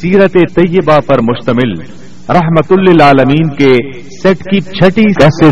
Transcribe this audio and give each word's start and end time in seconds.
سیرت 0.00 0.32
طیبہ 0.32 0.98
پر 1.06 1.18
مشتمل 1.20 1.72
رحمت 2.28 2.72
للعالمین 2.72 3.56
کے 3.56 4.00
سیٹ 4.22 4.38
کی 4.38 4.60
چھٹی 4.60 5.02
کیسٹ، 5.02 5.44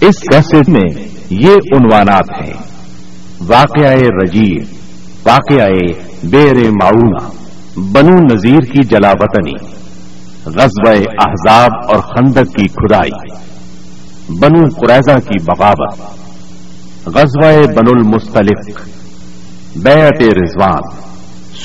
اس 0.00 0.20
کیسٹ 0.20 0.68
میں 0.68 1.04
یہ 1.30 1.50
عنوانات 1.50 2.42
ہیں۔ 2.42 2.52
واقعہ 3.40 3.94
رجیب 4.22 4.64
واقعہ 5.26 5.66
بیر 6.24 6.54
معاونہ 6.54 7.30
بنو 7.76 8.16
نذیر 8.16 8.60
کی 8.60 8.82
جلا 8.82 9.10
وطنی 9.10 9.74
غزب 10.46 10.88
احزاب 11.22 11.70
اور 11.86 11.96
خندق 11.96 12.54
کی 12.56 12.66
کھدائی، 12.66 13.30
بنو 14.28 14.68
قریضہ 14.68 15.18
کی 15.18 15.42
بغاوت، 15.42 15.98
غزوہ 17.06 17.66
بن 17.66 17.98
المستلق، 17.98 18.88
بیعت 19.76 20.22
رضوان۔ 20.22 21.13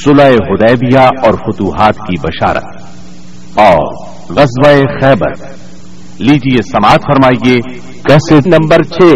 صلح 0.04 0.24
حدیبیہ 0.24 1.00
اور 1.00 1.34
فتوحات 1.34 1.96
کی 1.96 2.20
بشارت۔ 2.22 2.64
اور 3.56 3.94
غزوہ 4.30 4.82
خیبر۔ 5.02 5.54
لیجیے 6.20 6.62
سماعت 6.62 7.00
فرمائیے، 7.02 7.60
کیسے 7.92 8.50
نمبر 8.50 8.84
چھ؟ 8.84 9.14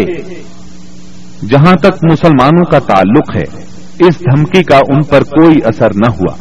جہاں 1.46 1.76
تک 1.76 2.12
مسلمانوں 2.12 2.64
کا 2.64 2.78
تعلق 2.78 3.36
ہے، 3.36 3.64
اس 4.06 4.20
دھمکی 4.20 4.62
کا 4.62 4.76
ان 4.76 5.02
پر 5.02 5.22
کوئی 5.22 5.56
اثر 5.64 5.90
نہ 5.94 6.12
ہوا۔ 6.12 6.34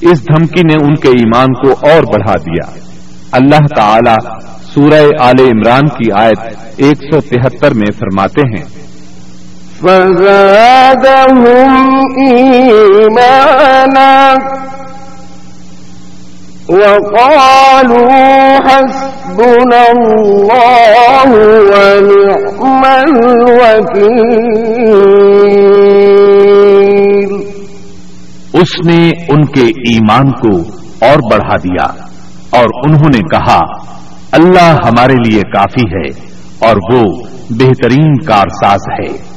اس 0.00 0.22
دھمکی 0.22 0.62
نے 0.62 0.84
ان 0.84 0.94
کے 0.94 1.08
ایمان 1.08 1.54
کو 1.54 1.70
اور 1.70 2.02
بڑھا 2.02 2.34
دیا۔ 2.34 2.78
اللہ 3.32 3.74
تعالی 3.76 4.46
سورہ 4.74 5.08
آل 5.20 5.40
عمران 5.40 5.88
کی 5.88 6.12
آیت 6.12 6.56
ایک 6.76 6.96
سو 6.96 7.20
تہتر 7.20 7.74
میں 7.74 7.86
فرماتے 7.98 8.40
ہیں 8.40 8.85
اس 9.76 9.86
نے 28.86 29.10
ان 29.28 29.44
کے 29.44 29.62
ایمان 29.62 30.30
کو 30.30 30.58
اور 31.06 31.32
بڑھا 31.32 31.56
دیا 31.56 31.86
اور 32.50 32.66
انہوں 32.84 33.08
نے 33.14 33.18
کہا، 33.18 33.60
اللہ 34.32 34.60
ہمارے 34.60 35.12
لیے 35.12 35.40
کافی 35.40 35.94
ہے 35.94 36.06
اور 36.66 36.94
وہ 36.94 37.02
بہترین 37.50 38.16
کارساز 38.16 38.80
ہے۔ 39.00 39.35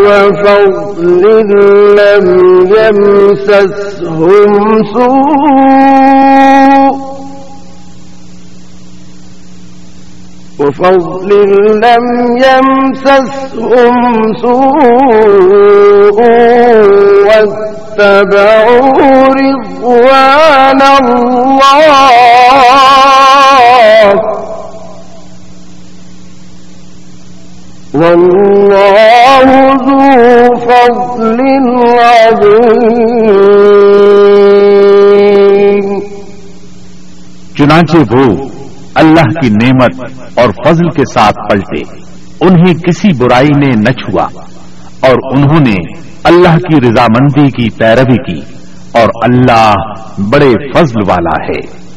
وفضل 0.07 1.25
لم 1.97 2.27
يمسسهم 2.77 4.53
سوء۔ 4.83 6.50
وفضل 10.61 11.31
لم 11.85 12.05
يمسسهم 12.37 13.97
سوء 14.43 16.19
واتبعوا 17.27 18.89
رضوان 19.41 20.81
الله. 21.01 22.11
والله 27.95 29.49
ذو 29.87 30.03
فضل 30.57 31.39
عظيم. 31.99 32.81
چنانچہ 37.57 38.01
وہ 38.11 38.50
اللہ 38.95 39.41
کی 39.43 39.49
نعمت 39.49 40.13
اور 40.39 40.51
فضل 40.67 40.91
کے 40.97 41.03
ساتھ 41.15 41.37
پلٹے۔ 41.51 42.05
انہیں 42.41 42.75
کسی 42.75 43.09
برائی 43.19 43.49
نے 43.65 43.73
نہ 43.77 43.91
چھوا۔ 43.91 44.27
اور 45.01 45.39
انہوں 45.39 45.61
نے 45.61 46.03
اللہ 46.25 46.57
کی 46.57 46.81
رضامندی 46.81 47.51
کی 47.51 47.71
پیروی 47.71 48.33
کی۔ 48.33 48.41
اور 48.93 49.09
اللہ 49.23 49.75
بڑے 50.19 50.53
فضل 50.73 51.11
والا 51.11 51.45
ہے۔ 51.45 51.91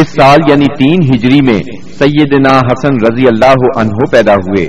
اس 0.00 0.08
سال 0.08 0.38
یعنی 0.48 0.66
تین 0.78 1.14
ہجری 1.14 1.40
میں 1.42 1.60
سیدنا 1.98 2.58
حسن 2.58 3.12
رضی 3.12 3.26
اللہ 3.26 3.80
عنہ 3.80 4.10
پیدا 4.10 4.34
ہوئے۔ 4.34 4.66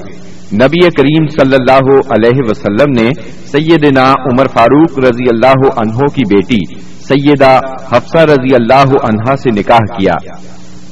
نبی 0.53 0.89
کریم 0.89 1.27
صلی 1.27 1.55
اللہ 1.59 1.93
علیہ 2.09 2.41
وسلم 2.49 3.03
نے 3.03 3.11
سیدنا 3.51 4.11
عمر 4.11 4.47
فاروق 4.47 4.99
رضی 4.99 5.25
اللہ 5.33 5.69
عنہ 5.77 5.97
کی 5.97 6.35
بیٹی 6.35 6.81
سیدہ 6.83 7.59
حفصہ 7.91 8.17
رضی 8.17 8.55
اللہ 8.55 8.95
عنہا 9.03 9.35
سے 9.35 9.49
نکاح 9.59 9.97
کیا۔ 9.99 10.13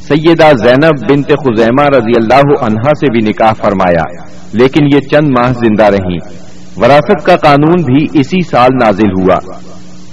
سیدہ 0.10 0.52
زینب 0.64 1.12
بنت 1.12 1.30
خزیمہ 1.30 1.84
رضی 1.84 2.12
اللہ 2.16 2.66
عنہا 2.66 2.90
سے 2.90 3.12
بھی 3.12 3.30
نکاح 3.30 3.54
فرمایا، 3.54 4.24
لیکن 4.54 4.86
یہ 4.86 5.00
چند 5.00 5.30
ماہ 5.30 5.54
زندہ 5.54 5.84
رہی۔ 5.84 6.18
وراثت 6.78 7.26
کا 7.26 7.36
قانون 7.36 7.84
بھی 7.84 8.20
اسی 8.20 8.42
سال 8.50 8.70
نازل 8.84 9.22
ہوا۔ 9.22 9.38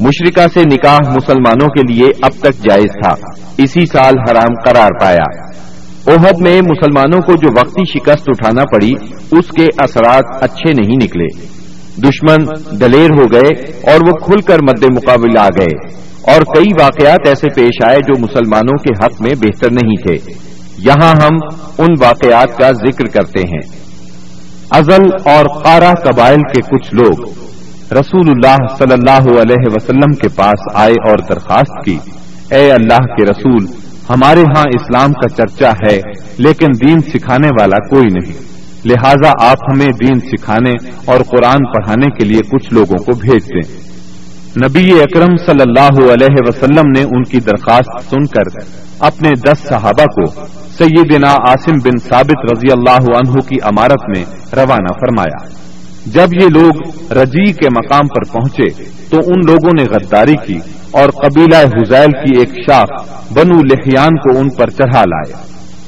مشرقہ 0.00 0.48
سے 0.54 0.60
نکاح 0.60 0.98
مسلمانوں 1.10 1.68
کے 1.68 1.92
لیے 1.92 2.06
اب 2.22 2.30
تک 2.40 2.64
جائز 2.68 2.92
تھا۔ 3.02 3.14
اسی 3.58 3.86
سال 3.86 4.14
حرام 4.18 4.54
قرار 4.64 4.90
پایا۔ 5.00 5.56
اوہد 6.06 6.40
میں 6.40 6.60
مسلمانوں 6.60 7.20
کو 7.20 7.32
جو 7.32 7.48
وقتی 7.60 7.84
شکست 7.84 8.24
اٹھانا 8.26 8.62
پڑی، 8.72 8.90
اس 9.30 9.48
کے 9.56 9.64
اثرات 9.78 10.24
اچھے 10.40 10.72
نہیں 10.72 10.96
نکلے۔ 11.04 11.56
دشمن 11.96 12.46
دلیر 12.80 13.10
ہو 13.10 13.24
گئے 13.32 13.72
اور 13.92 14.00
وہ 14.08 14.12
کھل 14.12 14.40
کر 14.40 14.58
مد 14.62 14.84
مقابل 14.92 15.38
آ 15.38 15.48
گئے۔ 15.48 16.06
اور 16.26 16.40
کئی 16.54 16.66
واقعات 16.80 17.28
ایسے 17.28 17.46
پیش 17.54 17.88
آئے 17.88 17.96
جو 17.96 18.20
مسلمانوں 18.20 18.76
کے 18.76 19.04
حق 19.04 19.22
میں 19.22 19.30
بہتر 19.30 19.70
نہیں 19.70 20.06
تھے۔ 20.06 20.32
یہاں 20.78 21.14
ہم 21.22 21.36
ان 21.78 21.94
واقعات 22.00 22.58
کا 22.58 22.72
ذکر 22.72 23.04
کرتے 23.04 23.40
ہیں۔ 23.40 23.86
ازل 24.70 25.30
اور 25.30 25.62
قارا 25.62 25.92
قبائل 25.94 26.38
کے 26.38 26.60
کچھ 26.60 26.94
لوگ 26.94 27.28
رسول 27.92 28.28
اللہ 28.28 28.56
صلی 28.78 28.92
اللہ 28.92 29.40
علیہ 29.40 29.66
وسلم 29.76 30.14
کے 30.14 30.28
پاس 30.28 30.60
آئے 30.74 30.92
اور 30.92 31.18
درخواست 31.18 31.84
کی، 31.84 31.98
اے 32.50 32.72
اللہ 32.72 32.98
کے 32.98 33.24
رسول، 33.24 33.66
ہمارے 34.10 34.40
ہاں 34.40 34.64
اسلام 34.74 35.12
کا 35.12 35.28
چرچا 35.28 35.70
ہے، 35.70 36.00
لیکن 36.38 36.66
دین 36.86 37.00
سکھانے 37.00 37.48
والا 37.60 37.88
کوئی 37.88 38.04
نہیں۔ 38.04 38.46
لہذا 38.84 39.30
آپ 39.40 39.56
ہمیں 39.72 39.86
دین 39.86 40.20
سکھانے 40.20 40.72
اور 41.04 41.20
قرآن 41.20 41.58
پڑھانے 41.72 42.06
کے 42.06 42.24
لیے 42.24 42.40
کچھ 42.40 42.74
لوگوں 42.74 43.04
کو 43.04 43.12
بھیج 43.14 43.44
دیں۔ 43.44 43.85
نبی 44.64 44.90
اکرم 44.92 45.36
صلی 45.36 45.62
اللہ 45.66 46.12
علیہ 46.12 46.36
وسلم 46.48 46.90
نے 46.96 47.02
ان 47.02 47.22
کی 47.22 47.40
درخواست 47.40 48.10
سن 48.10 48.26
کر 48.26 48.60
اپنے 48.98 49.30
دس 49.30 49.58
صحابہ 49.68 50.04
کو 50.04 50.46
سیدنا 50.78 51.30
عاصم 51.30 51.72
بن 51.84 51.98
ثابت 51.98 52.52
رضی 52.52 52.72
اللہ 52.72 53.18
عنہ 53.18 53.32
کی 53.32 53.56
امارت 53.62 54.16
میں 54.16 54.24
روانہ 54.56 54.92
فرمایا۔ 54.92 55.48
جب 56.06 56.42
یہ 56.42 56.48
لوگ 56.48 56.72
رجی 57.12 57.52
کے 57.52 57.68
مقام 57.70 58.06
پر 58.06 58.32
پہنچے 58.32 58.84
تو 59.10 59.18
ان 59.18 59.40
لوگوں 59.46 59.70
نے 59.78 59.84
غداری 59.84 60.36
کی 60.46 60.58
اور 60.90 61.08
قبیلہ 61.08 61.56
حزیل 61.56 62.10
کی 62.12 62.38
ایک 62.38 62.48
شاخ 62.48 62.90
بنو 63.32 63.58
لحیان 63.58 64.16
کو 64.16 64.38
ان 64.38 64.48
پر 64.48 64.70
چڑھا 64.70 65.02
لائے۔ 65.04 65.32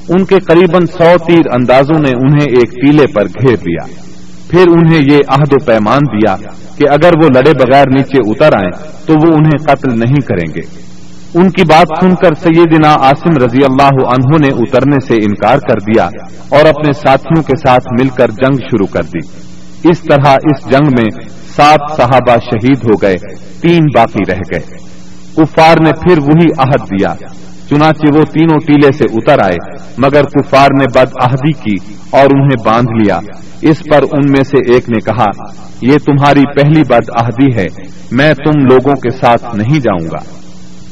ان 0.08 0.24
کے 0.24 0.38
قریب 0.38 0.84
سو 0.86 1.18
تیر 1.26 1.52
اندازوں 1.52 2.00
نے 2.00 2.10
انہیں 2.10 2.46
ایک 2.50 2.70
ٹیلے 2.70 3.06
پر 3.06 3.24
گھیر 3.24 3.56
دیا 3.56 4.07
پھر 4.50 4.64
انہیں 4.68 5.00
یہ 5.12 5.18
عہد 5.28 5.52
و 5.52 5.64
پیمان 5.64 5.98
دیا 5.98 6.36
کہ 6.76 6.84
اگر 6.90 7.10
وہ 7.24 7.28
لڑے 7.34 7.50
بغیر 7.50 7.84
نیچے 7.92 8.30
اتر 8.30 8.56
آئیں 8.56 9.06
تو 9.06 9.14
وہ 9.14 9.34
انہیں 9.34 9.58
قتل 9.64 9.98
نہیں 9.98 10.20
کریں 10.20 10.54
گے۔ 10.54 10.88
ان 11.34 11.50
کی 11.50 11.62
بات 11.68 11.86
سن 12.00 12.14
کر 12.14 12.34
سیدنا 12.34 12.94
عاصم 12.94 13.44
رضی 13.44 13.58
اللہ 13.70 14.08
عنہ 14.08 14.36
نے 14.38 14.48
اترنے 14.48 15.06
سے 15.06 15.14
انکار 15.14 15.58
کر 15.58 15.80
دیا 15.80 16.08
اور 16.48 16.66
اپنے 16.66 16.92
ساتھیوں 16.92 17.42
کے 17.42 17.56
ساتھ 17.56 17.86
مل 18.00 18.08
کر 18.08 18.30
جنگ 18.30 18.54
شروع 18.54 18.86
کر 18.86 19.02
دی۔ 19.02 19.26
اس 19.90 20.00
طرح 20.00 20.30
اس 20.30 20.70
جنگ 20.70 20.88
میں 20.88 21.20
سات 21.56 21.96
صحابہ 21.96 22.36
شہید 22.36 22.78
ہو 22.84 23.02
گئے، 23.02 23.14
تین 23.60 23.84
باقی 23.94 24.32
رہ 24.32 24.38
گئے۔ 24.54 24.88
کفار 25.36 25.76
نے 25.84 25.92
پھر 25.92 26.18
وہی 26.18 26.46
عہد 26.58 26.90
دیا۔ 26.90 27.14
چنانچہ 27.70 28.18
وہ 28.18 28.24
تینوں 28.24 28.58
ٹیلے 28.66 28.92
سے 28.92 29.04
اتر 29.04 29.44
آئے، 29.44 29.86
مگر 29.98 30.22
کفار 30.22 30.68
نے 30.78 30.84
بد 30.94 31.12
عہدی 31.22 31.52
کی 31.52 31.94
اور 32.10 32.24
انہیں 32.24 32.64
باندھ 32.64 33.02
لیا۔ 33.02 33.18
اس 33.62 33.82
پر 33.90 34.02
ان 34.02 34.26
میں 34.30 34.44
سے 34.44 34.72
ایک 34.72 34.88
نے 34.88 35.00
کہا، 35.00 35.52
یہ 35.82 35.98
تمہاری 36.06 36.42
پہلی 36.60 36.82
بد 36.88 37.10
عہدی 37.20 37.56
ہے، 37.56 37.66
میں 38.12 38.34
تم 38.34 38.60
لوگوں 38.60 38.94
کے 38.94 39.10
ساتھ 39.10 39.56
نہیں 39.56 39.80
جاؤں 39.80 40.06
گا۔ 40.06 40.38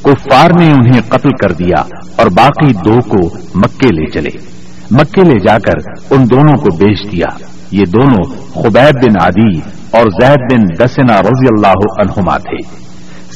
کفار 0.02 0.50
نے 0.61 0.73
انہیں 0.73 1.00
قتل 1.08 1.28
کر 1.28 1.52
دیا 1.52 1.82
اور 2.17 2.26
باقی 2.37 2.73
دو 2.84 3.00
کو 3.08 3.37
مکے 3.55 3.94
لے 3.94 4.11
چلے۔ 4.11 4.38
مکے 4.90 5.25
لے 5.25 5.38
جا 5.49 5.58
کر 5.58 5.90
ان 6.11 6.25
دونوں 6.31 6.56
کو 6.56 6.76
بیچ 6.76 7.12
دیا۔ 7.12 7.26
یہ 7.70 7.84
دونوں 7.93 8.25
خبیب 8.55 9.02
بن 9.02 9.23
عدی 9.23 9.58
اور 9.90 10.02
زید 10.02 10.52
بن 10.52 10.84
دسنا 10.84 11.20
رضی 11.20 11.46
اللہ 11.50 12.00
عنہما 12.00 12.38
تھے۔ 12.38 12.86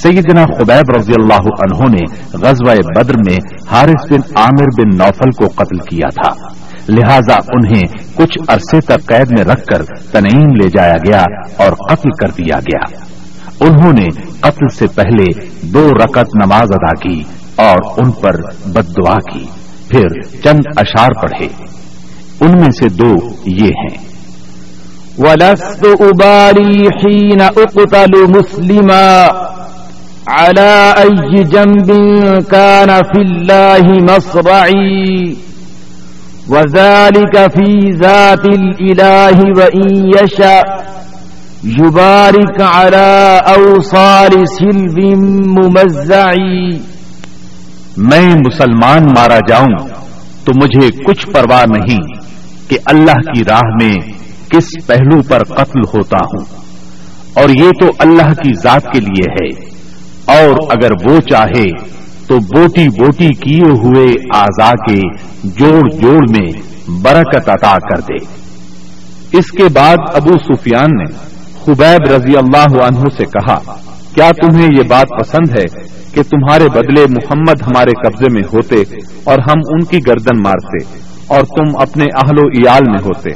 سیدنا 0.03 0.47
خبیب 0.47 0.97
رضی 0.97 1.13
اللہ 1.19 1.43
عنہ 1.43 1.97
نے 1.97 2.21
غزوہ 2.33 2.75
بدر 2.97 3.15
میں 3.17 3.37
حارث 3.71 4.13
بن 4.13 4.37
عامر 4.37 4.83
بن 4.83 4.97
نوفل 4.99 5.31
کو 5.31 5.49
قتل 5.49 5.79
کیا 5.79 6.09
تھا۔ 6.23 6.49
لہذا 6.89 7.35
انہیں 7.35 7.83
کچھ 8.15 8.39
عرصے 8.49 8.81
تک 8.81 9.07
قید 9.07 9.31
میں 9.39 9.45
رکھ 9.45 9.65
کر 9.67 9.83
تنعیم 10.13 10.55
لے 10.55 10.69
جایا 10.69 10.97
گیا 10.97 11.23
اور 11.57 11.73
قتل 11.73 12.11
کر 12.11 12.29
دیا 12.29 12.59
گیا۔ 12.61 13.05
انہوں 13.61 13.93
نے 13.93 14.09
قتل 14.41 14.69
سے 14.69 14.87
پہلے 14.87 15.49
دو 15.63 15.91
رکت 15.91 16.45
نماز 16.45 16.69
ادا 16.71 16.95
کی 16.95 17.23
اور 17.57 17.77
ان 17.97 18.11
پر 18.11 18.35
بد 18.67 18.89
دعا 18.89 19.17
کی۔ 19.33 19.45
پھر 19.89 20.21
چند 20.21 20.61
اشار 20.77 21.09
پڑھے۔ 21.23 21.49
ان 22.41 22.51
میں 22.51 22.71
سے 22.71 22.89
دو 22.89 23.15
یہ 23.47 23.67
ہیں۔ 23.67 24.11
ولست 25.19 25.85
أبالي 26.01 26.81
حين 26.81 27.41
أقتل 27.41 28.27
مسلما۔ 28.29 29.27
على 30.31 30.95
أي 30.99 31.45
جنب 31.45 31.91
كان 32.43 32.89
في 32.89 33.21
الله 33.21 33.83
مصرعي 34.15 35.37
وذلك 36.49 37.37
في 37.57 37.91
ذات 37.91 38.45
الإله 38.45 39.39
وإن 39.59 40.13
يشاء 40.19 40.65
يبارك 41.65 42.61
على 42.61 43.41
أوصال 43.57 44.31
سلب 44.49 44.99
ممزعي 45.59 46.81
میں 47.97 48.35
مسلمان 48.47 49.05
مارا 49.05 49.39
جاؤں 49.49 49.89
تو 50.45 50.53
مجھے 50.63 50.91
کچھ 51.05 51.27
پرواہ 51.27 51.65
نہیں 51.65 52.01
کہ 52.69 52.79
اللہ 52.87 53.33
کی 53.35 53.45
راہ 53.45 53.71
میں 53.83 53.97
کس 54.49 54.87
پہلو 54.87 55.23
پر 55.23 55.45
قتل 55.45 55.81
ہوتا 55.95 56.17
ہوں 56.17 56.45
اور 57.35 57.49
یہ 57.49 57.71
تو 57.81 57.87
اللہ 57.99 58.33
کی 58.43 58.51
ذات 58.63 58.85
کے 58.93 59.01
لیے 59.01 59.33
ہے۔ 59.33 59.70
اور 60.27 60.51
اگر 60.71 60.93
وہ 60.93 61.21
چاہے 61.21 61.65
تو 62.27 62.39
بوٹی 62.39 62.89
بوٹی 62.89 63.29
کیے 63.29 63.71
ہوئے 63.71 64.07
آزا 64.35 64.71
کے 64.71 65.01
جوڑ 65.45 65.91
جوڑ 66.01 66.21
میں 66.31 66.53
برکت 67.03 67.49
عطا 67.49 67.77
کر 67.79 68.01
دے۔ 68.01 68.25
اس 69.39 69.51
کے 69.51 69.65
بعد 69.73 69.97
ابو 70.15 70.39
سفیان 70.39 70.89
نے 70.97 71.05
خبیب 71.65 72.13
رضی 72.13 72.37
اللہ 72.37 72.85
عنہ 72.85 73.09
سے 73.17 73.25
کہا، 73.25 73.59
کیا 74.15 74.31
تمہیں 74.31 74.69
یہ 74.77 74.83
بات 74.89 75.07
پسند 75.21 75.59
ہے 75.59 75.65
کہ 76.15 76.23
تمہارے 76.23 76.65
بدلے 76.65 77.05
محمد 77.11 77.63
ہمارے 77.63 77.91
قبضے 77.91 78.35
میں 78.35 78.43
ہوتے 78.53 78.77
اور 79.25 79.39
ہم 79.39 79.59
ان 79.69 79.85
کی 79.85 79.99
گردن 80.07 80.43
مارتے 80.43 80.85
اور 81.27 81.41
تم 81.41 81.77
اپنے 81.81 82.05
اہل 82.15 82.39
و 82.39 82.47
ایال 82.47 82.83
میں 82.91 83.03
ہوتے؟ 83.05 83.31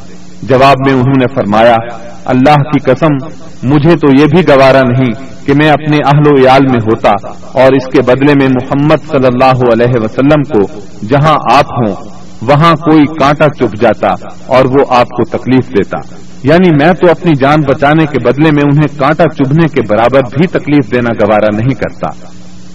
جواب 0.49 0.75
میں 0.87 0.93
انہوں 0.93 1.19
نے 1.19 1.35
فرمایا، 1.35 1.77
اللہ 2.25 2.55
کی 2.55 2.91
قسم، 2.91 3.27
مجھے 3.63 3.97
تو 3.97 4.21
یہ 4.21 4.27
بھی 4.27 4.43
گوارا 4.49 4.81
نہیں 4.81 5.13
کہ 5.47 5.53
میں 5.55 5.71
اپنے 5.71 5.97
اہل 5.97 6.23
و 6.27 6.45
عیال 6.45 6.67
میں 6.67 6.81
ہوتا 6.83 7.11
اور 7.53 7.73
اس 7.73 7.87
کے 7.93 8.03
بدلے 8.03 8.33
میں 8.41 8.49
محمد 8.49 9.11
صلی 9.11 9.27
اللہ 9.27 9.73
علیہ 9.73 10.01
وسلم 10.01 10.43
کو 10.43 10.81
جہاں 11.07 11.35
آپ 11.53 11.65
ہوں، 11.65 11.95
وہاں 12.43 12.75
کوئی 12.75 13.05
کانٹا 13.05 13.47
چپ 13.49 13.81
جاتا 13.81 14.09
اور 14.47 14.65
وہ 14.65 14.85
آپ 14.89 15.07
کو 15.07 15.39
تکلیف 15.39 15.69
دیتا۔ 15.69 15.99
یعنی 16.43 16.71
میں 16.71 16.93
تو 16.93 17.11
اپنی 17.11 17.35
جان 17.35 17.61
بچانے 17.61 18.07
کے 18.07 18.19
بدلے 18.25 18.51
میں 18.51 18.63
انہیں 18.65 18.99
کانٹا 18.99 19.25
چبھنے 19.25 19.67
کے 19.69 19.81
برابر 19.89 20.21
بھی 20.39 20.47
تکلیف 20.47 20.93
دینا 20.93 21.11
گوارا 21.25 21.57
نہیں 21.57 21.75
کرتا۔ 21.75 22.11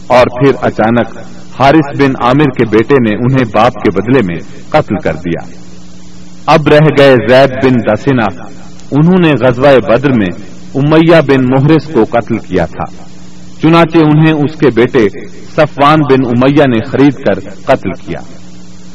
اور 0.07 0.25
پھر 0.25 0.53
اچانک 0.61 1.17
حارث 1.61 2.01
بن 2.01 2.11
عامر 2.23 2.43
کے 2.43 2.65
بیٹے 2.65 2.95
نے 3.09 3.15
انہیں 3.15 3.45
باپ 3.53 3.73
کے 3.73 4.01
بدلے 4.01 4.19
میں 4.27 4.35
قتل 4.69 4.95
کر 5.03 5.13
دیا۔ 5.13 5.68
اب 6.49 6.67
رہ 6.67 6.85
گئے 6.99 7.15
زید 7.29 7.49
بن 7.63 7.73
دسنا 7.73 8.43
انہوں 8.91 9.17
نے 9.23 9.31
غزوہ 9.41 9.79
بدر 9.87 10.11
میں 10.11 10.27
امیہ 10.75 11.21
بن 11.27 11.45
محرس 11.45 11.93
کو 11.93 12.03
قتل 12.03 12.37
کیا 12.37 12.65
تھا۔ 12.65 13.09
چنانچہ 13.61 13.97
انہیں 13.97 14.33
اس 14.33 14.55
کے 14.55 14.67
بیٹے 14.75 15.07
صفوان 15.55 15.99
بن 15.99 16.27
امیہ 16.27 16.63
نے 16.67 16.79
خرید 16.83 17.13
کر 17.13 17.49
قتل 17.65 17.91
کیا۔ 17.91 18.19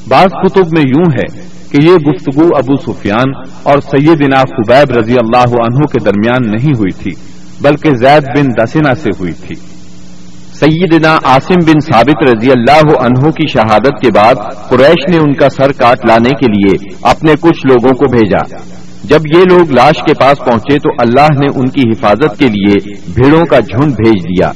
بعض 0.08 0.26
کتب 0.26 0.66
میں 0.72 0.82
یوں 0.86 1.12
ہے 1.12 1.44
کہ 1.70 1.86
یہ 1.86 1.94
گفتگو 1.94 2.46
ابو 2.56 2.92
سفیان 2.92 3.32
اور 3.62 3.78
سیدنا 3.80 4.40
خبیب 4.40 4.98
رضی 4.98 5.12
اللہ 5.12 5.54
عنہ 5.54 5.86
کے 5.86 6.04
درمیان 6.04 6.50
نہیں 6.50 6.72
ہوئی 6.78 7.02
تھی، 7.02 7.10
بلکہ 7.60 7.90
زید 7.94 8.22
بن 8.36 8.46
دسنا 8.62 8.94
سے 8.94 9.10
ہوئی 9.18 9.32
تھی۔ 9.32 9.54
سیدنا 10.60 11.18
عاصم 11.24 11.64
بن 11.66 11.80
ثابت 11.80 12.22
رضی 12.22 12.50
اللہ 12.50 12.98
عنہ 13.00 13.30
کی 13.30 13.46
شہادت 13.52 14.02
کے 14.02 14.08
بعد 14.14 14.34
قریش 14.68 15.08
نے 15.08 15.16
ان 15.16 15.34
کا 15.34 15.48
سر 15.48 15.72
کاٹ 15.72 16.06
لانے 16.08 16.30
کے 16.30 16.46
لیے 16.46 16.94
اپنے 17.02 17.32
کچھ 17.40 17.66
لوگوں 17.66 17.94
کو 17.94 18.04
بھیجا۔ 18.10 18.58
جب 19.04 19.20
یہ 19.36 19.44
لوگ 19.50 19.70
لاش 19.70 20.02
کے 20.06 20.14
پاس 20.14 20.38
پہنچے 20.38 20.78
تو 20.78 20.90
اللہ 20.98 21.40
نے 21.40 21.46
ان 21.46 21.68
کی 21.68 21.80
حفاظت 21.90 22.38
کے 22.38 22.48
لیے 22.48 22.94
بھیڑوں 23.14 23.44
کا 23.44 23.60
جھنڈ 23.60 23.92
بھیج 23.96 24.24
دیا۔ 24.24 24.50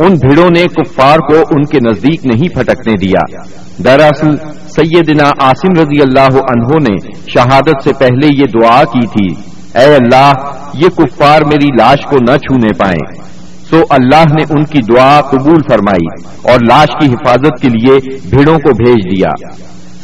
ان 0.00 0.14
بھیڑوں 0.14 0.50
نے 0.50 0.64
کفار 0.64 1.18
کو 1.18 1.36
ان 1.50 1.64
کے 1.64 1.78
نزدیک 1.80 2.26
نہیں 2.26 2.48
پھٹکنے 2.48 2.92
دیا۔ 2.92 3.42
دراصل 3.84 4.36
سیدنا 4.68 5.30
عاصم 5.40 5.80
رضی 5.80 6.02
اللہ 6.02 6.38
عنہ 6.38 6.78
نے 6.78 6.96
شہادت 7.26 7.82
سے 7.84 7.92
پہلے 7.92 8.26
یہ 8.26 8.44
دعا 8.44 8.84
کی 8.84 9.06
تھی، 9.06 9.34
اے 9.80 9.94
اللہ، 9.94 10.32
یہ 10.74 10.88
کفار 10.88 11.42
میری 11.42 11.66
لاش 11.78 12.04
کو 12.04 12.16
نہ 12.16 12.36
چھونے 12.36 12.68
پائیں۔ 12.78 13.24
تو 13.74 13.84
اللہ 13.90 14.22
نے 14.24 14.42
ان 14.50 14.64
کی 14.64 14.78
دعا 14.78 15.20
قبول 15.20 15.62
فرمائی 15.70 16.32
اور 16.52 16.60
لاش 16.68 16.88
کی 17.00 17.06
حفاظت 17.06 17.62
کے 17.62 17.68
لیے 17.68 18.18
بھیڑوں 18.30 18.58
کو 18.58 18.70
بھیج 18.72 19.16
دیا۔ 19.16 19.30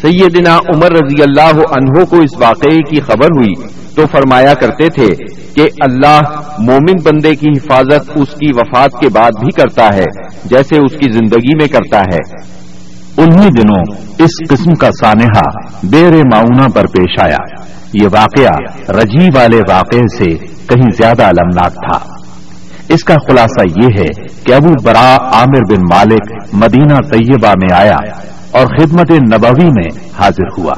سیدنا 0.02 0.56
عمر 0.56 0.90
رضی 0.90 1.22
اللہ 1.22 1.56
عنہ 1.56 2.04
کو 2.04 2.16
اس 2.16 2.40
واقعے 2.40 2.82
کی 2.82 3.00
خبر 3.00 3.24
ہوئی 3.24 3.54
تو 3.96 4.02
فرمایا 4.06 4.54
کرتے 4.54 4.88
تھے 4.88 5.08
کہ 5.54 5.62
اللہ 5.80 6.20
مومن 6.58 7.02
بندے 7.04 7.34
کی 7.34 7.48
حفاظت 7.48 8.10
اس 8.14 8.28
کی 8.28 8.52
وفات 8.54 8.90
کے 9.00 9.08
بعد 9.08 9.30
بھی 9.40 9.62
کرتا 9.62 9.96
ہے، 9.96 10.04
جیسے 10.44 10.78
اس 10.78 10.92
کی 10.92 11.12
زندگی 11.12 11.54
میں 11.54 11.68
کرتا 11.68 12.00
ہے۔ 12.00 12.50
انہی 13.22 13.48
دنوں 13.48 13.96
اس 14.18 14.48
قسم 14.48 14.74
کا 14.74 14.90
سانحہ 14.90 15.66
بیر 15.82 16.12
معاونہ 16.12 16.68
پر 16.74 16.86
پیش 16.86 17.22
آیا۔ 17.22 17.70
یہ 17.94 18.08
واقعہ 18.12 18.56
رجی 18.92 19.26
والے 19.34 19.58
واقعے 19.68 20.18
سے 20.18 20.36
کہیں 20.44 20.90
زیادہ 20.96 21.22
المناک 21.22 21.72
تھا۔ 21.72 22.19
اس 22.90 23.04
کا 23.04 23.14
خلاصہ 23.14 23.78
یہ 23.82 23.88
ہے 23.98 24.26
کہ 24.44 24.54
ابو 24.54 24.68
برا 24.82 25.16
عامر 25.16 25.74
بن 25.74 25.80
مالک 25.80 26.54
مدینہ 26.54 26.94
طیبہ 27.12 27.48
میں 27.48 27.76
آیا 27.76 27.96
اور 28.50 28.66
خدمت 28.66 29.10
نبوی 29.10 29.66
میں 29.66 30.08
حاضر 30.18 30.60
ہوا۔ 30.60 30.72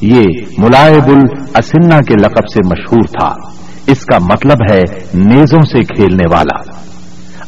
یہ 0.00 0.22
ملائب 0.58 1.08
الاسنا 1.08 2.00
کے 2.00 2.14
لقب 2.14 2.48
سے 2.54 2.60
مشہور 2.66 3.02
تھا۔ 3.02 3.34
اس 3.86 4.04
کا 4.04 4.18
مطلب 4.18 4.56
ہے 4.70 4.82
نیزوں 5.14 5.62
سے 5.62 5.84
کھیلنے 5.84 6.24
والا۔ 6.30 6.62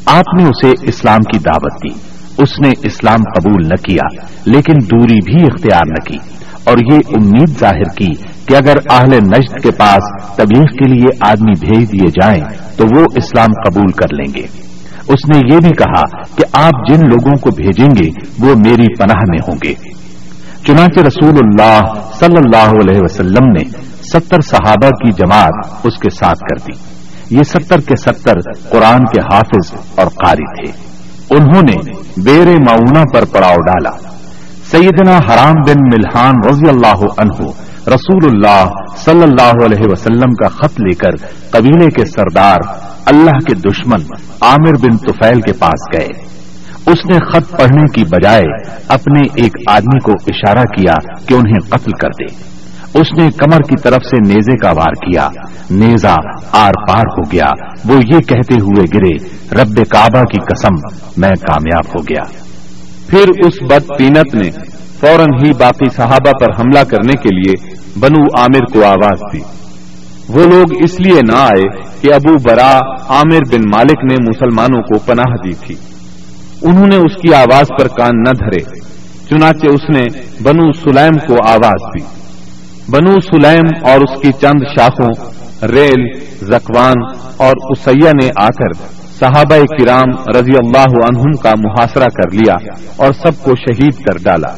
آپ 0.06 0.40
نے 0.40 0.44
اسے 0.44 0.72
اسلام 0.82 1.20
کی 1.20 1.38
دعوت 1.38 1.72
دی۔ 1.72 2.14
اس 2.38 2.60
نے 2.60 2.70
اسلام 2.82 3.20
قبول 3.38 3.62
نہ 3.62 3.84
کیا، 3.84 4.26
لیکن 4.46 4.72
دوری 4.72 5.32
بھی 5.32 5.42
اختیار 5.42 5.82
نہ 5.86 6.04
کی 6.04 6.18
اور 6.64 6.78
یہ 6.92 6.98
امید 7.12 7.60
ظاہر 7.60 7.96
کی 7.96 8.33
کہ 8.46 8.56
اگر 8.56 8.76
اہل 8.90 9.18
نجد 9.18 9.62
کے 9.62 9.70
پاس 9.70 10.34
تبلیغ 10.36 10.64
کے 10.64 10.90
لیے 10.90 11.16
آدمی 11.20 11.52
بھیج 11.60 11.92
دیے 11.92 12.10
جائیں 12.10 12.44
تو 12.76 12.84
وہ 12.96 13.04
اسلام 13.16 13.70
قبول 13.70 13.92
کر 13.92 14.14
لیں 14.14 14.34
گے۔ 14.36 14.46
اس 15.08 15.28
نے 15.34 15.54
یہ 15.54 15.58
بھی 15.58 15.70
کہا 15.70 16.22
کہ 16.36 16.44
آپ 16.52 16.88
جن 16.88 17.00
لوگوں 17.08 17.36
کو 17.40 17.50
بھیجیں 17.50 17.88
گے 18.02 18.10
وہ 18.38 18.54
میری 18.54 18.94
پناہ 18.94 19.22
میں 19.28 19.38
ہوں 19.48 19.56
گے۔ 19.64 19.74
چنانچہ 20.66 21.00
رسول 21.00 21.34
اللہ 21.42 21.80
صلی 22.20 22.36
اللہ 22.44 22.70
علیہ 22.70 23.00
وسلم 23.02 23.52
نے 23.52 23.64
ستر 24.12 24.40
صحابہ 24.40 24.88
کی 24.88 25.12
جماعت 25.12 25.86
اس 25.86 25.98
کے 25.98 26.10
ساتھ 26.10 26.38
کر 26.38 26.56
دی۔ 26.56 26.94
یہ 27.38 27.42
ستر 27.42 27.80
کے 27.80 28.00
ستر 28.00 28.34
قرآن 28.68 29.04
کے 29.04 29.20
حافظ 29.20 29.74
اور 29.96 30.06
قاری 30.06 30.64
تھے۔ 30.64 30.94
انہوں 31.30 31.62
نے 31.62 31.90
بیر 32.16 32.46
معاونہ 32.46 33.04
پر 33.12 33.24
پڑاؤ 33.24 33.54
ڈالا۔ 33.54 33.90
سیدنا 34.70 35.16
حرام 35.16 35.52
بن 35.52 35.84
ملحان 35.84 36.34
رضی 36.48 36.68
اللہ 36.68 37.02
عنہ 37.18 37.50
رسول 37.86 38.30
اللہ 38.32 38.64
صلی 38.96 39.22
اللہ 39.22 39.64
علیہ 39.64 39.86
وسلم 39.90 40.34
کا 40.34 40.48
خط 40.48 40.80
لے 40.80 40.94
کر 40.94 41.10
قبیلے 41.50 41.90
کے 41.90 42.04
سردار 42.06 42.58
اللہ 43.06 43.30
کے 43.30 43.54
دشمن 43.54 44.00
عامر 44.40 44.72
بن 44.82 44.96
توفیل 44.96 45.40
کے 45.40 45.52
پاس 45.52 45.98
گئے۔ 45.98 46.08
اس 46.86 47.06
نے 47.10 47.18
خط 47.32 47.50
پڑھنے 47.50 47.82
کی 47.94 48.04
بجائے 48.04 48.76
اپنے 48.88 49.20
ایک 49.34 49.56
آدمی 49.70 49.98
کو 49.98 50.12
اشارہ 50.26 50.64
کیا 50.64 50.94
کہ 51.26 51.34
انہیں 51.34 51.68
قتل 51.68 51.90
کر 52.00 52.08
دے۔ 52.08 52.54
اس 53.00 53.06
نے 53.18 53.30
کمر 53.30 53.58
کی 53.58 53.82
طرف 53.82 54.02
سے 54.04 54.16
نیزے 54.26 54.56
کا 54.56 54.70
وار 54.70 54.92
کیا۔ 54.92 55.28
نیزا 55.70 56.14
آر 56.52 56.72
پار 56.88 57.04
ہو 57.18 57.32
گیا۔ 57.32 57.48
وہ 57.84 57.94
یہ 58.14 58.18
کہتے 58.20 58.54
ہوئے 58.54 58.84
گرے، 58.94 59.28
رب 59.62 59.76
کعبہ 59.88 60.22
کی 60.22 60.38
قسم، 60.38 61.04
میں 61.16 61.30
کامیاب 61.30 61.88
ہو 61.88 62.02
گیا۔ 62.02 62.22
پھر 63.06 63.28
اس 63.46 63.62
بد 63.62 63.98
پینت 63.98 64.34
نے 64.34 64.73
فوراً 65.04 65.44
ہی 65.44 65.52
باقی 65.52 65.94
صحابہ 65.96 66.30
پر 66.40 66.60
حملہ 66.60 66.84
کرنے 66.84 67.12
کے 67.12 67.36
لیے 67.36 67.74
بنو 68.00 68.40
عامر 68.40 68.64
کو 68.72 68.84
آواز 68.84 69.20
دی۔ 69.32 69.40
وہ 70.28 70.44
لوگ 70.44 70.82
اس 70.84 71.00
لیے 71.00 71.20
نہ 71.32 71.36
آئے 71.36 71.82
کہ 72.00 72.14
ابو 72.14 72.34
برا 72.44 72.78
عامر 73.08 73.38
بن 73.52 73.60
مالک 73.68 74.04
نے 74.04 74.14
مسلمانوں 74.28 74.82
کو 74.82 74.98
پناہ 74.98 75.34
دی 75.44 75.52
تھی۔ 75.52 75.74
انہوں 76.62 76.86
نے 76.86 76.96
اس 76.96 77.22
کی 77.22 77.34
آواز 77.34 77.66
پر 77.68 77.88
کان 77.88 78.12
نہ 78.16 78.30
دھرے، 78.30 78.80
چنانچہ 79.30 79.66
اس 79.66 79.96
نے 79.96 80.04
بنو 80.42 80.72
سلیم 80.72 81.18
کو 81.26 81.34
آواز 81.48 81.80
دی۔ 81.94 82.04
بنو 82.88 83.20
سلیم 83.20 83.86
اور 83.86 84.00
اس 84.00 84.22
کی 84.22 84.32
چند 84.32 84.78
شاخوں، 84.78 85.30
ریل، 85.66 86.18
زکوان 86.46 87.04
اور 87.36 87.52
اسیا 87.70 88.10
نے 88.22 88.28
آ 88.40 88.46
کر 88.46 88.94
صحابہ 89.20 89.56
کرام 89.56 90.38
رضی 90.38 90.52
اللہ 90.58 90.94
عنہم 91.08 91.32
کا 91.32 91.52
محاصرہ 91.58 92.04
کر 92.04 92.32
لیا 92.32 92.54
اور 92.96 93.12
سب 93.12 93.44
کو 93.44 93.52
شہید 93.56 93.94
کر 93.94 94.18
ڈالا۔ 94.24 94.54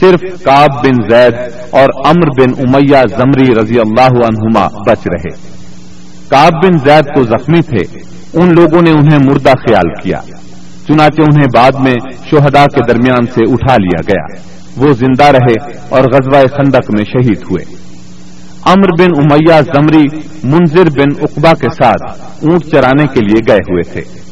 صرف 0.00 0.44
کاب 0.44 0.84
بن 0.84 1.10
زید 1.10 1.34
اور 1.70 1.88
امر 2.04 2.40
بن 2.40 2.52
امیہ 2.58 3.02
زمری 3.10 3.54
رضی 3.54 3.78
اللہ 3.78 4.24
عنہما 4.24 4.66
بچ 4.86 5.06
رہے۔ 5.06 5.56
کاب 6.28 6.52
بن 6.64 6.78
زید 6.78 7.04
تو 7.04 7.22
زخمی 7.22 7.60
تھے، 7.60 8.00
ان 8.34 8.54
لوگوں 8.54 8.82
نے 8.82 8.90
انہیں 8.90 9.18
مردہ 9.24 9.52
خیال 9.52 10.02
کیا، 10.02 10.20
چنانچہ 10.88 11.22
انہیں 11.22 11.46
بعد 11.54 11.72
میں 11.72 11.94
شہداء 12.30 12.64
کے 12.64 12.92
درمیان 12.92 13.26
سے 13.26 13.52
اٹھا 13.52 13.76
لیا 13.76 14.00
گیا۔ 14.08 14.56
وہ 14.76 14.92
زندہ 14.92 15.24
رہے 15.24 15.78
اور 15.88 16.00
غزوہ 16.00 16.40
خندق 16.56 16.90
میں 16.90 17.04
شہید 17.04 17.38
ہوئے۔ 17.50 17.74
امر 18.64 18.88
بن 18.98 19.08
امیہ 19.16 19.60
زمری 19.74 20.18
منظر 20.44 21.00
بن 21.00 21.22
اقبا 21.22 21.52
کے 21.54 21.68
ساتھ 21.82 22.20
اونٹ 22.44 22.64
چرانے 22.64 23.06
کے 23.06 23.20
لیے 23.20 23.40
گئے 23.48 23.56
ہوئے 23.56 23.92
تھے۔ 23.92 24.25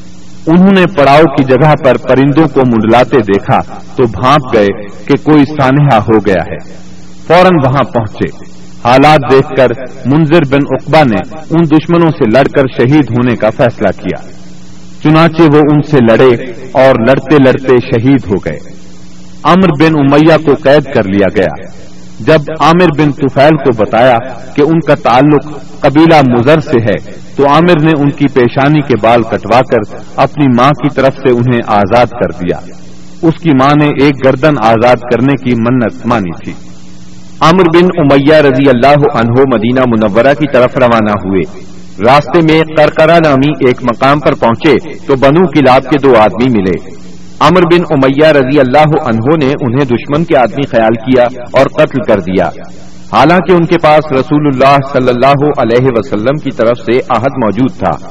انہوں 0.46 0.72
نے 0.72 0.84
پڑاؤ 0.96 1.22
کی 1.22 1.44
جگہ 1.44 1.74
پر 1.84 1.96
پرندوں 2.08 2.48
کو 2.48 2.60
منڈلاتے 2.66 3.16
دیکھا 3.16 3.60
تو 3.96 4.02
بھانپ 4.06 4.56
گئے 4.56 4.66
کہ 5.04 5.24
کوئی 5.24 5.44
سانحہ 5.44 6.00
ہو 6.00 6.18
گیا 6.26 6.42
ہے۔ 6.46 6.56
فوراً 7.26 7.50
وہاں 7.64 7.92
پہنچے۔ 7.92 8.54
حالات 8.84 9.32
دیکھ 9.32 9.56
کر 9.56 9.68
منظر 10.06 10.40
بن 10.50 10.58
اقبا 10.70 11.02
نے 11.02 11.38
ان 11.50 11.64
دشمنوں 11.64 12.10
سے 12.10 12.30
لڑ 12.30 12.42
کر 12.42 12.62
شہید 12.78 13.10
ہونے 13.10 13.36
کا 13.36 13.50
فیصلہ 13.50 14.02
کیا۔ 14.02 14.28
چنانچہ 15.02 15.42
وہ 15.42 15.60
ان 15.70 15.82
سے 15.82 15.96
لڑے 16.10 16.52
اور 16.72 16.94
لڑتے 16.94 17.36
لڑتے 17.44 17.76
شہید 17.76 18.24
ہو 18.26 18.34
گئے۔ 18.34 18.58
امر 19.42 19.82
بن 19.82 19.98
امیہ 19.98 20.46
کو 20.46 20.54
قید 20.54 20.94
کر 20.94 21.04
لیا 21.04 21.26
گیا۔ 21.36 21.66
جب 22.20 22.40
عامر 22.60 22.86
بن 22.98 23.12
طفیل 23.12 23.56
کو 23.56 23.82
بتایا 23.82 24.18
کہ 24.54 24.62
ان 24.62 24.80
کا 24.80 24.94
تعلق 24.94 25.44
قبیلہ 25.80 26.38
مزر 26.38 26.60
سے 26.60 26.80
ہے، 26.80 27.10
تو 27.36 27.48
عامر 27.48 27.82
نے 27.82 27.90
ان 27.98 28.10
کی 28.10 28.26
پیشانی 28.34 28.80
کے 28.80 28.96
بال 29.02 29.22
کٹوا 29.22 29.60
کر 29.60 30.02
اپنی 30.16 30.46
ماں 30.58 30.70
کی 30.70 30.88
طرف 30.94 31.14
سے 31.14 31.30
انہیں 31.30 31.60
آزاد 31.66 32.06
کر 32.06 32.40
دیا۔ 32.40 32.58
اس 33.22 33.34
کی 33.42 33.50
ماں 33.50 33.74
نے 33.80 34.04
ایک 34.04 34.26
گردن 34.26 34.54
آزاد 34.58 34.96
کرنے 34.96 35.32
کی 35.44 35.54
منت 35.54 36.06
مانی 36.06 36.44
تھی۔ 36.44 36.52
عامر 37.40 37.64
بن 37.74 37.84
امیہ 37.98 38.34
رضی 38.34 38.68
اللہ 38.68 39.18
عنہ 39.18 39.42
مدینہ 39.54 39.80
منورہ 39.86 40.34
کی 40.38 40.46
طرف 40.52 40.76
روانہ 40.76 41.10
ہوئے۔ 41.10 41.74
راستے 42.06 42.40
میں 42.42 42.64
کرکرا 42.76 43.18
نامی 43.24 43.66
ایک 43.66 43.82
مقام 43.82 44.20
پر 44.20 44.34
پہنچے 44.34 44.74
تو 45.06 45.16
بنو 45.16 45.48
کلاب 45.48 45.82
کے 45.82 45.98
دو 45.98 46.14
آدمی 46.16 46.58
ملے۔ 46.58 47.03
امر 47.40 47.62
بن 47.62 47.82
امیہ 47.90 48.26
رضی 48.26 48.60
اللہ 48.60 49.08
عنہ 49.08 49.44
نے 49.44 49.52
انہیں 49.60 49.84
دشمن 49.84 50.24
کے 50.24 50.36
آدمی 50.36 50.66
خیال 50.66 50.94
کیا 50.94 51.22
اور 51.52 51.66
قتل 51.66 51.98
کر 52.08 52.20
دیا۔ 52.20 52.46
حالانکہ 53.12 53.52
ان 53.52 53.66
کے 53.66 53.78
پاس 53.78 54.12
رسول 54.12 54.46
اللہ 54.46 54.76
صلی 54.92 55.08
اللہ 55.08 55.44
علیہ 55.58 55.86
وسلم 55.96 56.36
کی 56.36 56.50
طرف 56.50 56.78
سے 56.78 56.92
عہد 56.92 57.44
موجود 57.44 57.78
تھا۔ 57.78 58.08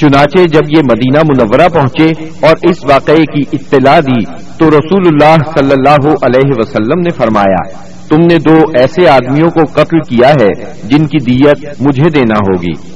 چنانچہ 0.00 0.44
جب 0.52 0.60
یہ 0.76 0.82
مدینہ 0.82 1.18
منورہ 1.18 1.68
پہنچے 1.68 2.24
اور 2.46 2.56
اس 2.62 2.84
واقعے 2.84 3.22
کی 3.22 3.40
اطلاع 3.52 4.00
دی 4.00 4.24
تو 4.58 4.68
رسول 4.70 5.06
اللہ 5.06 5.36
صلی 5.58 5.72
اللہ 5.72 6.08
علیہ 6.22 6.50
وسلم 6.58 7.00
نے 7.00 7.10
فرمایا، 7.10 7.78
تم 8.08 8.20
نے 8.20 8.38
دو 8.38 8.64
ایسے 8.78 9.08
آدمیوں 9.08 9.48
کو 9.48 9.60
قتل 9.72 9.98
کیا 9.98 10.28
ہے 10.28 10.72
جن 10.88 11.06
کی 11.06 11.18
دیت 11.18 11.80
مجھے 11.80 12.10
دینا 12.10 12.34
ہوگی۔ 12.34 12.94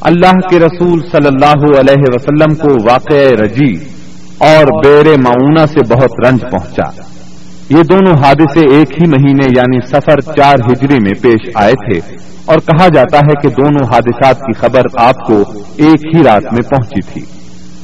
اللہ 0.00 0.48
کے 0.50 0.58
رسول 0.58 1.00
صلی 1.00 1.26
اللہ 1.26 1.78
علیہ 1.78 2.04
وسلم 2.14 2.54
کو 2.54 2.90
واقع 2.90 3.42
رجی 3.44 3.99
اور 4.40 4.84
بیر 4.84 5.06
معاونہ 5.06 5.66
سے 5.66 5.80
بہت 5.88 6.26
رنج 6.26 6.40
پہنچا۔ 6.40 7.02
یہ 7.70 7.82
دونوں 7.82 8.12
حادثے 8.24 8.60
ایک 8.60 8.92
ہی 8.92 9.08
مہینے 9.08 9.46
یعنی 9.56 9.86
سفر 9.86 10.20
چار 10.20 10.54
ہجری 10.54 10.98
میں 11.00 11.12
پیش 11.22 11.50
آئے 11.54 11.72
تھے۔ 11.72 12.16
اور 12.44 12.56
کہا 12.56 12.88
جاتا 12.88 13.18
ہے 13.18 13.34
کہ 13.42 13.48
دونوں 13.48 13.86
حادثات 13.92 14.38
کی 14.38 14.52
خبر 14.52 14.82
آپ 14.96 15.16
کو 15.26 15.40
ایک 15.76 16.16
ہی 16.16 16.24
رات 16.24 16.42
میں 16.42 16.62
پہنچی 16.70 17.00
تھی۔ 17.12 17.22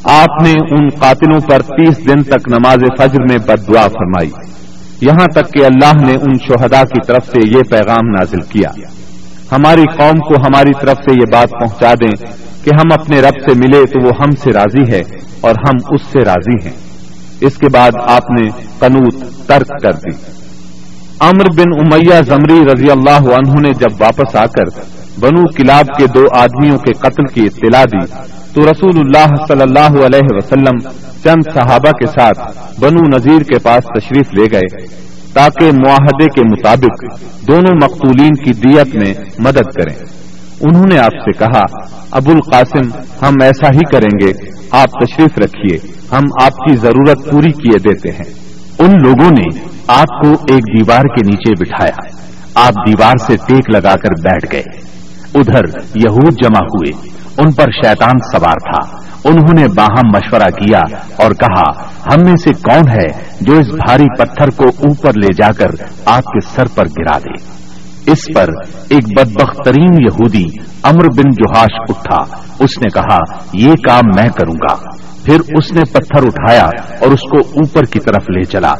آپ 0.04 0.42
نے 0.42 0.52
ان 0.70 0.88
قاتلوں 0.88 1.40
پر 1.40 1.60
تیس 1.60 2.08
دن 2.08 2.22
تک 2.22 2.48
نماز 2.48 2.78
فجر 2.98 3.20
میں 3.20 3.38
بد 3.38 3.74
دعا 3.74 3.88
فرمائی۔ 3.88 4.30
یہاں 5.00 5.26
تک 5.34 5.52
کہ 5.52 5.64
اللہ 5.64 6.06
نے 6.06 6.12
ان 6.12 6.34
شہداء 6.48 6.82
کی 6.82 7.06
طرف 7.06 7.26
سے 7.26 7.38
یہ 7.48 7.62
پیغام 7.70 8.06
نازل 8.18 8.40
کیا۔ 8.40 8.70
ہماری 9.52 9.82
قوم 9.96 10.18
کو 10.18 10.34
ہماری 10.46 10.70
طرف 10.80 10.96
سے 10.96 11.14
یہ 11.14 11.32
بات 11.32 11.50
پہنچا 11.50 11.94
دیں 11.94 12.45
کہ 12.66 12.74
ہم 12.74 13.00
اپنے 13.00 13.20
رب 13.20 13.34
سے 13.46 13.58
ملے 13.58 13.84
تو 13.84 14.04
وہ 14.04 14.10
ہم 14.20 14.30
سے 14.30 14.50
راضی 14.52 14.92
ہے 14.92 15.02
اور 15.40 15.50
ہم 15.50 15.94
اس 15.94 16.00
سے 16.12 16.18
راضی 16.18 16.68
ہیں۔ 16.68 16.76
اس 17.40 17.56
کے 17.56 17.66
بعد 17.72 17.90
آپ 17.96 18.30
نے 18.40 18.48
قنوت 18.78 19.46
ترک 19.46 19.82
کر 19.82 19.92
دی۔ 19.92 20.16
امر 21.20 21.44
بن 21.56 21.80
امیہ 21.80 22.22
زمری 22.22 22.60
رضی 22.74 22.90
اللہ 22.90 23.34
عنہ 23.34 23.60
نے 23.60 23.70
جب 23.70 24.02
واپس 24.02 24.36
آ 24.36 24.46
کر 24.46 24.80
بنو 25.20 25.42
کلاب 25.56 25.86
کے 25.98 26.06
دو 26.06 26.26
آدمیوں 26.32 26.78
کے 26.78 26.92
قتل 26.92 27.24
کی 27.34 27.40
اطلاع 27.40 27.84
دی 27.84 28.06
تو 28.54 28.70
رسول 28.70 28.98
اللہ 28.98 29.44
صلی 29.48 29.62
اللہ 29.62 30.04
علیہ 30.06 30.28
وسلم 30.30 30.78
چند 31.24 31.54
صحابہ 31.54 31.90
کے 31.90 32.06
ساتھ 32.06 32.38
بنو 32.80 33.16
نذیر 33.16 33.42
کے 33.42 33.58
پاس 33.58 33.84
تشریف 33.84 34.34
لے 34.34 34.44
گئے 34.52 34.86
تاکہ 35.32 35.66
معاہدے 35.66 36.24
کے 36.24 36.40
مطابق 36.44 37.04
دونوں 37.48 37.74
مقتولین 37.82 38.32
کی 38.34 38.52
دیت 38.52 38.96
میں 38.96 39.14
مدد 39.38 39.72
کریں۔ 39.78 40.25
انہوں 40.60 40.84
نے 40.92 40.98
آپ 40.98 41.12
سے 41.12 41.32
کہا 41.32 41.60
ابو 42.10 42.30
القاسم 42.30 42.88
ہم 43.26 43.34
ایسا 43.42 43.66
ہی 43.66 43.90
کریں 43.92 44.26
گے، 44.26 44.32
آپ 44.70 44.88
تشریف 44.88 45.38
رکھیے، 45.38 45.78
ہم 46.12 46.22
آپ 46.42 46.56
کی 46.56 46.76
ضرورت 46.76 47.30
پوری 47.30 47.50
کیے 47.50 47.78
دیتے 47.78 48.10
ہیں۔ 48.10 48.34
ان 48.78 48.90
لوگوں 49.02 49.30
نے 49.30 49.58
آپ 49.86 50.22
کو 50.22 50.30
ایک 50.30 50.62
دیوار 50.78 51.02
کے 51.02 51.30
نیچے 51.30 51.64
بٹھایا۔ 51.64 52.26
آپ 52.54 52.72
دیوار 52.88 53.14
سے 53.26 53.36
ٹیک 53.46 53.70
لگا 53.70 53.96
کر 53.96 54.30
بیٹھ 54.30 54.46
گئے۔ 54.52 54.62
ادھر 55.34 55.78
یہود 55.94 56.32
جمع 56.44 56.64
ہوئے۔ 56.64 57.10
ان 57.38 57.52
پر 57.52 57.64
شیطان 57.64 58.18
سوار 58.32 58.72
تھا۔ 58.72 59.06
انہوں 59.24 59.60
نے 59.60 59.68
باہم 59.76 60.08
مشورہ 60.08 60.48
کیا 60.48 60.80
اور 61.16 61.30
کہا، 61.30 61.82
ہم 61.82 62.24
میں 62.24 62.36
سے 62.36 62.50
کون 62.50 62.88
ہے 62.88 63.34
جو 63.40 63.52
اس 63.52 63.66
بھاری 63.66 64.04
پتھر 64.18 64.50
کو 64.50 64.64
اوپر 64.64 65.10
لے 65.16 65.26
جا 65.26 65.52
کر 65.52 65.70
آپ 66.04 66.22
کے 66.22 66.40
سر 66.40 66.64
پر 66.74 66.84
گرا 66.86 67.18
دے؟ 67.18 67.65
اس 68.06 68.18
پر 68.34 68.46
ایک 68.88 69.18
بدبخت 69.18 69.64
ترین 69.64 69.94
یہودی 70.02 70.46
امر 70.82 71.04
بن 71.04 71.30
جوہاش 71.30 71.80
اٹھا۔ 71.88 72.36
اس 72.58 72.78
نے 72.78 72.88
کہا، 72.94 73.18
یہ 73.52 73.72
کام 73.88 74.02
میں 74.16 74.28
کروں 74.28 74.54
گا۔ 74.54 74.74
پھر 75.24 75.34
اس 75.34 75.72
نے 75.72 75.80
پتھر 75.92 76.26
اٹھایا 76.26 76.64
اور 77.00 77.08
اس 77.08 77.20
کو 77.30 77.38
اوپر 77.38 77.82
کی 77.84 77.98
طرف 77.98 78.30
لے 78.30 78.44
چلا۔ 78.44 78.74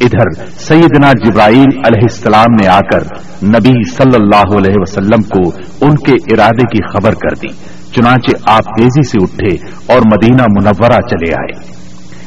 ادھر 0.00 0.44
سیدنا 0.58 1.12
جبرائیل 1.12 1.76
علیہ 1.76 2.02
السلام 2.02 2.54
نے 2.60 2.66
آ 2.66 2.80
کر 2.80 3.00
نبی 3.46 3.88
صلی 3.90 4.16
اللہ 4.20 4.58
علیہ 4.58 4.74
وسلم 4.76 5.22
کو 5.22 5.48
ان 5.80 5.94
کے 5.94 6.12
ارادے 6.12 6.62
کی 6.62 6.92
خبر 6.92 7.12
کر 7.12 7.36
دی۔ 7.36 7.54
چنانچہ 7.92 8.36
آپ 8.46 8.64
تیزی 8.64 9.08
سے 9.08 9.18
اٹھے 9.22 9.66
اور 9.86 9.98
مدینہ 9.98 10.42
منورہ 10.42 11.00
چلے 11.10 11.32
آئے۔ 11.32 11.81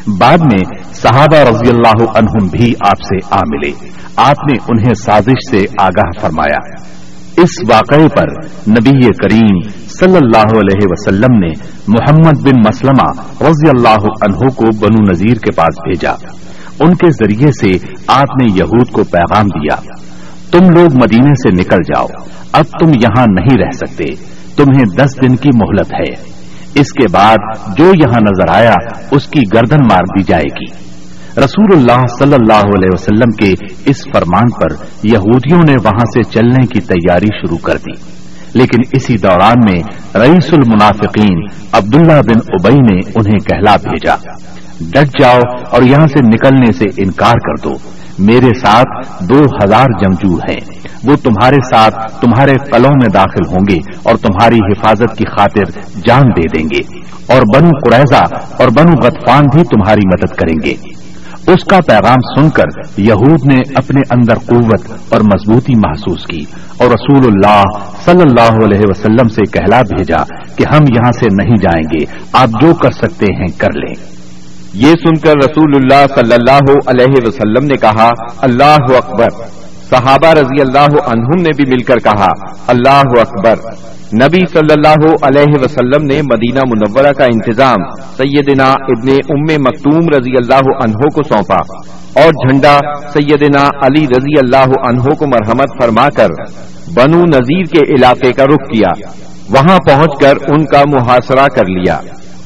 بعد 0.08 0.38
میں 0.38 0.94
صحابہ 0.94 1.38
رضی 1.38 1.70
اللہ 1.70 2.18
عنہم 2.18 2.48
بھی 2.52 2.74
آپ 2.88 3.02
سے 3.02 3.16
آ 3.32 3.40
ملے۔ 3.48 3.72
آپ 4.16 4.36
نے 4.52 4.58
انہیں 4.68 4.94
سازش 4.94 5.52
سے 5.52 5.60
آگاہ 5.80 6.22
فرمایا۔ 6.22 6.58
اس 7.38 7.50
واقعے 7.70 8.08
پر 8.10 8.28
نبی 8.72 9.08
کریم 9.08 9.70
صلی 9.88 10.16
اللہ 10.16 10.58
علیہ 10.58 10.88
وسلم 10.90 11.40
نے 11.40 11.52
محمد 11.88 12.42
بن 12.44 12.60
مسلمہ 12.68 13.22
رضی 13.50 13.70
اللہ 13.70 14.00
عنہ 14.00 14.50
کو 14.50 14.66
بنو 14.80 15.12
نذیر 15.12 15.34
کے 15.34 15.52
پاس 15.56 15.76
بھیجا۔ 15.84 16.12
ان 16.80 16.96
کے 16.96 17.12
ذریعے 17.12 17.52
سے 17.52 17.94
آپ 18.08 18.42
نے 18.42 18.54
یہود 18.56 18.92
کو 18.92 19.04
پیغام 19.04 19.46
دیا۔ 19.46 19.76
تم 20.52 20.70
لوگ 20.70 20.94
مدینے 21.04 21.34
سے 21.34 21.50
نکل 21.50 21.78
جاؤ۔ 21.78 22.06
اب 22.52 22.66
تم 22.66 22.90
یہاں 22.90 23.26
نہیں 23.30 23.58
رہ 23.66 23.72
سکتے۔ 23.72 24.06
تمہیں 24.56 24.86
دس 24.86 25.16
دن 25.22 25.36
کی 25.36 25.50
مہلت 25.56 25.94
ہے۔ 25.94 26.35
اس 26.76 26.92
کے 26.92 27.06
بعد 27.12 27.38
جو 27.78 27.86
یہاں 27.86 28.20
نظر 28.20 28.50
آیا، 28.50 28.74
اس 29.12 29.28
کی 29.28 29.42
گردن 29.54 29.78
مار 29.84 30.02
دی 30.02 30.24
جائے 30.24 30.44
گی۔ 30.44 30.86
رسول 31.38 31.78
اللہ 31.78 32.06
صلی 32.20 32.34
اللہ 32.34 32.62
علیہ 32.62 32.90
وسلم 32.94 33.32
کے 33.32 33.54
اس 33.86 34.04
فرمان 34.14 34.50
پر 34.50 34.86
یہودیوں 35.04 35.60
نے 35.68 35.76
وہاں 35.84 36.06
سے 36.06 36.24
چلنے 36.24 36.68
کی 36.68 36.80
تیاری 36.80 37.26
شروع 37.26 37.58
کر 37.58 37.78
دی۔ 37.78 38.16
لیکن 38.54 38.82
اسی 38.92 39.18
دوران 39.18 39.74
میں 39.74 39.84
رئیس 40.16 40.54
المنافقین 40.54 41.46
عبداللہ 41.72 42.22
بن 42.22 42.40
ابئی 42.48 42.76
نے 42.76 43.12
انہیں 43.16 43.40
کہلا 43.40 43.76
بھیجا۔ 43.76 44.16
ڈٹ 44.80 45.22
جاؤ 45.22 45.40
اور 45.72 45.82
یہاں 45.82 46.08
سے 46.08 46.28
نکلنے 46.28 46.72
سے 46.72 46.86
انکار 46.98 47.34
کر 47.34 47.64
دو۔ 47.64 47.78
میرے 48.20 48.60
ساتھ 48.60 49.24
دو 49.24 49.44
ہزار 49.44 49.86
جمجور 49.86 50.42
ہیں۔ 50.50 50.80
وہ 51.04 51.16
تمہارے 51.16 51.56
ساتھ 51.56 52.22
تمہارے 52.22 52.54
قلوں 52.72 52.90
میں 52.90 53.10
داخل 53.14 53.48
ہوں 53.50 53.66
گے 53.70 53.78
اور 54.04 54.16
تمہاری 54.16 54.56
حفاظت 54.56 55.18
کی 55.18 55.26
خاطر 55.26 55.80
جان 56.08 56.24
دے 56.24 56.48
دیں 56.58 56.68
گے۔ 56.74 57.00
اور 57.34 57.42
بنو 57.56 57.70
قریضہ 57.70 58.24
اور 58.60 58.68
بنو 58.68 58.92
غطفان 58.92 59.44
بھی 59.54 59.64
تمہاری 59.64 60.08
مدد 60.08 60.36
کریں 60.36 60.56
گے۔ 60.64 60.74
اس 61.48 61.64
کا 61.64 61.80
پیغام 61.88 62.42
سن 62.42 62.50
کر 62.50 62.80
یہود 62.98 63.46
نے 63.46 63.58
اپنے 63.76 64.02
اندر 64.10 64.36
قوت 64.36 64.92
اور 65.10 65.22
مضبوطی 65.22 65.74
محسوس 65.76 66.26
کی 66.26 66.46
اور 66.78 66.88
رسول 66.88 67.26
اللہ 67.26 67.62
صلی 68.06 68.22
اللہ 68.22 68.66
علیہ 68.66 68.82
وسلم 68.84 69.28
سے 69.28 69.42
کہلا 69.52 69.82
بھیجا 69.82 70.24
کہ 70.56 70.66
ہم 70.74 70.82
یہاں 70.82 71.12
سے 71.12 71.26
نہیں 71.44 71.58
جائیں 71.58 71.84
گے۔ 71.84 72.06
آپ 72.34 72.50
جو 72.62 72.74
کر 72.74 72.92
سکتے 72.92 73.26
ہیں 73.34 73.48
کر 73.58 73.72
لیں۔ 73.74 74.15
یہ 74.76 74.92
سن 74.92 75.14
کر 75.14 75.34
رسول 75.38 75.76
اللہ 75.76 76.06
صلی 76.16 76.34
اللہ 76.34 76.72
علیہ 76.88 77.28
وسلم 77.28 77.66
نے 77.66 77.76
کہا، 77.78 78.10
اللہ 78.38 78.98
اکبر۔ 78.98 79.30
صحابہ 79.90 80.28
رضی 80.28 80.62
اللہ 80.62 81.08
عنہم 81.08 81.42
نے 81.42 81.50
بھی 81.56 81.66
مل 81.68 81.84
کر 81.84 81.98
کہا، 81.98 82.28
اللہ 82.68 83.04
اکبر۔ 83.22 83.56
نبی 84.14 84.46
صلی 84.52 84.74
اللہ 84.74 85.16
علیہ 85.22 85.54
وسلم 85.62 86.06
نے 86.06 86.22
مدینہ 86.22 86.60
منورہ 86.68 87.14
کا 87.14 87.26
انتظام 87.26 87.90
سیدنا 88.18 88.72
ابن 88.72 89.10
ام 89.10 89.62
مکتوم 89.64 90.10
رضی 90.18 90.32
اللہ 90.38 90.84
عنہ 90.84 91.08
کو 91.16 91.24
سونپا 91.24 91.80
اور 92.24 92.32
جھنڈا 92.32 92.78
سیدنا 93.14 93.68
علی 93.82 94.06
رضی 94.06 94.38
اللہ 94.38 94.90
عنہ 94.90 95.02
کو 95.02 95.28
مرحمت 95.28 95.84
فرما 95.84 96.10
کر 96.10 96.28
بنو 96.96 97.26
نذیر 97.26 97.64
کے 97.64 97.94
علاقے 97.96 98.34
کا 98.34 98.44
رخ 98.44 98.72
کیا۔ 98.72 99.10
وہاں 99.50 99.78
پہنچ 99.88 100.22
کر 100.22 100.34
ان 100.48 100.66
کا 100.66 100.84
محاصرہ 100.88 101.48
کر 101.48 101.66
لیا۔ 101.66 102.00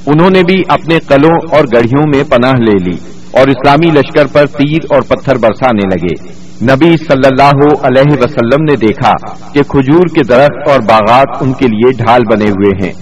انہوں 0.05 0.29
نے 0.29 0.43
بھی 0.43 0.55
اپنے 0.67 0.99
قلوں 1.07 1.57
اور 1.57 1.63
گڑھیوں 1.75 2.03
میں 2.15 2.23
پناہ 2.23 2.51
لے 2.51 2.83
لی 2.83 2.97
اور 3.31 3.47
اسلامی 3.47 3.91
لشکر 3.91 4.25
پر 4.27 4.45
تیر 4.45 4.77
اور 4.89 5.01
پتھر 5.01 5.37
برسانے 5.37 5.95
لگے۔ 5.95 6.39
نبی 6.65 6.97
صلی 6.97 7.27
اللہ 7.27 7.85
علیہ 7.85 8.13
وسلم 8.21 8.63
نے 8.63 8.75
دیکھا 8.75 9.11
کہ 9.53 9.63
کھجور 9.63 10.15
کے 10.15 10.21
درخت 10.23 10.69
اور 10.69 10.79
باغات 10.79 11.27
ان 11.41 11.53
کے 11.53 11.67
لیے 11.67 11.91
ڈھال 12.03 12.21
بنے 12.31 12.49
ہوئے 12.49 12.85
ہیں۔ 12.85 12.93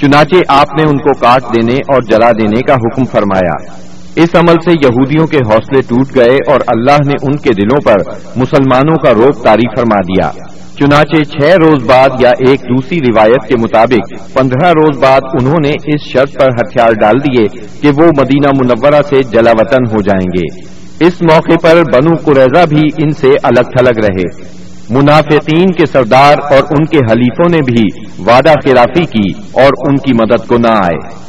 چنانچہ 0.00 0.36
آپ 0.48 0.74
نے 0.74 0.82
ان 0.90 0.98
کو 0.98 1.18
کاٹ 1.20 1.42
دینے 1.42 1.74
اور 1.74 2.02
جلا 2.02 2.32
دینے 2.32 2.60
کا 2.60 2.74
حکم 2.74 3.04
فرمایا۔ 3.04 3.84
اس 4.16 4.28
عمل 4.34 4.54
سے 4.64 4.70
یہودیوں 4.70 5.26
کے 5.26 5.36
حوصلے 5.36 5.82
ٹوٹ 5.82 6.16
گئے 6.16 6.36
اور 6.48 6.60
اللہ 6.66 7.02
نے 7.06 7.12
ان 7.22 7.36
کے 7.36 7.50
دلوں 7.52 7.80
پر 7.84 8.10
مسلمانوں 8.36 8.96
کا 8.96 9.14
روپ 9.14 9.44
تاری 9.44 9.76
فرما 9.76 9.96
دیا۔ 10.00 10.30
چنانچہ 10.78 11.22
چھ 11.22 11.56
روز 11.56 11.84
بعد 11.84 12.08
یا 12.20 12.28
ایک 12.28 12.60
دوسری 12.60 12.96
روایت 12.96 13.48
کے 13.48 13.54
مطابق 13.60 14.34
پندرہ 14.34 14.70
روز 14.70 14.98
بعد 14.98 15.20
انہوں 15.24 15.60
نے 15.64 15.70
اس 15.70 16.12
شرط 16.12 16.32
پر 16.40 16.46
ہتھیار 16.46 16.92
ڈال 16.92 17.14
دیے 17.18 17.44
کہ 17.82 17.88
وہ 17.88 18.06
مدینہ 18.06 18.50
منورہ 18.60 19.02
سے 19.08 19.22
جلا 19.22 19.50
وطن 19.50 19.86
ہو 19.92 20.00
جائیں 20.00 20.26
گے۔ 20.38 20.74
اس 21.06 21.22
موقع 21.22 21.56
پر 21.62 21.82
بنو 21.92 22.10
قریضہ 22.24 22.66
بھی 22.66 22.82
ان 22.98 23.10
سے 23.10 23.28
الگ 23.42 23.62
تھلگ 23.62 23.98
رہے۔ 23.98 24.54
منافقین 24.90 25.66
کے 25.66 25.86
سردار 25.86 26.34
اور 26.50 26.62
ان 26.70 26.84
کے 26.84 26.98
حلیفوں 27.12 27.50
نے 27.50 27.58
بھی 27.58 27.84
وعدہ 28.26 28.52
خلافی 28.64 29.04
کی 29.04 29.42
اور 29.52 29.88
ان 29.88 29.96
کی 29.96 30.12
مدد 30.14 30.48
کو 30.48 30.56
نہ 30.58 30.70
آئے۔ 30.70 31.24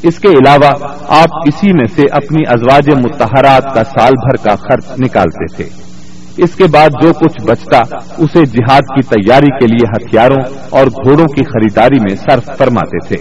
اس 0.03 0.19
کے 0.19 0.29
علاوہ، 0.29 0.73
آپ 1.09 1.29
اسی 1.47 1.73
میں 1.73 1.87
سے 1.97 2.03
اپنی 2.13 2.43
ازواج 2.49 2.89
متحرات 2.89 3.75
کا 3.75 3.85
سال 3.85 4.13
بھر 4.13 4.49
کا 4.49 4.57
خرچ 4.57 5.01
نکالتے 5.01 5.57
تھے۔ 5.57 5.90
اس 6.37 6.51
کے 6.55 6.65
بعد 6.73 6.89
جو 7.03 7.13
کچھ 7.13 7.47
بچتا، 7.47 7.79
اسے 8.19 8.45
جہاد 8.45 8.81
کی 8.81 9.03
تیاری 9.03 9.59
کے 9.59 9.67
لیے 9.67 9.89
ہتھیاروں 9.91 10.55
اور 10.71 10.87
گھوڑوں 10.87 11.27
کی 11.27 11.45
خریداری 11.45 12.01
میں 12.01 12.17
صرف 12.17 12.59
فرماتے 12.59 13.07
تھے۔ 13.09 13.17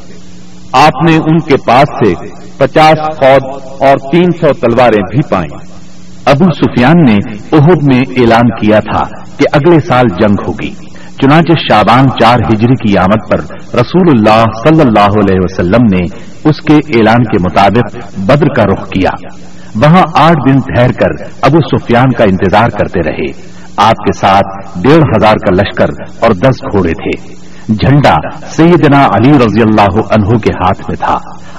آپ 0.73 1.09
نے 1.09 1.15
ان 1.17 1.37
کے 1.37 1.55
پاس 1.67 2.07
سے 2.07 2.13
پچاس 2.57 3.15
فوج 3.17 3.61
اور 3.79 4.11
تین 4.11 4.31
سو 4.31 4.53
تلواریں 4.53 5.01
بھی 5.11 5.19
پائیں۔ 5.29 5.57
ابو 6.25 6.45
سفیان 6.45 6.93
نے 7.05 7.15
عہد 7.57 7.83
میں 7.83 7.99
اعلان 7.99 8.49
کیا 8.49 8.79
تھا 8.79 9.03
کہ 9.37 9.45
اگلے 9.51 9.79
سال 9.79 10.05
جنگ 10.21 10.35
ہوگی۔ 10.47 10.73
چنانچہ 11.21 11.59
شابان 11.69 12.09
چار 12.09 12.39
ہجری 12.39 12.87
کی 12.87 12.97
آمد 12.97 13.31
پر 13.31 13.39
رسول 13.75 14.07
اللہ 14.13 14.43
صلی 14.67 14.81
اللہ 14.81 15.09
علیہ 15.09 15.39
وسلم 15.43 15.83
نے 15.83 16.05
اس 16.49 16.61
کے 16.65 16.73
اعلان 16.73 17.23
کے 17.23 17.37
مطابق 17.41 18.17
بدر 18.17 18.47
کا 18.47 18.63
رخ 18.63 18.89
کیا۔ 18.89 19.27
وہاں 19.75 20.03
آٹھ 20.13 20.51
دن 20.51 20.59
ٹھہر 20.59 20.91
کر 20.91 21.23
ابو 21.41 21.57
سفیان 21.57 22.11
کا 22.11 22.23
انتظار 22.23 22.67
کرتے 22.67 22.99
رہے۔ 23.05 23.59
آپ 23.77 23.95
کے 23.95 24.17
ساتھ 24.17 24.79
ڈیڑھ 24.81 25.03
ہزار 25.17 25.33
کا 25.33 25.51
لشکر 25.51 25.85
اور 26.19 26.31
دس 26.31 26.63
گھوڑے 26.73 26.91
تھے۔ 26.91 27.35
جھنڈا 27.73 28.15
سیدنا 28.49 29.05
علی 29.05 29.31
رضی 29.31 29.61
اللہ 29.61 29.97
عنہ 29.97 30.29
کے 30.29 30.53
ہاتھ 30.53 30.81
میں 30.81 30.95
تھا۔ 30.95 31.17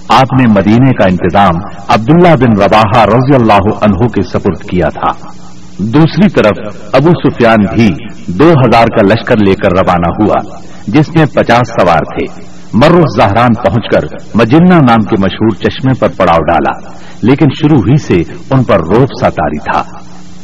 آپ 0.08 0.40
نے 0.40 0.52
مدینے 0.52 0.90
کا 0.92 1.06
انتظام 1.10 1.54
عبداللہ 1.88 2.36
بن 2.36 2.62
رباہا 2.62 3.06
رضی 3.06 3.34
اللہ 3.34 3.76
عنہ 3.80 4.06
کے 4.08 4.22
سپرد 4.22 4.62
کیا 4.62 4.88
تھا۔ 4.88 5.26
دوسری 5.78 6.28
طرف 6.28 6.76
ابو 6.92 7.08
سفیان 7.08 7.76
بھی 7.76 7.88
دو 8.26 8.50
ہزار 8.50 8.84
کا 8.84 9.02
لشکر 9.02 9.36
لے 9.36 9.54
کر 9.54 9.70
روانہ 9.70 10.22
ہوا، 10.22 10.56
جس 10.86 11.08
میں 11.08 11.26
پچاس 11.26 11.68
سوار 11.68 11.98
تھے۔ 11.98 12.49
مرو 12.74 13.00
زہران 13.18 13.54
پہنچ 13.54 13.84
کر 13.94 14.16
مجنہ 14.34 14.74
نام 14.74 15.02
کے 15.02 15.20
مشہور 15.20 15.50
چشمے 15.50 15.94
پر 15.98 16.08
پڑاؤ 16.16 16.38
ڈالا، 16.38 16.90
لیکن 17.22 17.46
شروع 17.62 17.82
ہی 17.82 17.96
سے 17.96 18.34
ان 18.50 18.64
پر 18.64 18.80
روپ 18.80 19.08
سا 19.20 19.28
تاری 19.28 19.58
تھا۔ 19.58 19.82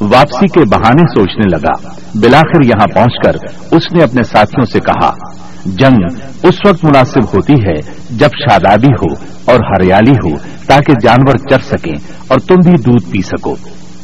واپسی 0.01 0.47
کے 0.47 0.61
بہانے 0.61 1.03
سوچنے 1.03 1.57
لگا۔ 1.57 1.89
بلاخر 2.15 2.65
یہاں 2.65 2.87
پہنچ 2.95 3.13
کر 3.25 3.37
اس 3.77 3.93
نے 3.93 4.03
اپنے 4.03 4.23
ساتھیوں 4.23 4.65
سے 4.65 4.81
کہا، 4.81 5.11
جنگ 5.65 6.19
اس 6.43 6.55
وقت 6.69 6.85
مناسب 6.85 7.35
ہوتی 7.35 7.55
ہے 7.55 7.93
جب 8.11 8.29
شادابی 8.29 8.93
ہو 9.03 9.15
اور 9.45 9.61
ہریالی 9.61 10.11
ہو، 10.11 10.37
تاکہ 10.67 10.93
جانور 11.03 11.37
چر 11.51 11.59
سکیں 11.63 11.95
اور 12.29 12.39
تم 12.39 12.55
بھی 12.55 12.73
دودھ 12.73 13.11
پی 13.11 13.21
سکو۔ 13.21 13.57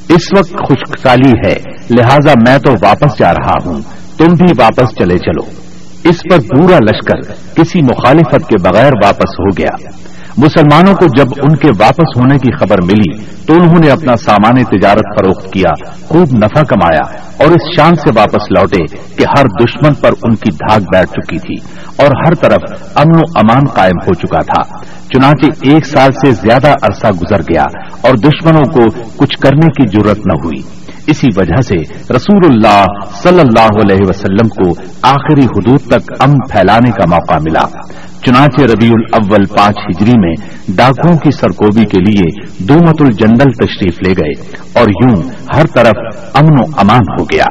اس 0.09 0.39
وقت 0.39 0.53
خشک 0.69 0.99
سالی 0.99 1.33
ہے، 1.47 1.55
لہذا 1.91 2.33
میں 2.49 2.59
تو 2.59 2.73
واپس 2.83 3.19
جا 3.19 3.33
رہا 3.33 3.55
ہوں۔ 3.65 3.81
تم 4.19 4.27
بھی 4.27 4.53
واپس 4.59 4.99
چلے 4.99 5.19
چلو۔ 5.19 5.72
اس 6.05 6.17
پر 6.31 6.38
پورا 6.41 6.77
لشکر 6.77 7.33
کسی 7.55 7.83
مخالفت 7.83 8.49
کے 8.49 8.57
بغیر 8.62 8.93
واپس 9.05 9.41
ہو 9.41 9.49
گیا۔ 9.59 10.03
مسلمانوں 10.38 10.95
کو 10.95 11.07
جب 11.07 11.27
ان 11.43 11.57
کے 11.57 11.69
واپس 11.69 12.19
ہونے 12.19 12.37
کی 12.37 12.57
خبر 12.57 12.77
ملی 12.83 13.25
تو 13.47 13.55
انہوں 13.55 13.81
نے 13.85 13.91
اپنا 13.91 14.17
سامان 14.17 14.65
تجارت 14.65 15.19
فروخت 15.19 15.53
کیا، 15.53 15.85
خوب 16.09 16.37
نفع 16.37 16.62
کمایا 16.62 17.19
اور 17.37 17.47
اس 17.47 17.77
شان 17.77 17.95
سے 17.95 18.11
واپس 18.17 18.51
لوٹے 18.51 18.97
کہ 19.17 19.25
ہر 19.38 19.45
دشمن 19.47 19.95
پر 19.95 20.11
ان 20.23 20.35
کی 20.35 20.51
دھاگ 20.51 20.81
بیٹھ 20.81 21.11
چکی 21.11 21.38
تھی 21.38 21.55
اور 21.97 22.07
ہر 22.07 22.35
طرف 22.35 22.83
امن 22.95 23.17
و 23.17 23.21
امان 23.35 23.67
قائم 23.67 23.99
ہو 24.07 24.15
چکا 24.15 24.38
تھا۔ 24.38 24.85
چنانچہ 24.85 25.71
ایک 25.71 25.87
سال 25.87 26.12
سے 26.12 26.31
زیادہ 26.33 26.75
عرصہ 26.83 27.07
گزر 27.07 27.41
گیا 27.41 27.65
اور 28.01 28.15
دشمنوں 28.15 28.73
کو 28.73 29.03
کچھ 29.17 29.38
کرنے 29.38 29.67
کی 29.67 29.99
ضرورت 29.99 30.19
نہ 30.19 30.33
ہوئی۔ 30.45 30.82
اسی 31.07 31.27
وجہ 31.37 31.61
سے 31.61 31.77
رسول 32.17 32.41
اللہ 32.45 32.85
صلی 33.23 33.41
اللہ 33.41 33.83
علیہ 33.83 34.09
وسلم 34.09 34.49
کو 34.49 34.71
آخری 35.03 35.45
حدود 35.45 35.81
تک 35.81 36.12
ام 36.21 36.33
پھیلانے 36.51 36.91
کا 36.91 37.05
موقع 37.11 37.38
ملا۔ 37.38 37.67
چنانچہ 38.27 38.61
ربیع 38.61 38.91
الاول 38.93 39.45
پانچ 39.45 39.77
ہجری 39.79 40.12
میں 40.17 40.35
ڈاکوں 40.69 41.17
کی 41.17 41.31
سرکوبی 41.31 41.85
کے 41.85 41.99
لیے 41.99 42.47
دو 42.59 42.75
مت 42.75 43.01
الجنڈل 43.01 43.53
تشریف 43.53 43.95
لے 44.07 44.12
گئے 44.12 44.57
اور 44.73 44.88
یوں 44.88 45.23
ہر 45.57 45.67
طرف 45.67 46.27
امن 46.35 46.61
و 46.61 46.65
امان 46.77 47.01
ہو 47.01 47.25
گیا۔ 47.25 47.45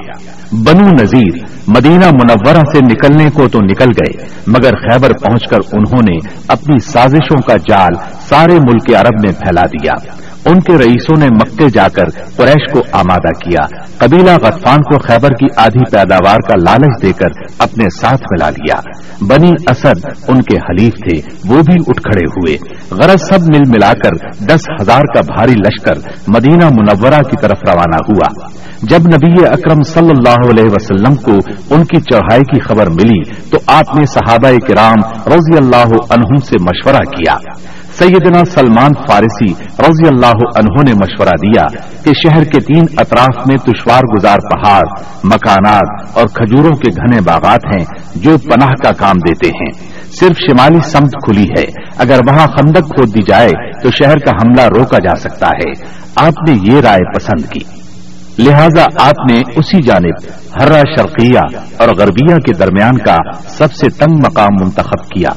بنو 0.51 0.89
نذیر 1.01 1.37
مدینہ 1.67 2.05
منورہ 2.05 2.61
سے 2.73 2.79
نکلنے 2.85 3.29
کو 3.33 3.47
تو 3.47 3.59
نکل 3.61 3.89
گئے، 3.89 4.25
مگر 4.47 4.71
خیبر 4.71 5.09
پہنچ 5.09 5.47
کر 5.49 5.57
انہوں 5.73 6.01
نے 6.09 6.17
اپنی 6.47 6.79
سازشوں 6.79 7.41
کا 7.41 7.57
جال 7.57 7.93
سارے 8.29 8.53
ملک 8.53 8.95
عرب 8.99 9.15
میں 9.23 9.33
پھیلا 9.33 9.61
دیا۔ 9.61 9.93
ان 10.45 10.59
کے 10.59 10.77
رئیسوں 10.77 11.19
نے 11.19 11.25
مکے 11.25 11.69
جا 11.69 11.87
کر 11.87 12.03
قریش 12.35 12.73
کو 12.73 12.79
آمادہ 12.91 13.29
کیا۔ 13.29 13.83
قبیلہ 13.97 14.31
غطفان 14.43 14.77
کو 14.77 14.99
خیبر 14.99 15.29
کی 15.29 15.45
آدھی 15.57 15.91
پیداوار 15.91 16.37
کا 16.37 16.55
لالچ 16.55 17.01
دے 17.01 17.11
کر 17.11 17.27
اپنے 17.59 17.83
ساتھ 18.01 18.21
ملا 18.21 18.49
لیا۔ 18.49 18.79
بنی 19.21 19.51
اسد 19.69 20.05
ان 20.27 20.41
کے 20.41 20.57
حلیف 20.57 20.93
تھے، 20.93 21.29
وہ 21.45 21.61
بھی 21.61 21.83
اٹھ 21.87 22.01
کھڑے 22.01 22.25
ہوئے۔ 22.37 22.57
غرض 22.91 23.21
سب 23.21 23.39
مل 23.41 23.61
ملا 23.67 23.93
کر 23.93 24.43
دس 24.45 24.61
ہزار 24.81 25.01
کا 25.01 25.21
بھاری 25.21 25.53
لشکر 25.53 25.93
مدینہ 26.27 26.65
منورہ 26.65 27.21
کی 27.21 27.35
طرف 27.41 27.57
روانہ 27.67 27.97
ہوا۔ 28.09 28.47
جب 28.81 28.99
نبی 28.99 29.45
اکرم 29.45 29.81
صلی 29.83 30.09
اللہ 30.09 30.49
علیہ 30.49 30.71
وسلم 30.71 31.15
کو 31.15 31.31
ان 31.69 31.83
کی 31.85 32.01
چڑھائی 32.01 32.41
کی 32.41 32.59
خبر 32.59 32.89
ملی، 32.89 33.23
تو 33.49 33.57
آپ 33.67 33.95
نے 33.95 34.05
صحابہ 34.05 34.49
کرام 34.67 35.29
رضی 35.33 35.57
اللہ 35.57 36.13
عنہم 36.13 36.37
سے 36.37 36.55
مشورہ 36.61 37.03
کیا۔ 37.17 37.35
سیدنا 37.99 38.45
سلمان 38.45 38.91
فارسی 39.07 39.53
رضی 39.79 40.07
اللہ 40.07 40.35
عنہ 40.55 40.89
نے 40.89 40.93
مشورہ 40.93 41.29
دیا 41.29 41.63
کہ 42.03 42.11
شہر 42.13 42.43
کے 42.43 42.59
تین 42.61 42.83
اطراف 42.97 43.47
میں 43.47 43.55
دشوار 43.55 44.01
گزار 44.17 44.37
پہاڑ، 44.37 44.81
مکانات 45.23 46.17
اور 46.17 46.27
کھجوروں 46.27 46.71
کے 46.71 46.89
گھنے 46.89 47.21
باغات 47.21 47.59
ہیں 47.77 47.85
جو 48.15 48.37
پناہ 48.37 48.69
کا 48.83 48.91
کام 48.91 49.17
دیتے 49.17 49.49
ہیں۔ 49.49 49.71
صرف 50.19 50.37
شمالی 50.37 50.79
سمت 50.89 51.11
کھلی 51.11 51.43
ہے۔ 51.43 51.65
اگر 51.97 52.19
وہاں 52.27 52.47
خندق 52.47 52.81
کھود 52.81 53.15
دی 53.15 53.21
جائے 53.27 53.49
تو 53.83 53.89
شہر 53.91 54.17
کا 54.17 54.31
حملہ 54.31 54.61
روکا 54.61 54.97
جا 54.97 55.15
سکتا 55.15 55.47
ہے۔ 55.47 55.71
آپ 56.15 56.49
نے 56.49 56.73
یہ 56.73 56.81
رائے 56.81 57.15
پسند 57.15 57.51
کی۔ 57.51 57.59
لہذا 58.39 58.83
آپ 58.99 59.31
نے 59.31 59.39
اسی 59.55 59.81
جانب 59.81 60.31
ہررا 60.61 60.81
شرقیہ 60.97 61.39
اور 61.77 61.87
غربیہ 61.87 62.35
کے 62.35 62.53
درمیان 62.53 62.97
کا 62.97 63.15
سب 63.47 63.73
سے 63.73 63.89
تنگ 63.89 64.15
مقام 64.15 64.63
منتخب 64.63 65.07
کیا۔ 65.07 65.29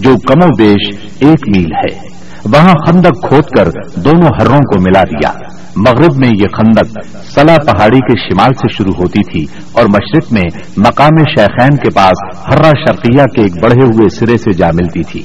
جو 0.00 0.14
کم 0.14 0.44
و 0.44 0.48
بیش 0.58 1.10
ایک 1.20 1.56
میل 1.56 1.72
ہے۔ 1.72 2.16
وہاں 2.44 2.74
خندق 2.86 3.28
کھود 3.28 3.44
کر 3.44 3.68
دونوں 4.00 4.28
ہروں 4.40 4.58
کو 4.58 4.80
ملا 4.80 5.02
دیا۔ 5.02 5.56
مغرب 5.76 6.16
میں 6.16 6.28
یہ 6.40 6.46
خندق 6.56 7.16
سلا 7.34 7.56
پہاڑی 7.66 7.98
کے 7.98 8.18
شمال 8.18 8.54
سے 8.54 8.72
شروع 8.72 8.92
ہوتی 8.98 9.20
تھی 9.20 9.58
اور 9.72 9.84
مشرق 9.84 10.32
میں 10.32 10.60
مقام 10.76 11.22
شیخین 11.38 11.76
کے 11.76 11.88
پاس 11.94 12.46
ہررا 12.48 12.70
شرقیہ 12.70 13.22
کے 13.22 13.42
ایک 13.42 13.62
بڑھے 13.62 13.84
ہوئے 13.84 14.08
سرے 14.08 14.38
سے 14.38 14.52
جا 14.52 14.68
ملتی 14.74 15.02
تھی۔ 15.02 15.22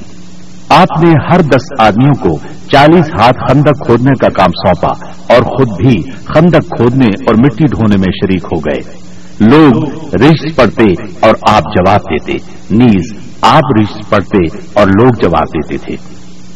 آپ 0.68 1.04
نے 1.04 1.10
ہر 1.10 1.40
دس 1.40 1.62
آدمیوں 1.78 2.28
کو 2.28 2.38
چالیس 2.72 3.06
ہاتھ 3.20 3.38
خندق 3.48 3.86
کھودنے 3.86 4.10
کا 4.20 4.28
کام 4.28 4.50
سونپا 4.50 5.06
اور 5.34 5.42
خود 5.42 5.68
بھی 5.68 6.02
خندق 6.10 6.76
کھودنے 6.76 7.06
اور 7.26 7.34
مٹی 7.34 7.64
ڈھونے 7.64 7.96
میں 7.96 8.12
شریک 8.22 8.44
ہو 8.44 8.58
گئے۔ 8.58 9.12
لوگ 9.40 9.84
رشت 10.14 10.56
پڑھتے 10.56 10.84
اور 11.20 11.34
آپ 11.50 11.62
جواب 11.62 12.00
دیتے۔ 12.00 12.32
نیز 12.70 13.31
آپ 13.42 13.60
رشت 13.80 14.10
پڑھتے 14.10 14.58
اور 14.72 14.86
لوگ 14.86 15.08
جواب 15.22 15.46
دیتے 15.46 15.76
تھے۔ 15.76 15.96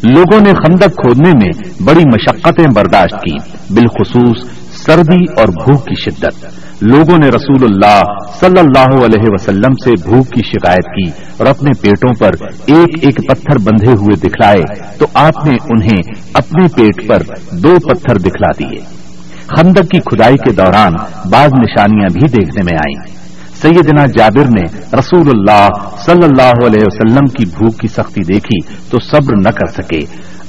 لوگوں 0.03 0.41
نے 0.41 0.53
خندق 0.53 0.85
کھودنے 0.85 1.31
میں 1.31 1.83
بڑی 1.83 2.05
مشقتیں 2.15 2.65
برداشت 2.75 3.15
کی 3.15 3.37
بالخصوص 3.71 4.51
سردی 4.71 5.25
اور 5.37 5.49
بھوک 5.49 5.87
کی 5.87 6.11
شدت۔ 6.11 6.47
لوگوں 6.83 7.19
نے 7.19 7.29
رسول 7.29 7.65
اللہ 7.65 8.03
صلی 8.41 8.61
اللہ 8.61 9.05
علیہ 9.05 9.27
وسلم 9.27 9.73
سے 9.85 9.91
بھوک 10.09 10.29
کی 10.29 10.41
شکایت 10.47 10.85
کی 10.85 11.25
اور 11.37 11.47
اپنے 11.47 11.71
پیٹوں 11.81 12.15
پر 12.19 12.31
ایک 12.67 13.05
ایک 13.05 13.17
پتھر 13.17 13.59
بندھے 13.59 13.93
ہوئے 13.93 14.17
دکھلائے 14.17 14.63
تو 14.99 15.07
آپ 15.15 15.47
نے 15.47 15.57
انہیں 15.69 16.03
اپنے 16.35 16.67
پیٹ 16.77 17.09
پر 17.09 17.19
دو 17.51 17.75
پتھر 17.89 18.19
دکھلا 18.19 18.51
دیے۔ 18.59 18.81
خندق 19.47 19.91
کی 19.91 19.99
کھدائی 19.99 20.37
کے 20.37 20.53
دوران 20.53 20.93
بعض 21.31 21.51
نشانیاں 21.53 22.09
بھی 22.13 22.21
دیکھنے 22.21 22.63
میں 22.65 22.77
آئیں۔ 22.77 23.26
سیدنا 23.63 24.07
جابر 24.07 24.45
نے 24.45 24.63
رسول 24.99 25.29
اللہ 25.29 25.69
صلی 25.99 26.25
اللہ 26.25 26.67
علیہ 26.67 26.85
وسلم 26.85 27.27
کی 27.27 27.45
بھوک 27.45 27.79
کی 27.79 27.89
سختی 27.89 28.21
دیکھی 28.33 28.61
تو 28.91 28.99
صبر 29.01 29.37
نہ 29.37 29.49
کر 29.49 29.67
سکے۔ 29.67 30.01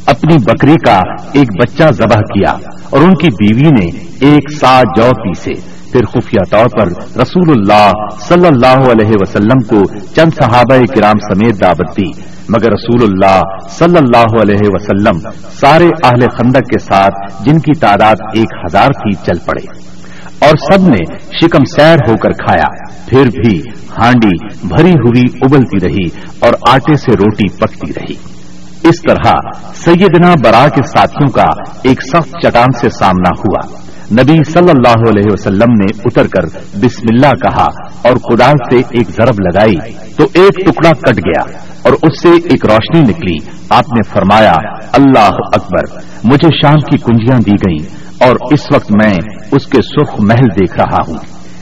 اپنی 0.06 0.38
بکری 0.38 0.76
کا 0.86 0.98
ایک 1.34 1.48
بچہ 1.62 1.91
ذبح 1.91 2.20
کیا 2.20 2.52
اور 2.89 3.00
ان 3.02 3.13
کی 3.15 3.30
بیوی 3.30 3.70
نے 3.70 3.86
ایک 4.20 4.52
سا 4.52 4.82
جو 4.98 5.10
پیسے۔ 5.13 5.54
پھر 5.91 6.06
خفیہ 6.06 6.43
طور 6.52 6.65
پر 6.65 6.88
رسول 7.22 7.50
اللہ 7.50 7.91
صلی 8.20 8.48
اللہ 8.48 8.89
علیہ 8.91 9.12
وسلم 9.22 9.60
کو 9.60 9.84
چند 10.15 10.30
صحابہ 10.43 10.76
کرام 10.96 11.20
سمیت 11.20 11.62
دعوت 11.62 11.98
دی۔ 11.98 12.38
مگر 12.50 12.72
رسول 12.72 13.04
اللہ 13.04 13.41
صلی 13.70 13.98
اللہ 13.98 14.41
علیہ 14.41 14.67
وسلم 14.67 15.30
سارے 15.60 15.88
اہل 16.04 16.28
خندق 16.38 16.70
کے 16.70 16.80
ساتھ 16.80 17.43
جن 17.43 17.60
کی 17.60 17.80
تعداد 17.80 18.15
ایک 18.34 18.54
ہزار 18.65 18.88
تھی 18.88 19.13
چل 19.13 19.39
پڑے۔ 19.46 19.96
اور 20.39 20.78
سب 20.78 20.88
نے 20.88 21.17
شکم 21.19 21.63
سیر 21.76 21.95
ہو 22.10 22.17
کر 22.17 22.30
کھایا۔ 22.30 22.97
پھر 23.06 23.26
بھی 23.26 23.60
ہانڈی 24.00 24.67
بھری 24.67 24.91
ہوئی 24.91 25.23
ابلتی 25.41 25.88
رہی 25.88 26.28
اور 26.39 26.54
آٹے 26.69 26.95
سے 26.95 27.12
روٹی 27.12 27.58
پکتی 27.58 27.91
رہی۔ 27.91 28.15
اس 28.89 29.02
طرح 29.02 29.32
سیدنا 29.76 30.34
برا 30.43 30.67
کے 30.67 30.82
ساتھیوں 30.88 31.28
کا 31.28 31.71
ایک 31.84 32.04
سخت 32.04 32.30
چٹان 32.43 32.80
سے 32.80 32.89
سامنا 32.89 33.30
ہوا۔ 33.39 33.88
نبی 34.12 34.43
صلی 34.43 34.69
اللہ 34.69 35.10
علیہ 35.10 35.34
وسلم 35.34 35.71
نے 35.71 35.86
اتر 36.06 36.28
کر 36.28 36.60
بسم 36.80 37.06
اللہ 37.10 37.32
کہا 37.32 37.65
اور 38.02 38.15
کدال 38.17 38.56
سے 38.71 38.78
ایک 38.89 39.10
ضرب 39.10 39.39
لگائی 39.39 39.91
تو 40.17 40.23
ایک 40.34 40.65
ٹکڑا 40.65 40.91
کٹ 40.91 41.17
گیا 41.17 41.60
اور 41.82 41.93
اس 41.93 42.21
سے 42.21 42.30
ایک 42.30 42.65
روشنی 42.65 43.02
نکلی۔ 43.02 43.58
آپ 43.69 43.84
نے 43.84 44.10
فرمایا، 44.10 44.54
اللہ 44.91 45.30
اکبر، 45.30 46.00
مجھے 46.23 46.47
شام 46.62 46.76
کی 46.76 46.97
کنجیاں 46.97 47.39
دی 47.39 47.52
گئیں۔ 47.52 48.07
اور 48.19 48.36
اس 48.53 48.71
وقت 48.73 48.91
میں 48.91 49.13
اس 49.51 49.65
کے 49.65 49.82
سرخ 49.82 50.15
محل 50.19 50.45
دیکھ 50.60 50.77
رہا 50.77 50.97
ہوں۔ 51.08 51.17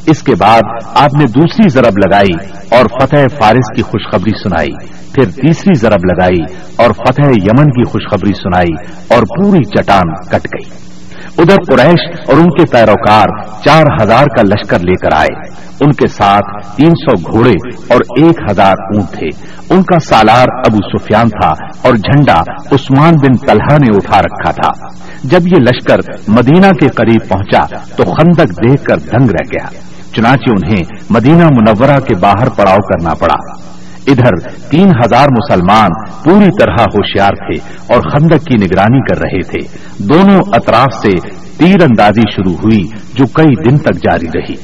اس 0.07 0.21
کے 0.23 0.35
بعد 0.39 0.61
آپ 0.93 1.13
نے 1.17 1.25
دوسری 1.25 1.69
ضرب 1.69 1.97
لگائی 2.05 2.47
اور 2.71 2.85
فتح 2.85 3.15
فارس 3.15 3.75
کی 3.75 3.81
خوشخبری 3.81 4.31
سنائی۔ 4.43 4.87
پھر 5.13 5.23
تیسری 5.23 5.73
ضرب 5.73 5.99
لگائی 6.11 6.55
اور 6.75 6.91
فتح 6.91 7.21
یمن 7.21 7.65
کی 7.65 7.83
خوشخبری 7.83 8.33
سنائی 8.33 8.87
اور 9.07 9.23
پوری 9.23 9.63
چٹان 9.63 10.13
کٹ 10.29 10.45
گئی۔ 10.45 10.94
ادھر 11.37 11.75
قریش 11.75 12.19
اور 12.27 12.37
ان 12.37 12.49
کے 12.49 12.65
پیروکار 12.71 13.25
چار 13.65 13.83
ہزار 14.01 14.23
کا 14.23 14.41
لشکر 14.41 14.79
لے 14.79 14.93
کر 14.93 15.15
آئے۔ 15.15 15.65
ان 15.81 15.91
کے 15.91 16.07
ساتھ 16.07 16.75
تین 16.75 16.89
سو 16.89 17.31
گھوڑے 17.31 17.53
اور 17.89 18.23
ایک 18.23 18.51
ہزار 18.51 18.71
اونٹ 18.71 19.09
تھے۔ 19.09 19.27
ان 19.69 19.83
کا 19.83 19.99
سالار 19.99 20.45
ابو 20.57 20.97
سفیان 20.97 21.29
تھا 21.29 21.49
اور 21.81 21.93
جھنڈا 21.93 22.39
عثمان 22.71 23.13
بن 23.13 23.37
طلحہ 23.47 23.77
نے 23.77 23.95
اٹھا 23.95 24.19
رکھا 24.19 24.51
تھا۔ 24.51 24.87
جب 25.23 25.47
یہ 25.47 25.59
لشکر 25.59 25.99
مدینہ 26.27 26.71
کے 26.71 26.87
قریب 26.87 27.21
پہنچا 27.29 27.63
تو 27.95 28.03
خندق 28.03 28.49
دیکھ 28.49 28.83
کر 28.83 28.97
دنگ 28.97 29.27
رہ 29.29 29.45
گیا۔ 29.53 29.67
چنانچہ 30.15 30.49
انہیں 30.49 30.83
مدینہ 31.09 31.45
منورہ 31.45 31.99
کے 31.99 32.15
باہر 32.15 32.49
پڑاؤ 32.49 32.77
کرنا 32.77 33.13
پڑا۔ 33.13 33.65
ادھر 34.07 34.49
تین 34.69 34.87
ہزار 34.87 35.27
مسلمان 35.27 35.89
پوری 36.23 36.49
طرح 36.59 36.83
ہوشیار 36.95 37.29
تھے 37.29 37.75
اور 37.93 38.01
خندق 38.01 38.45
کی 38.45 38.55
نگرانی 38.55 38.99
کر 38.99 39.21
رہے 39.21 39.41
تھے۔ 39.41 39.77
دونوں 39.97 40.39
اطراف 40.53 41.01
سے 41.01 41.11
تیر 41.57 41.83
اندازی 41.83 42.21
شروع 42.35 42.53
ہوئی 42.53 42.83
جو 43.13 43.25
کئی 43.25 43.69
دن 43.69 43.77
تک 43.77 43.93
جاری 43.95 44.27
رہی۔ 44.27 44.55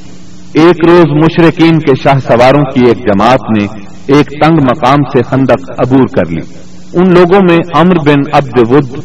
ایک 0.54 0.90
روز 0.90 1.06
مشرقین 1.06 1.78
کے 1.78 1.92
شاہ 2.02 2.18
سواروں 2.18 2.62
کی 2.62 2.80
ایک 2.86 2.98
جماعت 2.98 3.38
نے 3.58 3.64
ایک 4.06 4.44
تنگ 4.44 4.54
مقام 4.54 5.02
سے 5.12 5.22
خندق 5.22 5.70
عبور 5.70 6.06
کر 6.06 6.30
لی۔ 6.30 6.40
ان 6.92 7.14
لوگوں 7.14 7.40
میں 7.50 7.58
امر 7.74 7.94
بن 8.06 8.20
عبد 8.32 8.70
ود 8.70 9.04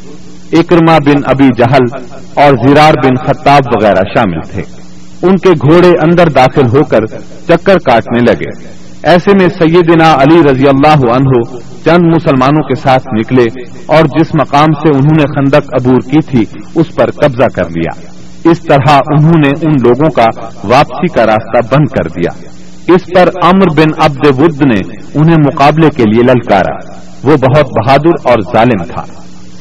اکرما 0.54 0.98
بن 0.98 1.22
ابی 1.26 1.48
جہل 1.58 2.06
اور 2.34 2.68
زیرار 2.68 2.94
بن 3.04 3.16
خطاب 3.16 3.62
وغیرہ 3.76 4.04
شامل 4.18 4.40
تھے۔ 4.52 4.62
ان 5.22 5.36
کے 5.36 5.50
گھوڑے 5.50 5.90
اندر 5.90 6.30
داخل 6.30 6.68
ہو 6.68 6.84
کر 6.84 7.06
چکر 7.48 7.78
کاٹنے 7.78 8.20
لگے۔ 8.20 8.78
ایسے 9.08 9.32
میں 9.40 9.48
سیدنا 9.48 10.14
علی 10.14 10.42
رضی 10.52 10.68
اللہ 10.68 11.12
عنہ 11.12 11.58
چند 11.86 12.04
مسلمانوں 12.04 12.68
کے 12.68 12.76
ساتھ 12.76 13.08
نکلے 13.20 13.44
اور 13.86 14.04
جس 14.06 14.36
مقام 14.36 14.74
سے 14.74 14.90
انہوں 14.90 15.18
نے 15.18 15.24
خندق 15.24 15.76
عبور 15.82 16.12
کی 16.12 16.20
تھی، 16.22 16.60
اس 16.76 16.96
پر 16.96 17.12
قبضہ 17.12 17.48
کر 17.56 17.70
لیا۔ 17.70 18.02
اس 18.52 18.60
طرح 18.60 18.94
انہوں 18.94 19.32
نے 19.38 19.50
ان 19.62 19.72
لوگوں 19.84 20.10
کا 20.10 20.46
واپسی 20.64 21.14
کا 21.14 21.26
راستہ 21.26 21.76
بند 21.76 21.86
کر 21.96 22.08
دیا۔ 22.08 22.50
اس 22.94 23.02
پر 23.16 23.30
امر 23.44 23.80
بن 23.80 24.04
عبد 24.06 24.42
ود 24.42 24.62
نے 24.62 24.80
انہیں 25.14 25.36
مقابلے 25.40 25.90
کے 25.90 26.04
لیے 26.04 26.22
للکارا۔ 26.22 26.94
وہ 27.24 27.38
بہت 27.38 27.66
بہادر 27.66 28.28
اور 28.30 28.40
ظالم 28.56 28.84
تھا۔ 28.84 29.04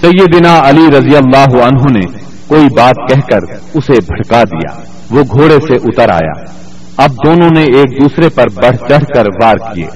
سیدنا 0.01 0.61
علی 0.65 0.89
رضی 0.99 1.17
اللہ 1.17 1.65
عنہ 1.65 1.99
نے 1.99 2.05
کوئی 2.47 2.65
بات 2.77 2.95
کہہ 3.09 3.21
کر 3.21 3.55
اسے 3.75 3.93
بھڑکا 3.93 4.43
دیا۔ 4.43 4.81
وہ 5.11 5.23
گھوڑے 5.23 5.55
سے 5.55 5.75
اتر 5.75 6.09
آیا۔ 6.11 6.66
اب 6.97 7.11
دونوں 7.11 7.51
نے 7.57 7.63
ایک 7.63 8.03
دوسرے 8.03 8.29
پر 8.29 8.45
بڑھ 8.55 8.77
چڑھ 8.89 9.05
کر 9.15 9.25
وار 9.43 9.75
کیے۔ 9.75 9.87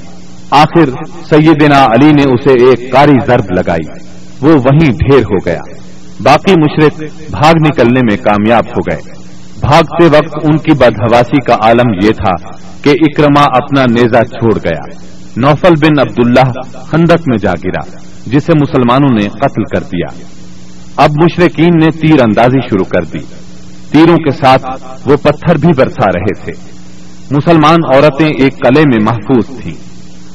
آخر 0.51 0.85
سیدنا 1.31 1.85
علی 1.85 2.13
نے 2.13 2.23
اسے 2.23 2.51
ایک 2.51 2.93
کاری 2.93 3.13
ضرب 3.27 3.45
لگائی۔ 3.51 3.93
وہ 4.41 4.55
وہیں 4.55 4.93
ڈھیر 4.93 5.19
ہو 5.19 5.37
گیا۔ 5.47 5.61
باقی 6.21 6.53
مشرق 6.53 6.99
بھاگ 7.31 7.53
نکلنے 7.57 8.01
میں 8.11 8.17
کامیاب 8.17 8.65
ہو 8.67 8.81
گئے۔ 8.93 9.01
بھاگتے 9.61 10.05
وقت 10.05 10.39
ان 10.43 10.57
کی 10.57 10.73
بدہواسی 10.73 11.45
کا 11.45 11.55
عالم 11.55 12.07
یہ 12.07 12.11
تھا 12.11 12.53
کہ 12.83 12.91
اکرما 12.91 13.43
اپنا 13.43 13.83
نیزا 13.83 14.25
چھوڑ 14.25 14.57
گیا۔ 14.57 14.95
نوفل 15.37 15.75
بن 15.81 16.01
عبداللہ 16.01 16.61
خندق 16.73 17.29
میں 17.29 17.39
جا 17.39 17.53
گرا، 17.53 17.97
جسے 18.27 18.53
مسلمانوں 18.61 19.23
نے 19.23 19.29
قتل 19.29 19.65
کر 19.65 19.81
دیا۔ 19.81 20.25
اب 20.97 21.11
مشرقین 21.25 21.77
نے 21.81 21.91
تیر 21.91 22.21
اندازی 22.23 22.61
شروع 22.61 22.85
کر 22.85 23.05
دی۔ 23.05 23.19
تیروں 23.93 24.17
کے 24.17 24.31
ساتھ 24.31 24.65
وہ 25.05 25.17
پتھر 25.17 25.57
بھی 25.57 25.69
برسا 25.77 26.19
رہے 26.19 26.45
تھے۔ 26.45 26.80
مسلمان 27.31 27.77
عورتیں 27.95 28.27
ایک 28.27 28.59
قلعے 28.59 28.83
میں 28.83 29.05
محفوظ 29.05 29.61
تھیں۔ 29.61 29.75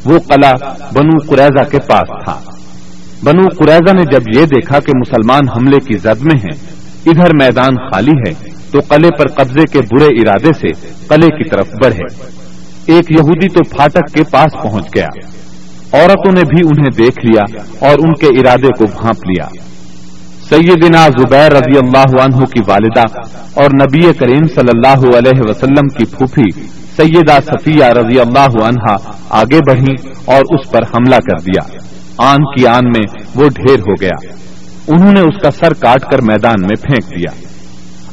وہ 0.05 0.19
قلعہ 0.19 0.53
بنو 0.93 1.17
قریضہ 1.29 1.69
کے 1.69 1.79
پاس 1.79 2.23
تھا۔ 2.25 2.39
بنو 3.23 3.47
قریضہ 3.59 3.93
نے 3.93 4.03
جب 4.11 4.39
یہ 4.39 4.45
دیکھا 4.45 4.79
کہ 4.79 4.91
مسلمان 4.97 5.49
حملے 5.49 5.77
کی 5.77 5.97
زد 5.97 6.21
میں 6.21 6.39
ہیں، 6.39 6.75
ادھر 7.05 7.27
میدان 7.39 7.75
خالی 7.75 8.29
ہے، 8.29 8.33
تو 8.71 8.79
قلعے 8.87 9.09
پر 9.17 9.27
قبضے 9.27 9.63
کے 9.71 9.79
برے 9.79 10.05
ارادے 10.05 10.53
سے 10.53 10.95
قلعے 11.07 11.29
کی 11.29 11.49
طرف 11.49 11.67
بڑھے۔ 11.83 12.25
ایک 12.85 13.11
یہودی 13.11 13.47
تو 13.47 13.75
پھاٹک 13.75 14.13
کے 14.13 14.23
پاس 14.23 14.63
پہنچ 14.63 14.85
گیا۔ 14.95 15.07
عورتوں 15.93 16.31
نے 16.31 16.41
بھی 16.41 16.67
انہیں 16.67 16.89
دیکھ 16.97 17.25
لیا 17.25 17.61
اور 17.79 17.97
ان 17.99 18.13
کے 18.13 18.27
ارادے 18.27 18.67
کو 18.77 18.85
بھانپ 19.01 19.27
لیا۔ 19.27 19.45
سیدنا 20.49 21.07
زبیر 21.07 21.51
رضی 21.51 21.77
اللہ 21.77 22.21
عنہ 22.21 22.45
کی 22.45 22.59
والدہ 22.67 23.19
اور 23.53 23.63
نبی 23.63 24.13
کریم 24.13 24.47
صلی 24.47 24.69
اللہ 24.73 25.17
علیہ 25.17 25.41
وسلم 25.49 25.87
کی 25.87 26.05
پھوپھی 26.05 26.61
سیدہ 26.97 27.37
صفیہ 27.45 27.85
رضی 27.85 28.19
اللہ 28.19 28.65
عنہا 28.65 28.95
آگے 29.29 29.59
بڑھی 29.69 30.09
اور 30.25 30.41
اس 30.49 30.71
پر 30.71 30.79
حملہ 30.79 31.15
کر 31.15 31.41
دیا۔ 31.41 31.77
آن 32.17 32.37
کی 32.37 32.67
آن 32.67 32.85
میں 32.85 33.21
وہ 33.35 33.49
ڈھیر 33.49 33.79
ہو 33.79 33.93
گیا۔ 34.01 34.33
انہوں 34.87 35.11
نے 35.11 35.19
اس 35.19 35.41
کا 35.41 35.51
سر 35.51 35.73
کاٹ 35.73 36.11
کر 36.11 36.21
میدان 36.21 36.61
میں 36.61 36.75
پھینک 36.81 37.19
دیا۔ 37.19 37.45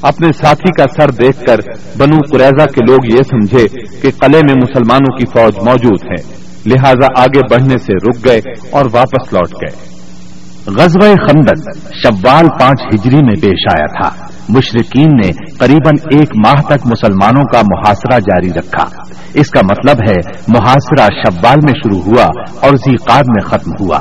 اپنے 0.03 0.29
ساتھی 0.33 0.71
کا 0.73 0.85
سر 1.01 1.11
دیکھ 1.11 1.45
کر 1.45 1.57
بنو 1.99 2.17
قریضہ 2.31 2.67
کے 2.67 2.85
لوگ 2.89 2.99
یہ 3.05 3.23
سمجھے 3.31 3.67
کہ 4.03 4.11
قلعے 4.11 4.41
میں 4.41 4.55
مسلمانوں 4.55 5.17
کی 5.17 5.27
فوج 5.27 5.69
موجود 5.69 6.05
ہے۔ 6.05 6.43
لہذا 6.67 7.23
آگے 7.23 7.41
بڑھنے 7.51 7.79
سے 7.79 7.93
رک 7.93 8.25
گئے 8.25 8.41
اور 8.71 8.85
واپس 8.93 9.33
لوٹ 9.33 9.55
گئے۔ 9.55 9.92
غزوہ 10.67 11.15
خندق 11.27 11.69
شوال 11.95 12.47
پانچ 12.61 12.81
ہجری 12.95 13.17
میں 13.17 13.43
پیش 13.43 13.77
آیا 13.77 13.87
تھا۔ 13.87 14.27
مشرقین 14.49 15.09
نے 15.09 15.31
قریب 15.59 15.87
ایک 15.87 16.31
ماہ 16.47 16.63
تک 16.63 16.87
مسلمانوں 16.87 17.45
کا 17.45 17.61
محاصرہ 17.61 18.19
جاری 18.19 18.49
رکھا۔ 18.49 18.85
اس 19.35 19.51
کا 19.51 19.61
مطلب 19.65 19.97
ہے، 20.09 20.41
محاصرہ 20.49 21.07
شوال 21.25 21.57
میں 21.57 21.73
شروع 21.73 22.01
ہوا 22.01 22.25
اور 22.61 22.77
زیقاد 22.77 23.23
میں 23.23 23.45
ختم 23.45 23.71
ہوا۔ 23.81 23.97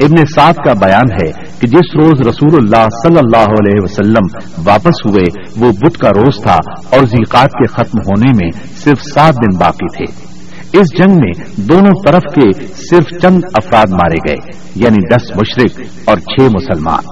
ابن 0.00 0.16
سعد 0.34 0.52
کا 0.52 0.72
بیان 0.72 1.12
ہے 1.12 1.30
کہ 1.60 1.66
جس 1.66 1.96
روز 2.02 2.28
رسول 2.28 2.54
اللہ 2.54 2.86
صلی 3.02 3.18
اللہ 3.18 3.46
علیہ 3.46 3.82
وسلم 3.82 4.52
واپس 4.66 5.06
ہوئے، 5.08 5.50
وہ 5.56 5.72
بدھ 5.72 5.98
کا 5.98 6.08
روز 6.10 6.42
تھا 6.42 6.58
اور 6.90 7.06
زیقات 7.06 7.50
کے 7.50 7.66
ختم 7.66 7.98
ہونے 8.06 8.30
میں 8.36 8.50
صرف 8.76 9.02
سات 9.14 9.34
دن 9.34 9.56
باقی 9.58 10.04
تھے۔ 10.04 10.33
اس 10.74 10.98
جنگ 10.98 11.14
میں 11.14 11.44
دونوں 11.56 11.92
طرف 12.06 12.22
کے 12.34 12.64
صرف 12.66 13.22
چند 13.22 13.40
افراد 13.54 13.86
مارے 13.90 14.16
گئے 14.28 14.58
یعنی 14.74 14.98
دس 15.14 15.36
مشرق 15.36 15.80
اور 16.04 16.16
چھ 16.16 16.40
مسلمان۔ 16.40 17.04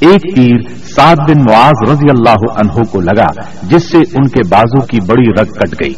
ایک 0.00 0.36
تیر 0.36 0.56
سات 0.84 1.18
دن 1.28 1.40
معاذ 1.40 1.90
رضی 1.90 2.06
اللہ 2.10 2.52
عنہ 2.56 2.82
کو 2.82 3.00
لگا، 3.00 3.26
جس 3.62 3.90
سے 3.90 3.98
ان 3.98 4.28
کے 4.28 4.48
بازو 4.48 4.82
کی 4.86 4.98
بڑی 5.06 5.30
رگ 5.30 5.52
کٹ 5.52 5.84
گئی۔ 5.84 5.94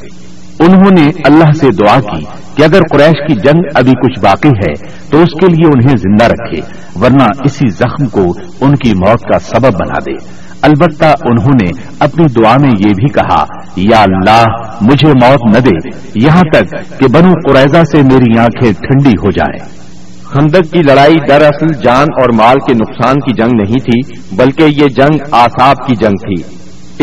انہوں 0.61 0.91
نے 0.99 1.11
اللہ 1.25 1.53
سے 1.61 1.71
دعا 1.71 2.01
کی 2.01 2.25
کہ 2.57 2.63
اگر 2.63 2.81
قریش 2.93 3.27
کی 3.29 3.35
جنگ 3.35 3.61
ابھی 3.75 3.93
کچھ 3.93 4.25
باقی 4.25 4.49
ہے، 4.49 4.73
تو 5.11 5.23
اس 5.23 5.41
کے 5.41 5.47
لیے 5.47 5.67
انہیں 5.67 5.97
زندہ 5.97 6.25
رکھے، 6.25 6.61
ورنہ 7.01 7.25
اسی 7.45 7.69
زخم 7.69 8.07
کو 8.07 8.25
ان 8.61 8.75
کی 8.75 8.91
موت 8.91 9.21
کا 9.21 9.39
سبب 9.39 9.73
بنا 9.73 9.99
دے۔ 9.99 10.42
البتہ 10.63 11.05
انہوں 11.05 11.55
نے 11.63 11.71
اپنی 11.99 12.25
دعا 12.37 12.57
میں 12.61 12.71
یہ 12.71 12.91
بھی 12.91 13.09
کہا، 13.09 13.45
یا 13.77 14.03
اللہ، 14.03 14.43
مجھے 14.81 15.11
موت 15.11 15.57
نہ 15.57 15.61
دے، 15.61 15.89
یہاں 16.15 16.43
تک 16.53 16.71
کہ 17.01 17.07
بنو 17.09 17.33
قریضہ 17.49 17.85
سے 17.85 18.03
میری 18.03 18.39
آنکھیں 18.39 18.73
ٹھنڈی 18.73 19.11
ہو 19.11 19.31
جائیں۔ 19.31 19.83
خندق 20.23 20.73
کی 20.73 20.83
لڑائی 20.83 21.15
دراصل 21.29 21.75
جان 21.83 22.07
اور 22.21 22.29
مال 22.35 22.57
کے 22.67 22.75
نقصان 22.75 23.15
کی 23.15 23.33
جنگ 23.43 23.51
نہیں 23.55 23.79
تھی، 23.79 24.01
بلکہ 24.37 24.63
یہ 24.63 24.89
جنگ 24.89 25.19
آساب 25.31 25.77
کی 25.77 25.95
جنگ 25.97 26.15
تھی۔ 26.15 26.43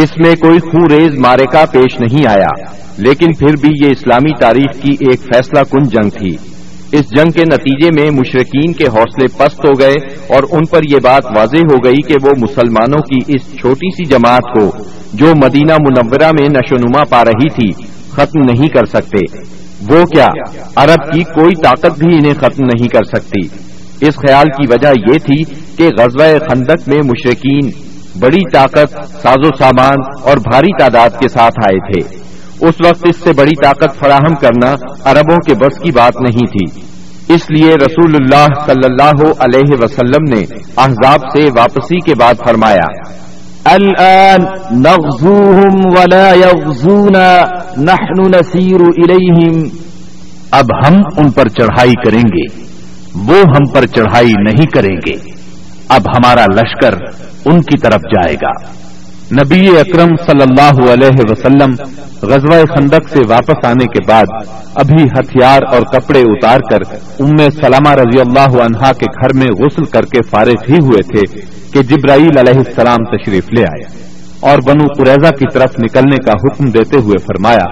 اس 0.03 0.09
میں 0.25 0.35
کوئی 0.35 0.59
خون 0.59 0.91
ریز 0.91 1.19
مارے 1.19 1.45
کا 1.45 1.65
پیش 1.71 1.99
نہیں 1.99 2.27
آیا، 2.27 2.63
لیکن 2.97 3.33
پھر 3.33 3.55
بھی 3.61 3.69
یہ 3.85 3.89
اسلامی 3.91 4.31
تاریخ 4.39 4.81
کی 4.81 4.91
ایک 4.99 5.19
فیصلہ 5.19 5.63
کن 5.71 5.83
جنگ 5.83 6.09
تھی۔ 6.09 6.37
اس 6.91 7.01
جنگ 7.01 7.31
کے 7.31 7.41
نتیجے 7.41 8.01
میں 8.01 8.11
مشرقین 8.11 8.73
کے 8.73 8.83
حوصلے 8.83 9.27
پست 9.37 9.65
ہو 9.65 9.79
گئے 9.79 9.93
اور 10.29 10.43
ان 10.51 10.65
پر 10.65 10.79
یہ 10.91 10.97
بات 11.03 11.25
واضح 11.37 11.57
ہو 11.57 11.77
گئی 11.85 12.01
کہ 12.07 12.15
وہ 12.23 12.29
مسلمانوں 12.41 13.01
کی 13.01 13.35
اس 13.35 13.59
چھوٹی 13.59 13.95
سی 13.95 14.05
جماعت 14.05 14.59
کو 14.59 14.83
جو 15.13 15.25
مدینہ 15.43 15.73
منورہ 15.73 16.31
میں 16.31 16.49
نشو 16.49 16.75
نما 16.75 17.03
پا 17.09 17.25
رہی 17.25 17.49
تھی 17.49 17.83
ختم 18.11 18.39
نہیں 18.51 18.67
کر 18.67 18.85
سکتے۔ 18.85 19.49
وہ 19.89 20.05
کیا 20.05 20.25
عرب 20.75 21.13
کی 21.13 21.23
کوئی 21.23 21.55
طاقت 21.55 21.99
بھی 21.99 22.15
انہیں 22.15 22.33
ختم 22.33 22.63
نہیں 22.63 22.87
کر 22.87 23.03
سکتی۔ 23.03 23.47
اس 24.07 24.15
خیال 24.15 24.45
کی 24.45 24.63
وجہ 24.69 25.13
یہ 25.13 25.17
تھی 25.17 25.43
کہ 25.77 25.89
غزوہ 25.97 26.39
خندق 26.49 26.87
میں 26.87 26.99
مشرقین 27.03 27.69
بڑی 28.19 28.41
طاقت، 28.53 29.05
ساز 29.21 29.37
و 29.37 29.55
سامان 29.59 29.97
اور 30.21 30.37
بھاری 30.37 30.71
تعداد 30.79 31.09
کے 31.09 31.27
ساتھ 31.27 31.59
آئے 31.63 31.91
تھے۔ 31.91 32.28
اس 32.61 32.75
وقت 32.85 33.05
اس 33.05 33.15
سے 33.23 33.33
بڑی 33.33 33.55
طاقت 33.63 33.99
فراہم 33.99 34.35
کرنا 34.35 34.75
عربوں 35.05 35.37
کے 35.47 35.53
بس 35.53 35.79
کی 35.79 35.91
بات 35.91 36.13
نہیں 36.21 36.45
تھی۔ 36.45 36.81
اس 37.33 37.41
لیے 37.49 37.75
رسول 37.75 38.15
اللہ 38.15 38.45
صلی 38.65 38.85
اللہ 38.85 39.31
علیہ 39.39 39.83
وسلم 39.83 40.23
نے 40.29 40.45
احزاب 40.77 41.19
سے 41.33 41.43
واپسی 41.43 41.99
کے 41.99 42.15
بعد 42.15 42.33
فرمایا 42.45 43.19
الآن 43.65 44.41
نغزوهم 44.71 45.79
ولا 45.97 46.31
يغزونا 46.33 47.37
نحن 47.77 48.21
نسير 48.21 48.79
إليهم 48.79 49.67
اب 50.51 50.65
ہم 50.87 50.93
ان 51.17 51.31
پر 51.31 51.47
چڑھائی 51.47 51.93
کریں 52.05 52.21
گے، 52.21 52.65
وہ 53.15 53.37
ہم 53.37 53.71
پر 53.73 53.85
چڑھائی 53.85 54.33
نہیں 54.37 54.65
کریں 54.65 54.97
گے۔ 55.07 55.15
اب 55.89 56.01
ہمارا 56.01 56.45
لشکر 56.45 56.93
ان 57.45 57.61
کی 57.61 57.77
طرف 57.77 58.01
جائے 58.01 58.33
گا۔ 58.33 58.73
نبی 59.37 59.67
اکرم 59.79 60.15
صلی 60.25 60.41
اللہ 60.41 60.79
علیہ 60.91 61.23
وسلم 61.29 61.73
غزوہ 62.21 62.57
خندق 62.75 63.09
سے 63.09 63.19
واپس 63.27 63.65
آنے 63.65 63.85
کے 63.85 63.99
بعد 64.07 64.31
ابھی 64.75 65.03
ہتھیار 65.03 65.61
اور 65.73 65.81
کپڑے 65.81 66.19
اتار 66.19 66.59
کر 66.59 66.85
ام 67.19 67.37
سلامہ 67.61 67.89
رضی 67.89 68.19
اللہ 68.19 68.57
عنہا 68.63 68.91
کے 68.91 69.05
گھر 69.05 69.33
میں 69.33 69.47
غسل 69.59 69.85
کر 69.85 70.01
کے 70.01 70.21
فارغ 70.29 70.63
ہی 70.69 70.77
ہوئے 70.81 71.01
تھے 71.01 71.41
کہ 71.73 71.81
جبرائیل 71.81 72.37
علیہ 72.37 72.57
السلام 72.57 73.05
تشریف 73.05 73.53
لے 73.53 73.61
آئے 73.61 73.83
اور 74.39 74.57
بنو 74.67 74.87
قریضہ 74.97 75.31
کی 75.31 75.45
طرف 75.53 75.79
نکلنے 75.79 76.17
کا 76.17 76.31
حکم 76.31 76.69
دیتے 76.69 76.97
ہوئے 76.97 77.17
فرمایا، 77.17 77.67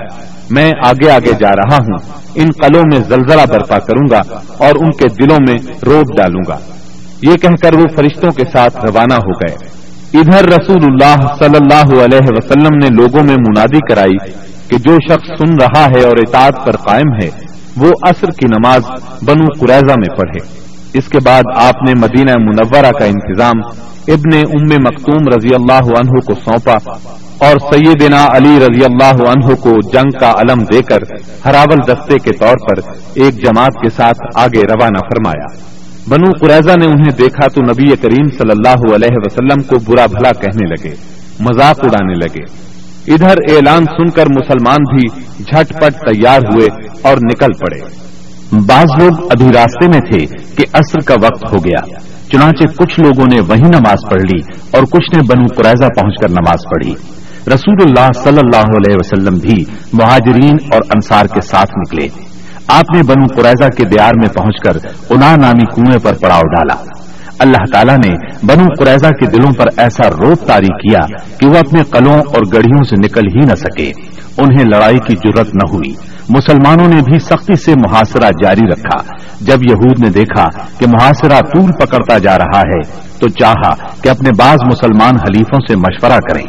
میں 0.49 0.71
آگے 0.85 1.09
آگے 1.11 1.31
جا 1.39 1.51
رہا 1.51 1.75
ہوں، 1.75 1.97
ان 2.35 2.51
قلوں 2.51 2.83
میں 2.91 2.99
زلزلہ 3.07 3.45
برپا 3.49 3.79
کروں 3.79 4.05
گا 4.11 4.21
اور 4.57 4.75
ان 4.79 4.91
کے 4.91 5.07
دلوں 5.07 5.39
میں 5.49 5.55
روب 5.85 6.17
ڈالوں 6.17 6.41
گا 6.47 6.57
یہ 7.21 7.35
کہہ 7.35 7.61
کر 7.61 7.73
وہ 7.73 7.85
فرشتوں 7.95 8.31
کے 8.31 8.43
ساتھ 8.53 8.77
روانہ 8.85 9.13
ہو 9.13 9.31
گئے۔ 9.31 9.66
ادھر 10.13 10.45
رسول 10.45 10.83
اللہ 10.83 11.35
صلی 11.39 11.57
اللہ 11.61 12.03
علیہ 12.03 12.27
وسلم 12.27 12.77
نے 12.77 12.87
لوگوں 12.87 13.23
میں 13.23 13.35
منادی 13.35 13.79
کرائی 13.89 14.17
کہ 14.67 14.77
جو 14.77 14.97
شخص 15.09 15.27
سن 15.37 15.53
رہا 15.61 15.85
ہے 15.85 16.03
اور 16.03 16.17
اطاعت 16.27 16.65
پر 16.65 16.71
قائم 16.71 17.07
ہے، 17.23 17.29
وہ 17.77 17.91
عصر 18.03 18.27
کی 18.27 18.45
نماز 18.45 18.81
بنو 19.21 19.45
قریضہ 19.59 19.93
میں 19.97 20.17
پڑھے۔ 20.17 20.57
اس 20.93 21.07
کے 21.07 21.17
بعد 21.25 21.43
آپ 21.55 21.75
نے 21.87 21.93
مدینہ 21.99 22.31
منورہ 22.39 22.91
کا 22.99 23.05
انتظام 23.05 23.59
ابن 24.07 24.37
ام 24.37 24.83
مختوم 24.83 25.27
رضی 25.37 25.55
اللہ 25.55 25.89
عنہ 25.99 26.19
کو 26.19 26.33
سونپا 26.33 26.93
اور 27.47 27.73
سیدنا 27.73 28.25
علی 28.31 28.59
رضی 28.59 28.85
اللہ 28.85 29.29
عنہ 29.29 29.55
کو 29.55 29.71
جنگ 29.93 30.17
کا 30.19 30.31
علم 30.31 30.63
دے 30.63 30.81
کر 30.81 30.97
ہراول 31.45 31.77
دستے 31.87 32.17
کے 32.17 32.31
طور 32.37 32.55
پر 32.55 32.91
ایک 33.13 33.33
جماعت 33.43 33.81
کے 33.81 33.89
ساتھ 33.89 34.19
آگے 34.35 34.61
روانہ 34.61 34.97
فرمایا۔ 34.97 35.76
بنو 36.09 36.31
قریضہ 36.39 36.75
نے 36.79 36.85
انہیں 36.85 37.17
دیکھا 37.17 37.47
تو 37.47 37.61
نبی 37.61 37.95
کریم 37.95 38.27
صلی 38.37 38.51
اللہ 38.51 38.95
علیہ 38.95 39.15
وسلم 39.15 39.63
کو 39.63 39.91
برا 39.91 40.05
بھلا 40.05 40.31
کہنے 40.31 40.67
لگے، 40.67 40.95
مذاق 41.39 41.79
اڑانے 41.83 42.13
لگے۔ 42.13 42.43
ادھر 43.13 43.37
اعلان 43.51 43.83
سن 43.83 44.09
کر 44.09 44.25
مسلمان 44.29 44.77
بھی 44.77 45.07
جھٹ 45.43 45.73
پٹ 45.73 45.93
تیار 45.93 46.39
ہوئے 46.39 46.67
اور 47.01 47.17
نکل 47.17 47.53
پڑے۔ 47.53 47.79
بعض 48.51 49.03
لوگ 49.03 49.27
ابھی 49.29 49.47
راستے 49.53 49.87
میں 49.87 49.99
تھے 49.99 50.25
کہ 50.55 50.65
عصر 50.73 50.99
کا 50.99 51.15
وقت 51.23 51.53
ہو 51.53 51.57
گیا، 51.57 51.99
چنانچہ 52.31 52.67
کچھ 52.67 52.99
لوگوں 52.99 53.25
نے 53.33 53.41
وہی 53.47 53.67
نماز 53.67 54.09
پڑھ 54.09 54.21
لی 54.21 54.41
اور 54.71 54.83
کچھ 54.83 55.15
نے 55.15 55.21
بنو 55.27 55.45
قریضہ 55.47 55.85
پہنچ 55.85 56.21
کر 56.21 56.29
نماز 56.29 56.59
پڑھی۔ 56.69 56.93
رسول 57.47 57.75
اللہ 57.85 58.11
صلی 58.23 58.39
اللہ 58.43 58.77
علیہ 58.77 58.95
وسلم 58.95 59.39
بھی 59.39 59.65
مہاجرین 59.93 60.55
اور 60.71 60.81
انصار 60.89 61.25
کے 61.25 61.41
ساتھ 61.41 61.71
نکلے۔ 61.77 62.26
آپ 62.67 62.95
نے 62.95 63.03
بنو 63.03 63.25
قریضہ 63.35 63.69
کے 63.69 63.83
دیار 63.83 64.11
میں 64.15 64.29
پہنچ 64.29 64.55
کر 64.63 64.89
انا 65.09 65.35
نامی 65.35 65.65
کنویں 65.75 65.99
پر 66.03 66.13
پڑاؤ 66.13 66.41
ڈالا۔ 66.41 66.75
اللہ 67.39 67.71
تعالیٰ 67.73 67.97
نے 67.97 68.15
بنو 68.45 68.65
قریضہ 68.79 69.07
کے 69.07 69.25
دلوں 69.25 69.53
پر 69.53 69.65
ایسا 69.77 70.09
روپ 70.09 70.47
تاری 70.47 70.65
کیا 70.65 70.99
کہ 71.37 71.47
وہ 71.47 71.57
اپنے 71.57 71.83
قلوں 71.83 72.13
اور 72.13 72.41
گڑھیوں 72.53 72.83
سے 72.83 72.95
نکل 72.95 73.27
ہی 73.35 73.39
نہ 73.39 73.55
سکے۔ 73.55 73.91
انہیں 74.37 74.65
لڑائی 74.65 74.99
کی 74.99 75.15
ضرورت 75.15 75.47
نہ 75.47 75.73
ہوئی۔ 75.73 75.95
مسلمانوں 76.29 76.87
نے 76.87 77.01
بھی 77.01 77.19
سختی 77.19 77.55
سے 77.55 77.71
محاصرہ 77.71 78.29
جاری 78.43 78.67
رکھا۔ 78.67 79.11
جب 79.41 79.57
یہود 79.69 79.99
نے 79.99 80.09
دیکھا 80.09 80.45
کہ 80.77 80.87
محاصرہ 80.87 81.41
طول 81.41 81.71
پکڑتا 81.71 82.17
جا 82.17 82.37
رہا 82.37 82.59
ہے، 82.59 82.79
تو 83.19 83.29
چاہا 83.29 83.69
کہ 84.01 84.09
اپنے 84.09 84.29
بعض 84.37 84.57
مسلمان 84.65 85.15
حلیفوں 85.15 85.59
سے 85.67 85.75
مشورہ 85.75 86.19
کریں۔ 86.31 86.45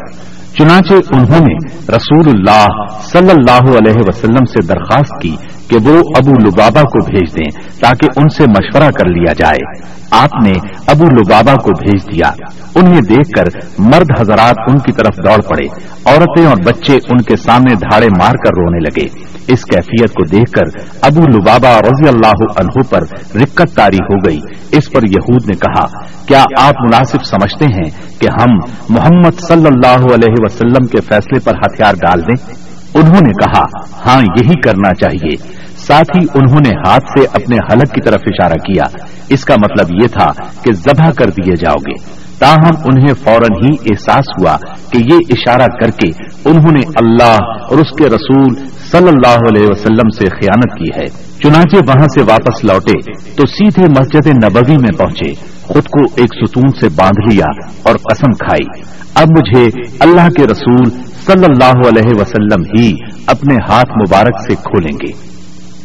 چنانچہ 0.59 0.93
انہوں 0.93 1.41
نے 1.41 1.67
رسول 1.97 2.29
اللہ 2.35 2.67
صلی 3.13 3.31
اللہ 3.31 3.77
علیہ 3.79 4.03
وسلم 4.09 4.45
سے 4.45 4.67
درخواست 4.67 5.23
کی 5.23 5.37
کہ 5.69 5.77
وہ 5.77 5.99
ابو 6.17 6.31
لبابا 6.31 6.83
کو 6.83 7.05
بھیج 7.05 7.39
دیں 7.39 7.71
تاکہ 7.81 8.09
ان 8.17 8.29
سے 8.29 8.45
مشورہ 8.51 8.91
کر 8.91 9.09
لیا 9.09 9.33
جائے۔ 9.33 9.89
آپ 10.11 10.31
نے 10.45 10.53
ابو 10.87 11.05
لبابا 11.05 11.55
کو 11.55 11.71
بھیج 11.71 12.15
دیا۔ 12.15 12.31
انہیں 12.75 13.01
دیکھ 13.01 13.31
کر 13.31 13.45
مرد 13.79 14.21
حضرات 14.21 14.55
ان 14.71 14.79
کی 14.79 14.93
طرف 14.93 15.17
دوڑ 15.17 15.43
پڑے۔ 15.43 15.67
عورتیں 16.05 16.47
اور 16.47 16.57
بچے 16.65 16.95
ان 16.95 17.19
کے 17.19 17.37
سامنے 17.37 17.75
دھاڑے 17.75 18.07
مار 18.07 18.33
کر 18.33 18.51
رونے 18.57 18.79
لگے۔ 18.79 19.29
اس 19.53 19.65
کیفیت 19.65 20.11
کو 20.11 20.25
دیکھ 20.25 20.51
کر 20.51 20.89
ابو 21.03 21.21
لبابا 21.21 21.81
رضی 21.81 22.09
اللہ 22.09 22.61
عنہ 22.61 22.83
پر 22.91 23.03
رکت 23.43 23.77
تاری 23.77 23.97
ہو 23.97 24.17
گئی۔ 24.29 24.41
اس 24.73 24.91
پر 24.93 25.03
یہود 25.03 25.51
نے 25.51 25.57
کہا، 25.57 25.87
کیا 26.27 26.45
آپ 26.59 26.75
مناسب 26.81 27.25
سمجھتے 27.25 27.65
ہیں 27.65 28.21
کہ 28.21 28.29
ہم 28.41 28.55
محمد 28.89 29.41
صلی 29.41 29.67
اللہ 29.67 30.15
علیہ 30.15 30.35
وسلم 30.39 30.87
کے 30.87 31.01
فیصلے 31.01 31.41
پر 31.41 31.53
ہتھیار 31.55 31.93
ڈال 31.93 32.21
دیں؟ 32.21 32.68
انہوں 32.95 33.21
نے 33.27 33.31
کہا 33.31 33.65
ہاں 34.07 34.21
یہی 34.21 34.61
کرنا 34.61 34.95
چاہیے. 34.95 35.37
ساتھ 35.77 36.17
ہی 36.17 36.27
انہوں 36.35 36.61
نے 36.67 36.77
ہاتھ 36.89 37.05
سے 37.05 37.27
اپنے 37.33 37.57
حلق 37.57 37.95
کی 37.95 38.01
طرف 38.01 38.21
اشارہ 38.27 38.53
کیا۔ 38.53 38.85
اس 39.29 39.45
کا 39.45 39.55
مطلب 39.55 40.03
یہ 40.03 40.09
تھا 40.09 40.31
کہ 40.65 40.73
ذبح 40.73 41.11
کر 41.11 41.27
دیے 41.27 41.55
جاؤ 41.55 41.75
گے۔ 41.75 42.29
تاہم، 42.39 42.75
انہیں 42.85 43.15
فوراً 43.15 43.65
ہی 43.65 43.77
احساس 43.91 44.25
ہوا 44.41 44.57
کہ 44.93 44.99
یہ 45.13 45.19
اشارہ 45.31 45.67
کر 45.67 45.91
کے 45.91 46.09
انہوں 46.45 46.73
نے 46.73 46.81
اللہ 46.81 47.37
اور 47.71 47.79
اس 47.79 47.99
کے 47.99 48.07
رسول 48.07 48.55
صلی 48.91 49.09
اللہ 49.09 49.37
علیہ 49.37 49.69
وسلم 49.69 50.09
سے 50.09 50.27
خیانت 50.27 50.79
کی 50.79 51.01
ہے۔ 51.01 51.28
چنانچہ 51.43 51.77
وہاں 51.77 52.07
سے 52.19 52.23
واپس 52.23 52.65
لوٹے 52.65 53.13
تو 53.37 53.47
سیدھے 53.47 53.83
مسجد 53.83 54.27
نبوی 54.45 54.77
میں 54.77 54.99
پہنچے۔ 54.99 55.33
خود 55.63 55.85
کو 55.85 56.05
ایک 56.17 56.35
ستون 56.35 56.81
سے 56.81 56.89
باندھ 56.89 57.35
لیا 57.35 57.45
اور 57.83 57.95
قسم 57.95 58.31
کھائی۔ 58.31 58.83
اب 59.15 59.27
مجھے 59.31 59.69
اللہ 60.01 60.29
کے 60.29 60.47
رسول 60.47 60.91
صلی 61.27 61.45
اللہ 61.45 61.89
علیہ 61.89 62.21
وسلم 62.21 62.63
ہی 62.63 62.95
اپنے 63.27 63.55
ہاتھ 63.55 63.91
مبارک 63.91 64.41
سے 64.41 64.55
کھولیں 64.55 64.99
گے۔ 65.07 65.13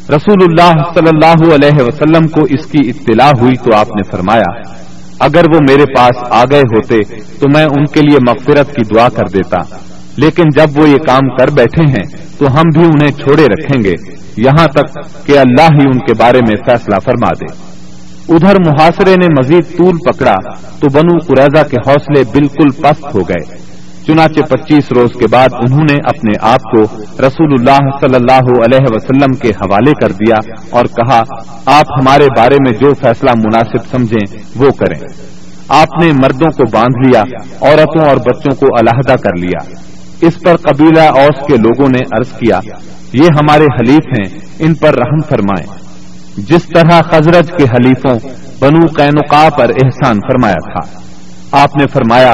رسول 0.09 0.37
اللہ 0.41 0.71
صلی 0.93 1.09
اللہ 1.13 1.55
علیہ 1.55 1.83
وسلم 1.83 2.27
کو 2.27 2.41
اس 2.41 2.65
کی 2.65 2.89
اطلاع 2.89 3.31
ہوئی 3.39 3.55
تو 3.55 3.75
آپ 3.75 3.87
نے 3.87 4.03
فرمایا، 4.11 4.61
اگر 5.19 5.43
وہ 5.55 5.59
میرے 5.69 5.85
پاس 5.95 6.23
آ 6.31 6.43
گئے 6.51 6.61
ہوتے 6.61 6.97
تو 7.39 7.49
میں 7.55 7.65
ان 7.65 7.85
کے 7.85 8.01
لیے 8.01 8.17
مغفرت 8.29 8.75
کی 8.75 8.95
دعا 8.95 9.09
کر 9.09 9.27
دیتا۔ 9.33 9.77
لیکن 10.17 10.43
جب 10.55 10.79
وہ 10.79 10.89
یہ 10.89 10.97
کام 10.97 11.35
کر 11.35 11.47
بیٹھے 11.47 11.89
ہیں 11.89 12.27
تو 12.37 12.47
ہم 12.53 12.69
بھی 12.73 12.83
انہیں 12.85 13.23
چھوڑے 13.23 13.45
رکھیں 13.45 13.83
گے۔ 13.83 14.22
یہاں 14.37 14.67
تک 14.67 14.97
کہ 15.25 15.39
اللہ 15.39 15.61
ہی 15.61 15.83
ان 15.85 15.99
کے 15.99 16.13
بارے 16.19 16.37
میں 16.37 16.55
فیصلہ 16.65 16.99
فرما 16.99 17.29
دے۔ 17.29 17.73
ادھر 18.29 18.55
محاصرے 18.55 19.15
نے 19.15 19.27
مزید 19.39 19.77
طول 19.77 20.11
پکڑا 20.11 20.35
تو 20.79 20.87
بنو 20.93 21.17
قریضہ 21.27 21.67
کے 21.67 21.89
حوصلے 21.89 22.23
بالکل 22.31 22.81
پست 22.81 23.15
ہو 23.15 23.21
گئے۔ 23.21 23.73
چنانچہ 24.07 24.39
پچیس 24.39 24.91
روز 24.91 25.09
کے 25.19 25.25
بعد 25.31 25.49
انہوں 25.53 25.83
نے 25.89 25.93
اپنے 25.93 26.31
آپ 26.41 26.61
کو 26.63 26.81
رسول 27.27 27.53
اللہ 27.59 27.79
صلی 28.01 28.15
اللہ 28.15 28.59
علیہ 28.59 28.85
وسلم 28.89 29.35
کے 29.35 29.49
حوالے 29.49 29.91
کر 29.91 30.11
دیا 30.11 30.35
اور 30.69 30.85
کہا، 30.85 31.19
آپ 31.65 31.85
ہمارے 31.99 32.27
بارے 32.37 32.55
میں 32.55 32.77
جو 32.79 32.93
فیصلہ 32.93 33.29
مناسب 33.35 33.97
سمجھیں، 33.97 34.37
وہ 34.55 34.69
کریں۔ 34.69 34.99
آپ 35.69 36.03
نے 36.03 36.11
مردوں 36.11 36.51
کو 36.51 36.63
باندھ 36.71 37.07
لیا، 37.07 37.21
عورتوں 37.61 38.05
اور 38.05 38.17
بچوں 38.17 38.55
کو 38.55 38.65
علیحدہ 38.79 39.15
کر 39.21 39.37
لیا۔ 39.39 39.92
اس 40.27 40.39
پر 40.39 40.55
قبیلہ 40.55 41.01
اوس 41.01 41.47
کے 41.47 41.57
لوگوں 41.57 41.87
نے 41.89 41.99
عرض 42.17 42.31
کیا، 42.31 42.59
یہ 43.13 43.25
ہمارے 43.25 43.63
حلیف 43.63 44.19
ہیں، 44.19 44.39
ان 44.59 44.73
پر 44.73 44.93
رحم 44.93 45.19
فرمائیں 45.19 45.83
جس 46.37 46.63
طرح 46.75 47.01
خزرج 47.01 47.51
کے 47.57 47.63
حلیفوں 47.63 48.19
بنو 48.59 48.85
قینقا 48.85 49.49
پر 49.57 49.69
احسان 49.69 50.15
فرمایا 50.15 50.73
تھا۔ 50.73 50.99
آپ 51.63 51.77
نے 51.77 51.87
فرمایا، 51.87 52.33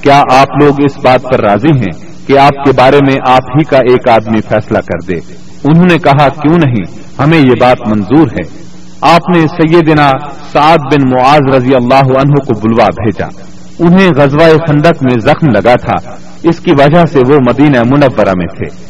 کیا 0.00 0.22
آپ 0.32 0.62
لوگ 0.62 0.74
اس 0.84 0.96
بات 1.04 1.22
پر 1.22 1.40
راضی 1.40 1.72
ہیں 1.72 2.10
کہ 2.26 2.38
آپ 2.38 2.64
کے 2.64 2.72
بارے 2.76 2.98
میں 3.06 3.14
آپ 3.26 3.42
ہی 3.42 3.64
کا 3.64 3.76
ایک 3.76 4.08
آدمی 4.08 4.40
فیصلہ 4.40 4.78
کر 4.78 5.06
دے؟ 5.08 5.34
انہوں 5.64 5.86
نے 5.90 5.98
کہا، 5.98 6.28
کیوں 6.28 6.54
نہیں؟ 6.54 7.00
ہمیں 7.18 7.38
یہ 7.38 7.54
بات 7.60 7.88
منظور 7.88 8.26
ہے۔ 8.26 8.60
آپ 9.00 9.36
نے 9.36 9.40
سیدنا 9.40 10.10
سعد 10.52 10.78
بن 10.78 11.10
معاذ 11.10 11.54
رضی 11.54 11.74
اللہ 11.74 12.18
عنہ 12.18 12.34
کو 12.34 12.60
بلوا 12.60 12.86
بھیجا۔ 12.86 13.26
انہیں 13.80 14.10
غزوہ 14.16 14.58
خندق 14.68 15.02
میں 15.02 15.20
زخم 15.20 15.50
لگا 15.50 15.74
تھا۔ 15.74 16.10
اس 16.42 16.60
کی 16.60 16.70
وجہ 16.78 17.06
سے 17.06 17.18
وہ 17.28 17.38
مدینہ 17.48 17.82
منورہ 17.90 18.32
میں 18.36 18.46
تھے۔ 18.56 18.84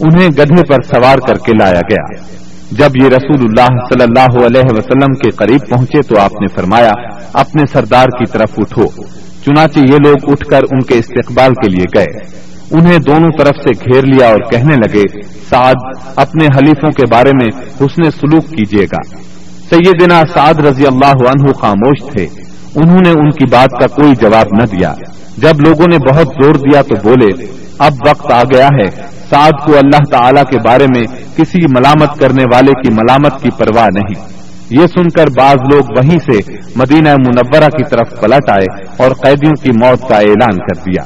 انہیں 0.00 0.28
گدھے 0.28 0.62
پر 0.68 0.82
سوار 0.82 1.18
کر 1.18 1.34
کے 1.34 1.52
لایا 1.52 1.80
گیا۔ 1.90 2.24
جب 2.70 2.90
یہ 3.02 3.08
رسول 3.08 3.40
اللہ 3.40 3.66
صلی 3.66 4.02
اللہ 4.02 4.46
علیہ 4.46 4.62
وسلم 4.64 5.14
کے 5.14 5.30
قریب 5.30 5.60
پہنچے 5.68 6.02
تو 6.02 6.20
آپ 6.20 6.32
نے 6.32 6.46
فرمایا، 6.54 6.92
اپنے 7.32 7.62
سردار 7.72 8.06
کی 8.06 8.24
طرف 8.32 8.48
اٹھو۔ 8.58 8.86
چنانچہ 9.44 9.78
یہ 9.78 9.96
لوگ 10.06 10.16
اٹھ 10.26 10.46
کر 10.48 10.60
ان 10.62 10.80
کے 10.82 10.98
استقبال 10.98 11.54
کے 11.54 11.70
لیے 11.70 11.98
گئے۔ 11.98 12.40
انہیں 12.70 12.98
دونوں 12.98 13.30
طرف 13.38 13.56
سے 13.56 13.92
گھیر 13.92 14.04
لیا 14.04 14.26
اور 14.28 14.38
کہنے 14.50 14.76
لگے، 14.76 15.22
سعد، 15.50 15.74
اپنے 16.16 16.44
حلیفوں 16.44 16.90
کے 16.90 17.02
بارے 17.10 17.30
میں 17.30 17.62
حسن 17.80 18.10
سلوک 18.10 18.48
کیجیے 18.48 18.84
گا۔ 18.84 19.16
سیدنا 19.70 20.22
سعد 20.34 20.54
رضی 20.54 20.86
اللہ 20.86 21.28
عنہ 21.28 21.52
خاموش 21.52 22.12
تھے۔ 22.12 22.26
انہوں 22.74 22.98
نے 23.04 23.10
ان 23.10 23.30
کی 23.30 23.44
بات 23.50 23.80
کا 23.80 23.86
کوئی 23.86 24.12
جواب 24.20 24.46
نہ 24.52 24.66
دیا۔ 24.66 24.92
جب 25.38 25.60
لوگوں 25.66 25.86
نے 25.90 25.98
بہت 25.98 26.26
زور 26.26 26.54
دیا 26.54 26.82
تو 26.82 26.94
بولے، 27.02 27.46
اب 27.78 27.92
وقت 28.08 28.32
آ 28.32 28.42
گیا 28.42 28.66
ہے۔ 28.66 29.20
سعد 29.30 29.66
کو 29.66 29.72
اللہ 29.72 30.18
تعالی 30.18 30.40
کے 30.50 30.56
بارے 30.68 30.84
میں 30.84 31.02
کسی 31.36 31.58
ملامت 31.78 32.18
کرنے 32.18 32.42
والے 32.54 32.72
کی 32.72 32.92
ملامت 32.92 33.42
کی 33.42 33.50
پرواہ 33.58 33.86
نہیں۔ 33.94 34.28
یہ 34.70 34.86
سن 34.86 35.08
کر 35.08 35.24
بعض 35.36 35.56
لوگ 35.72 35.82
وہیں 35.98 36.32
سے 36.32 36.52
مدینہ 36.76 37.08
منورہ 37.08 37.68
کی 37.68 37.84
طرف 37.90 38.20
پلٹ 38.20 38.50
آئے 38.50 38.84
اور 38.98 39.10
قیدیوں 39.10 39.52
کی 39.62 39.70
موت 39.70 40.08
کا 40.08 40.16
اعلان 40.16 40.58
کر 40.58 40.80
دیا۔ 40.80 41.02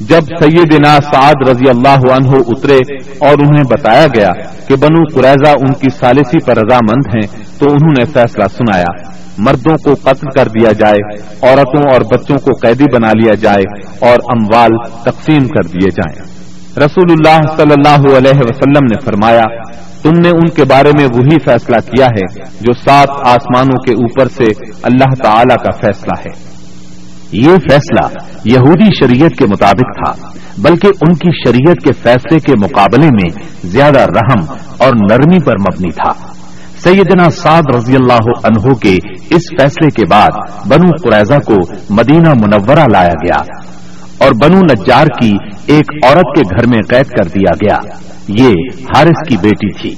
جب 0.00 0.20
سیدنا 0.40 0.98
سعد 1.12 1.48
رضی 1.48 1.68
اللہ 1.68 2.12
عنہ 2.12 2.30
اترے 2.46 2.78
اور 3.18 3.32
انہیں 3.32 3.64
بتایا 3.70 4.06
گیا 4.06 4.32
کہ 4.68 4.76
بنو 4.76 5.04
قریضہ 5.14 5.50
ان 5.50 5.72
کی 5.72 5.88
سالسی 6.00 6.44
پر 6.44 6.56
رضامند 6.56 7.14
ہیں 7.14 7.43
تو 7.58 7.66
انہوں 7.70 7.92
نے 7.98 8.04
فیصلہ 8.04 8.44
سنایا، 8.44 9.08
مردوں 9.38 9.76
کو 9.84 9.94
قتل 9.94 10.26
کر 10.36 10.48
دیا 10.48 10.72
جائے، 10.72 11.18
عورتوں 11.42 11.92
اور 11.92 12.00
بچوں 12.00 12.36
کو 12.36 12.50
قیدی 12.62 12.84
بنا 12.92 13.12
لیا 13.20 13.34
جائے 13.34 13.62
اور 14.10 14.18
اموال 14.36 15.02
تقسیم 15.02 15.48
کر 15.48 15.68
دیے 15.68 15.90
جائیں۔ 15.90 16.34
رسول 16.76 17.12
اللہ 17.12 17.56
صلی 17.56 17.72
اللہ 17.72 18.16
علیہ 18.16 18.38
وسلم 18.38 18.84
نے 18.90 18.96
فرمایا، 19.04 19.44
تم 20.02 20.20
نے 20.20 20.28
ان 20.28 20.48
کے 20.48 20.64
بارے 20.64 20.90
میں 20.98 21.04
وہی 21.04 21.36
فیصلہ 21.44 21.76
کیا 21.76 22.06
ہے 22.06 22.42
جو 22.60 22.72
سات 22.72 23.08
آسمانوں 23.10 23.78
کے 23.86 23.92
اوپر 23.92 24.28
سے 24.28 24.44
اللہ 24.82 25.14
تعالی 25.22 25.54
کا 25.54 25.70
فیصلہ 25.80 26.18
ہے۔ 26.18 26.54
یہ 27.32 27.56
فیصلہ 27.70 28.08
یہودی 28.44 28.88
شریعت 29.00 29.38
کے 29.38 29.46
مطابق 29.46 30.04
تھا، 30.04 30.28
بلکہ 30.58 30.86
ان 30.86 31.14
کی 31.14 31.30
شریعت 31.44 31.84
کے 31.84 31.92
فیصلے 31.92 32.38
کے 32.38 32.52
مقابلے 32.52 33.06
میں 33.06 33.28
زیادہ 33.64 33.98
رحم 33.98 34.54
اور 34.78 34.92
نرمی 35.10 35.38
پر 35.44 35.52
مبنی 35.52 35.90
تھا۔ 35.90 36.43
سیدنا 36.84 37.30
سعد 37.30 37.62
رضی 37.76 37.96
اللہ 37.96 38.30
عنہ 38.44 38.74
کے 38.74 38.96
اس 39.30 39.42
فیصلے 39.60 39.90
کے 39.90 40.02
بعد 40.10 40.30
بنو 40.68 40.90
قریضہ 41.02 41.38
کو 41.46 41.56
مدینہ 41.90 42.28
منورہ 42.28 42.84
لایا 42.92 43.12
گیا 43.24 43.58
اور 44.18 44.32
بنو 44.42 44.58
نجار 44.58 45.06
کی 45.20 45.36
ایک 45.66 46.04
عورت 46.04 46.36
کے 46.36 46.40
گھر 46.40 46.66
میں 46.66 46.82
قید 46.88 47.06
کر 47.06 47.24
دیا 47.24 47.54
گیا۔ 47.54 47.78
یہ 48.28 48.52
حارث 48.96 49.28
کی 49.28 49.36
بیٹی 49.36 49.72
تھی۔ 49.72 49.94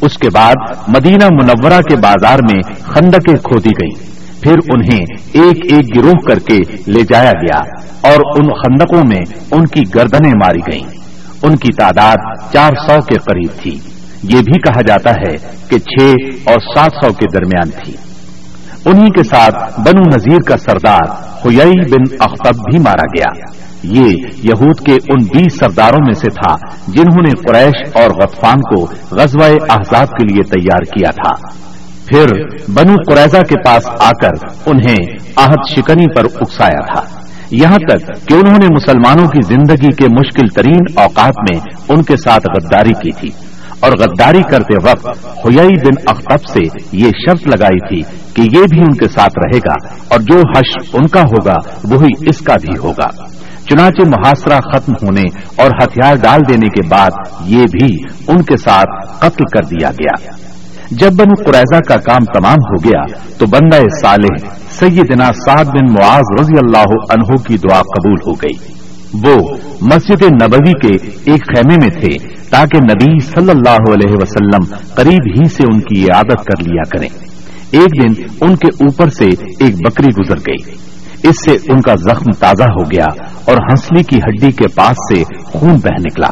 اس 0.00 0.18
کے 0.18 0.28
بعد 0.34 0.54
مدینہ 0.88 1.28
منورہ 1.32 1.80
کے 1.80 1.96
بازار 1.96 2.38
میں 2.38 2.74
خندقیں 2.80 3.36
کھودی 3.36 3.70
گئی 3.70 4.14
پھر 4.40 4.54
انہیں 4.74 5.04
ایک 5.32 5.72
ایک 5.72 5.96
گروہ 5.96 6.26
کر 6.26 6.38
کے 6.38 6.58
لے 6.86 7.02
جایا 7.02 7.32
گیا 7.32 7.58
اور 8.00 8.20
ان 8.36 8.46
خندقوں 8.46 9.02
میں 9.08 9.22
ان 9.50 9.66
کی 9.66 9.82
گردنیں 9.94 10.32
ماری 10.32 10.72
گئیں۔ 10.72 10.90
ان 11.42 11.56
کی 11.56 11.72
تعداد 11.72 12.16
چار 12.52 12.70
سو 12.86 13.00
کے 13.00 13.14
قریب 13.14 13.62
تھی۔ 13.62 13.93
یہ 14.24 14.38
بھی 14.38 14.58
کہا 14.58 14.80
جاتا 14.82 15.10
ہے 15.10 15.36
کہ 15.68 15.78
چھ 15.78 16.00
اور 16.44 16.74
سات 16.74 16.90
سو 17.04 17.12
کے 17.12 17.26
درمیان 17.34 17.70
تھی۔ 17.70 17.92
انہی 18.86 19.10
کے 19.10 19.22
ساتھ 19.22 19.80
بنو 19.80 20.00
نذیر 20.00 20.38
کا 20.46 20.56
سردار 20.56 21.08
ہوئی 21.44 21.90
بن 21.90 22.16
اختب 22.20 22.56
بھی 22.56 22.78
مارا 22.78 23.04
گیا۔ 23.04 23.64
یہ 23.82 24.10
یہود 24.44 24.86
کے 24.86 24.92
ان 24.92 25.24
بیس 25.24 25.58
سرداروں 25.58 25.98
میں 26.06 26.14
سے 26.14 26.28
تھا 26.30 26.54
جنہوں 26.88 27.22
نے 27.26 27.30
قریش 27.30 27.88
اور 27.94 28.10
غطفان 28.10 28.60
کو 28.60 28.86
غزوہ 29.10 29.44
احزاب 29.44 30.08
کے 30.08 30.34
لیے 30.34 30.42
تیار 30.42 30.82
کیا 30.84 31.10
تھا۔ 31.10 31.48
پھر 32.06 32.26
بنو 32.68 32.94
قریضہ 33.08 33.42
کے 33.42 33.54
پاس 33.64 33.88
آ 34.00 34.10
کر 34.22 34.46
انہیں 34.66 35.16
آہد 35.36 35.70
شکنی 35.70 36.14
پر 36.14 36.24
اکسایا 36.24 36.94
تھا۔ 36.94 37.20
یہاں 37.50 37.78
تک 37.78 38.28
کہ 38.28 38.34
انہوں 38.34 38.58
نے 38.62 38.66
مسلمانوں 38.66 39.28
کی 39.28 39.46
زندگی 39.46 39.92
کے 39.92 40.04
مشکل 40.04 40.48
ترین 40.48 40.98
اوقات 40.98 41.32
میں 41.38 41.60
ان 41.88 42.02
کے 42.02 42.16
ساتھ 42.16 42.46
غداری 42.48 42.92
کی 42.92 43.10
تھی۔ 43.12 43.30
اور 43.80 43.92
غداری 43.92 44.42
کرتے 44.42 44.74
وقت 44.84 45.06
ہوئی 45.44 45.56
بن 45.56 46.02
اختب 46.06 46.48
سے 46.52 46.78
یہ 46.92 47.10
شرط 47.26 47.46
لگائی 47.46 47.88
تھی 47.88 48.16
کہ 48.34 48.56
یہ 48.56 48.64
بھی 48.70 48.80
ان 48.80 48.92
کے 48.94 49.08
ساتھ 49.08 49.32
رہے 49.38 49.58
گا 49.58 49.96
اور 50.08 50.20
جو 50.20 50.38
حش 50.56 50.88
ان 50.92 51.06
کا 51.06 51.20
ہوگا 51.20 51.56
وہی 51.84 52.28
اس 52.28 52.38
کا 52.38 52.54
بھی 52.54 52.78
ہوگا۔ 52.78 53.08
چنانچہ 53.70 54.08
محاصرہ 54.08 54.60
ختم 54.60 54.92
ہونے 55.02 55.22
اور 55.56 55.66
ہتھیار 55.66 56.16
ڈال 56.16 56.40
دینے 56.48 56.68
کے 56.68 56.88
بعد 56.88 57.10
یہ 57.46 57.62
بھی 57.72 57.96
ان 58.28 58.42
کے 58.42 58.56
ساتھ 58.56 59.16
قتل 59.18 59.44
کر 59.44 59.64
دیا 59.64 59.90
گیا۔ 59.90 60.30
جب 60.90 61.12
بنو 61.12 61.42
قریضہ 61.44 61.80
کا 61.88 61.96
کام 61.96 62.24
تمام 62.24 62.54
ہو 62.54 62.88
گیا 62.88 63.18
تو 63.38 63.46
بندہ 63.46 63.76
صالح 64.02 64.48
سیدنا 64.70 65.24
سعد 65.24 65.64
بن 65.64 65.92
معاذ 65.92 66.40
رضی 66.40 66.52
اللہ 66.62 67.12
عنہ 67.12 67.42
کی 67.46 67.56
دعا 67.58 67.80
قبول 67.80 68.16
ہو 68.26 68.32
گئی۔ 68.32 68.74
وہ 69.24 69.56
مسجد 69.80 70.22
نبوی 70.22 70.72
کے 70.72 71.08
ایک 71.24 71.56
خیمے 71.56 71.74
میں 71.82 72.00
تھے۔ 72.00 72.43
تاکہ 72.54 72.78
نبی 72.78 73.20
صلی 73.20 73.50
اللہ 73.50 73.92
علیہ 73.92 74.12
وسلم 74.12 74.76
قریب 74.94 75.40
ہی 75.40 75.48
سے 75.48 75.62
ان 75.72 75.80
کی 75.80 76.10
عادت 76.10 76.44
کر 76.44 76.62
لیا 76.62 76.82
کریں۔ 76.82 77.08
ایک 77.70 78.02
دن 78.02 78.22
ان 78.40 78.56
کے 78.56 78.68
اوپر 78.68 79.08
سے 79.08 79.24
ایک 79.60 79.74
بکری 79.74 80.08
گزر 80.20 80.36
گئی۔ 80.36 80.74
اس 81.28 81.34
سے 81.44 81.72
ان 81.72 81.80
کا 81.80 81.94
زخم 81.94 82.30
تازہ 82.38 82.64
ہو 82.64 82.84
گیا 82.84 83.06
اور 83.44 83.54
ہنسلی 83.54 84.02
کی 84.02 84.16
ہڈی 84.16 84.52
کے 84.52 84.66
پاس 84.74 84.96
سے 84.96 85.22
خون 85.44 85.70
بہ 85.70 85.94
نکلا۔ 85.98 86.28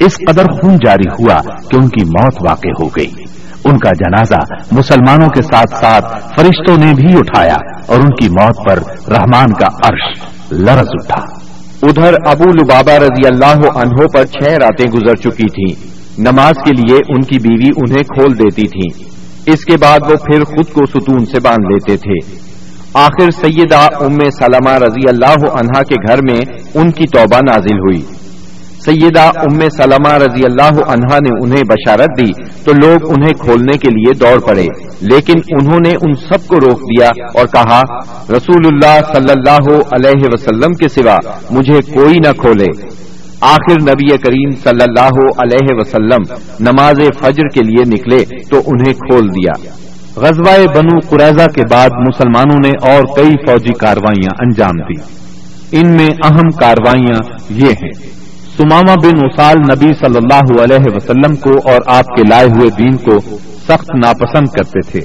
اس 0.00 0.18
قدر 0.26 0.44
خون 0.44 0.76
جاری 0.86 1.22
ہوا 1.22 1.36
کہ 1.70 1.76
ان 1.76 1.88
کی 1.88 2.04
موت 2.04 2.34
واقع 2.48 2.82
ہو 2.82 2.88
گئی۔ 2.88 3.10
ان 3.64 3.78
کا 3.78 3.90
جنازہ 3.90 4.64
مسلمانوں 4.72 5.28
کے 5.28 5.42
ساتھ 5.42 5.74
ساتھ 5.74 6.24
فرشتوں 6.36 6.76
نے 6.76 6.92
بھی 6.94 7.18
اٹھایا 7.18 7.56
اور 7.86 7.96
ان 7.96 8.10
کی 8.10 8.28
موت 8.28 8.68
پر 8.68 8.78
رحمان 9.12 9.52
کا 9.52 9.66
عرش 9.66 10.22
لرز 10.52 10.88
اٹھا۔ 10.92 11.31
ادھر 11.82 12.14
ابو 12.26 12.52
لبابا 12.52 12.98
رضی 12.98 13.26
اللہ 13.26 13.78
عنہ 13.78 14.06
پر 14.14 14.24
چھ 14.24 14.48
راتیں 14.48 14.86
گزر 14.86 15.14
چکی 15.14 15.48
تھیں۔ 15.48 15.92
نماز 16.18 16.52
کے 16.64 16.70
لیے 16.70 16.96
ان 16.96 17.20
کی 17.20 17.38
بیوی 17.38 17.70
انہیں 17.76 18.02
کھول 18.02 18.38
دیتی 18.38 18.62
تھی 18.62 19.04
اس 19.52 19.64
کے 19.64 19.76
بعد 19.76 19.98
وہ 20.10 20.16
پھر 20.16 20.44
خود 20.44 20.72
کو 20.72 20.86
ستون 20.86 21.24
سے 21.24 21.40
باندھ 21.40 21.72
لیتے 21.72 21.96
تھے۔ 21.96 22.42
آخر 22.94 23.30
سیدہ 23.30 23.86
ام 24.00 24.18
سلمہ 24.30 24.70
رضی 24.70 25.08
اللہ 25.08 25.50
عنہا 25.52 25.82
کے 25.82 25.94
گھر 26.08 26.22
میں 26.30 26.40
ان 26.74 26.90
کی 26.90 27.04
توبہ 27.06 27.38
نازل 27.38 27.78
ہوئی۔ 27.78 28.02
سیدہ 28.84 29.20
ام 29.20 29.60
سلمہ 29.60 30.14
رضی 30.14 30.44
اللہ 30.44 30.84
عنہا 30.88 31.18
نے 31.18 31.44
انہیں 31.44 31.62
بشارت 31.68 32.08
دی 32.20 32.32
تو 32.64 32.72
لوگ 32.72 33.10
انہیں 33.10 33.32
کھولنے 33.32 33.78
کے 33.78 33.88
لیے 33.88 34.14
دوڑ 34.14 34.40
پڑے۔ 34.40 34.66
لیکن 35.00 35.32
انہوں 35.48 35.78
نے 35.86 35.90
ان 35.90 36.12
سب 36.12 36.48
کو 36.48 36.56
روک 36.56 36.80
دیا 36.80 37.08
اور 37.08 37.46
کہا، 37.46 37.80
رسول 38.36 38.66
اللہ 38.66 39.00
صلی 39.14 39.32
اللہ 39.32 39.72
علیہ 39.92 40.22
وسلم 40.32 40.72
کے 40.72 40.88
سوا 40.88 41.16
مجھے 41.50 41.80
کوئی 41.94 42.14
نہ 42.14 42.32
کھولے۔ 42.32 42.86
آخر 43.40 43.82
نبی 43.82 44.16
کریم 44.16 44.50
صلی 44.50 44.82
اللہ 44.82 45.38
علیہ 45.38 45.66
وسلم 45.70 46.34
نماز 46.60 46.96
فجر 47.20 47.48
کے 47.48 47.60
لیے 47.60 47.84
نکلے 47.84 48.24
تو 48.50 48.56
انہیں 48.66 48.92
کھول 48.92 49.28
دیا۔ 49.28 49.52
غزوہ 50.16 50.66
بنو 50.74 50.98
قریضہ 51.08 51.46
کے 51.54 51.62
بعد 51.70 51.88
مسلمانوں 51.92 52.56
نے 52.64 52.92
اور 52.92 53.02
کئی 53.16 53.34
فوجی 53.46 53.72
کاروائیاں 53.72 54.30
انجام 54.38 54.76
دی 54.76 55.00
ان 55.78 55.90
میں 55.90 56.08
اہم 56.24 56.50
کاروائیاں 56.50 57.20
یہ 57.50 57.68
ہیں۔ 57.68 58.21
سماما 58.56 58.94
بن 58.94 59.18
اسال 59.24 59.56
نبی 59.58 59.94
صلی 59.94 60.16
اللہ 60.16 60.62
علیہ 60.62 60.94
وسلم 60.94 61.36
کو 61.36 61.50
اور 61.50 61.78
آپ 61.86 62.04
کے 62.04 62.22
لائے 62.28 62.46
ہوئے 62.46 62.70
دین 62.70 62.96
کو 62.96 63.18
سخت 63.68 63.90
ناپسند 63.94 64.46
کرتے 64.46 64.80
تھے۔ 64.90 65.00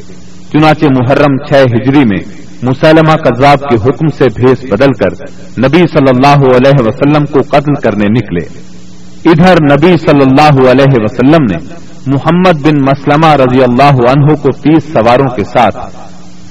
چنانچہ 0.51 0.85
محرم 0.85 1.37
چھ 1.45 1.53
ہجری 1.53 2.05
میں 2.05 2.19
مسلمہ 2.63 3.15
کذاب 3.15 3.59
کے 3.59 3.75
حکم 3.75 4.07
سے 4.07 4.23
بھیس 4.35 4.63
بدل 4.71 4.93
کر 4.93 5.13
نبی 5.57 5.77
صلی 5.77 6.11
اللہ 6.15 6.45
علیہ 6.55 6.85
وسلم 6.85 7.25
کو 7.25 7.39
قتل 7.41 7.73
کرنے 7.73 8.05
نکلے۔ 8.09 8.45
ادھر 9.29 9.55
نبی 9.71 9.97
صلی 9.97 10.25
اللہ 10.27 10.69
علیہ 10.71 11.03
وسلم 11.03 11.43
نے 11.51 11.57
محمد 12.07 12.61
بن 12.61 12.81
مسلمہ 12.81 13.33
رضی 13.33 13.63
اللہ 13.63 14.09
عنہ 14.11 14.35
کو 14.35 14.49
تیس 14.51 14.83
سواروں 14.93 15.35
کے 15.35 15.43
ساتھ 15.43 15.77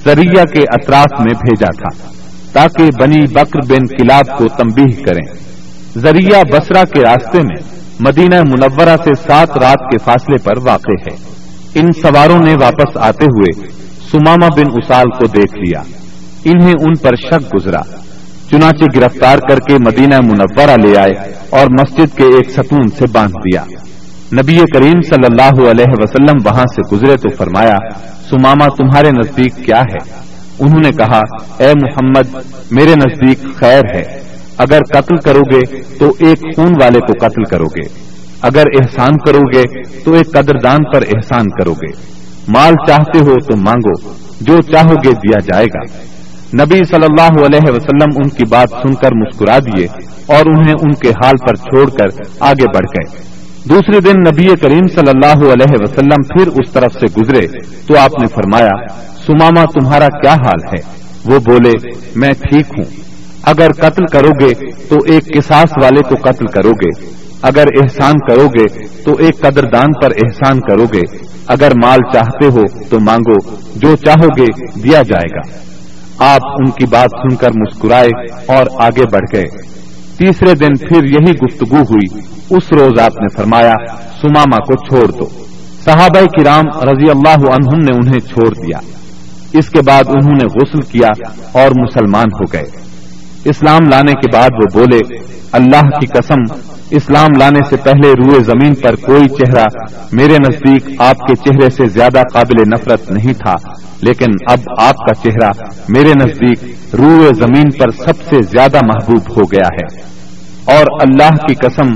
سریا 0.03 0.43
کے 0.43 0.63
اطراف 0.71 1.19
میں 1.19 1.33
بھیجا 1.41 1.71
تھا 1.77 2.09
تاکہ 2.53 2.83
بنی 3.01 3.21
بکر 3.21 3.59
بن 3.69 3.87
کلاب 3.87 4.37
کو 4.37 4.47
تمبیح 4.47 5.03
کریں۔ 5.05 5.47
ذریعہ 5.97 6.43
بسرا 6.51 6.83
کے 6.83 6.99
راستے 6.99 7.37
میں 7.37 7.63
مدینہ 7.99 8.35
منورہ 8.35 8.95
سے 9.03 9.09
سات 9.27 9.57
رات 9.57 9.91
کے 9.91 9.97
فاصلے 9.97 10.37
پر 10.37 10.53
واقع 10.67 11.11
ہے۔ 11.11 11.15
ان 11.75 11.91
سواروں 11.91 12.39
نے 12.39 12.55
واپس 12.61 12.97
آتے 12.97 13.25
ہوئے 13.25 13.67
سماما 14.11 14.47
بن 14.47 14.63
اسال 14.75 15.09
کو 15.09 15.27
دیکھ 15.27 15.55
لیا۔ 15.55 15.81
انہیں 16.45 16.73
ان 16.79 16.97
پر 17.01 17.15
شک 17.15 17.55
گزرا۔ 17.55 17.81
چنانچہ 18.51 18.99
گرفتار 18.99 19.37
کر 19.37 19.59
کے 19.59 19.73
مدینہ 19.73 20.21
منورہ 20.21 20.75
لے 20.83 20.97
آئے 20.97 21.33
اور 21.49 21.67
مسجد 21.67 22.17
کے 22.17 22.23
ایک 22.23 22.49
ستون 22.49 22.87
سے 22.87 23.05
باندھ 23.11 23.33
دیا۔ 23.33 23.63
نبی 24.33 24.57
کریم 24.73 25.01
صلی 25.01 25.25
اللہ 25.25 25.69
علیہ 25.69 25.85
وسلم 25.89 26.37
وہاں 26.45 26.65
سے 26.75 26.95
گزرے 26.95 27.15
تو 27.15 27.29
فرمایا 27.29 27.77
سماما 28.29 28.65
تمہارے 28.77 29.11
نزدیک 29.11 29.55
کیا 29.65 29.81
ہے؟ 29.81 30.27
انہوں 30.59 30.79
نے 30.79 30.91
کہا، 30.91 31.21
اے 31.57 31.73
محمد، 31.81 32.41
میرے 32.71 32.95
نزدیک 32.95 33.55
خیر 33.55 33.81
ہے۔ 33.93 34.26
اگر 34.57 34.79
قتل 34.93 35.15
کرو 35.15 35.41
گے 35.41 35.81
تو 35.99 36.05
ایک 36.19 36.55
خون 36.55 36.73
والے 36.81 36.99
کو 36.99 37.25
قتل 37.25 37.43
کرو 37.43 37.65
گے 37.65 37.87
اگر 38.41 38.63
احسان 38.81 39.17
کرو 39.17 39.39
گے 39.39 39.83
تو 40.03 40.13
ایک 40.13 40.31
قدردان 40.31 40.79
پر 40.93 41.01
احسان 41.01 41.45
کرو 41.49 41.73
گے 41.73 42.17
مال 42.47 42.73
چاہتے 42.87 43.19
ہو 43.19 43.33
تو 43.39 43.57
مانگو، 43.57 44.09
جو 44.41 44.61
چاہو 44.61 44.95
گے 45.03 45.11
دیا 45.11 45.39
جائے 45.39 45.65
گا۔ 45.65 45.83
نبی 46.63 46.83
صلی 46.83 47.05
اللہ 47.05 47.45
علیہ 47.45 47.71
وسلم 47.71 48.09
ان 48.15 48.29
کی 48.29 48.43
بات 48.49 48.69
سن 48.69 48.93
کر 48.93 49.09
مسکرا 49.15 49.59
دیے 49.59 49.87
اور 50.25 50.45
انہیں 50.45 50.73
ان 50.81 50.93
کے 50.93 51.09
حال 51.09 51.35
پر 51.47 51.55
چھوڑ 51.55 51.89
کر 51.89 52.21
آگے 52.39 52.65
بڑھ 52.75 52.85
گئے۔ 52.85 53.23
دوسرے 53.69 53.99
دن 53.99 54.19
نبی 54.19 54.55
کریم 54.55 54.87
صلی 54.87 55.09
اللہ 55.09 55.53
علیہ 55.53 55.75
وسلم 55.79 56.21
پھر 56.21 56.47
اس 56.47 56.73
طرف 56.73 56.93
سے 56.93 57.21
گزرے 57.21 57.47
تو 57.87 57.97
آپ 57.99 58.11
نے 58.19 58.25
فرمایا 58.27 58.87
سماما 59.25 59.65
تمہارا 59.65 60.07
کیا 60.07 60.33
حال 60.33 60.75
ہے؟ 60.75 61.07
وہ 61.25 61.39
بولے، 61.39 61.71
میں 62.15 62.29
ٹھیک 62.29 62.65
ہوں۔ 62.77 62.85
اگر 63.47 63.71
قتل 63.71 64.05
کرو 64.11 64.45
گے 64.45 64.53
تو 64.89 64.95
ایک 65.05 65.25
کساس 65.25 65.83
والے 65.83 66.01
کو 66.01 66.15
قتل 66.15 66.45
کرو 66.45 66.71
گے 66.71 67.05
اگر 67.41 67.65
احسان 67.81 68.13
کرو 68.29 68.47
گے 68.47 68.87
تو 69.03 69.11
ایک 69.19 69.39
قدردان 69.39 69.91
پر 70.01 70.11
احسان 70.11 70.59
کرو 70.59 70.85
گے 70.85 71.27
اگر 71.47 71.71
مال 71.85 71.97
چاہتے 72.13 72.45
ہو 72.45 72.83
تو 72.89 72.99
مانگو، 72.99 73.55
جو 73.75 73.95
چاہو 73.95 74.27
گے 74.27 74.79
دیا 74.83 75.01
جائے 75.01 75.35
گا۔ 75.35 75.67
آپ 76.25 76.41
ان 76.45 76.71
کی 76.71 76.85
بات 76.85 77.09
سن 77.09 77.35
کر 77.35 77.47
مسکرائے 77.55 78.31
اور 78.57 78.65
آگے 78.79 79.03
بڑھ 79.11 79.25
گئے۔ 79.33 79.43
تیسرے 80.17 80.55
دن 80.55 80.77
پھر 80.89 81.03
یہی 81.03 81.31
گفتگو 81.31 81.77
ہوئی۔ 81.77 82.19
اس 82.49 82.73
روز 82.73 82.99
آپ 82.99 83.21
نے 83.21 83.35
فرمایا 83.35 83.73
سماما 84.21 84.57
کو 84.57 84.75
چھوڑ 84.75 85.11
دو۔ 85.11 85.29
صحابہ 85.85 86.25
کرام 86.25 86.63
رضی 86.89 87.09
اللہ 87.09 87.51
عنہم 87.53 87.83
نے 87.83 87.95
انہیں 87.95 88.19
چھوڑ 88.19 88.53
دیا۔ 88.53 88.77
اس 89.53 89.69
کے 89.69 89.79
بعد 89.81 90.03
انہوں 90.07 90.37
نے 90.41 90.45
غسل 90.45 90.81
کیا 90.81 91.07
اور 91.51 91.71
مسلمان 91.83 92.25
ہو 92.33 92.53
گئے۔ 92.53 92.86
اسلام 93.49 93.89
لانے 93.91 94.13
کے 94.13 94.31
بعد 94.33 94.49
وہ 94.53 94.65
بولے، 94.73 94.99
اللہ 95.51 95.89
کی 95.89 96.05
قسم، 96.05 96.41
اسلام 96.91 97.27
لانے 97.39 97.59
سے 97.69 97.77
پہلے 97.77 98.11
روئے 98.11 98.43
زمین 98.43 98.75
پر 98.75 98.95
کوئی 98.95 99.27
چہرہ 99.29 99.63
میرے 100.11 100.37
نزدیک 100.37 101.01
آپ 101.01 101.19
کے 101.19 101.35
چہرے 101.35 101.69
سے 101.69 101.87
زیادہ 101.87 102.21
قابل 102.33 102.61
نفرت 102.69 103.11
نہیں 103.11 103.33
تھا، 103.33 103.55
لیکن 104.01 104.35
اب 104.49 104.59
آپ 104.79 104.95
کا 104.95 105.13
چہرہ 105.13 105.51
میرے 105.89 106.13
نزدیک 106.25 106.63
روئے 106.93 107.29
زمین 107.37 107.69
پر 107.69 107.89
سب 107.89 108.23
سے 108.29 108.41
زیادہ 108.41 108.77
محبوب 108.85 109.31
ہو 109.31 109.45
گیا 109.51 109.67
ہے۔ 109.73 109.87
اور 110.75 110.85
اللہ 111.01 111.35
کی 111.47 111.53
قسم، 111.55 111.93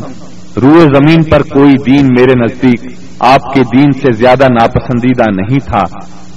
روئے 0.61 0.85
زمین 0.95 1.23
پر 1.23 1.41
کوئی 1.41 1.73
دین 1.85 2.07
میرے 2.19 2.33
نزدیک 2.45 2.85
آپ 3.19 3.53
کے 3.53 3.61
دین 3.77 3.91
سے 3.91 4.13
زیادہ 4.13 4.43
ناپسندیدہ 4.43 5.29
نہیں 5.31 5.59
تھا، 5.59 5.83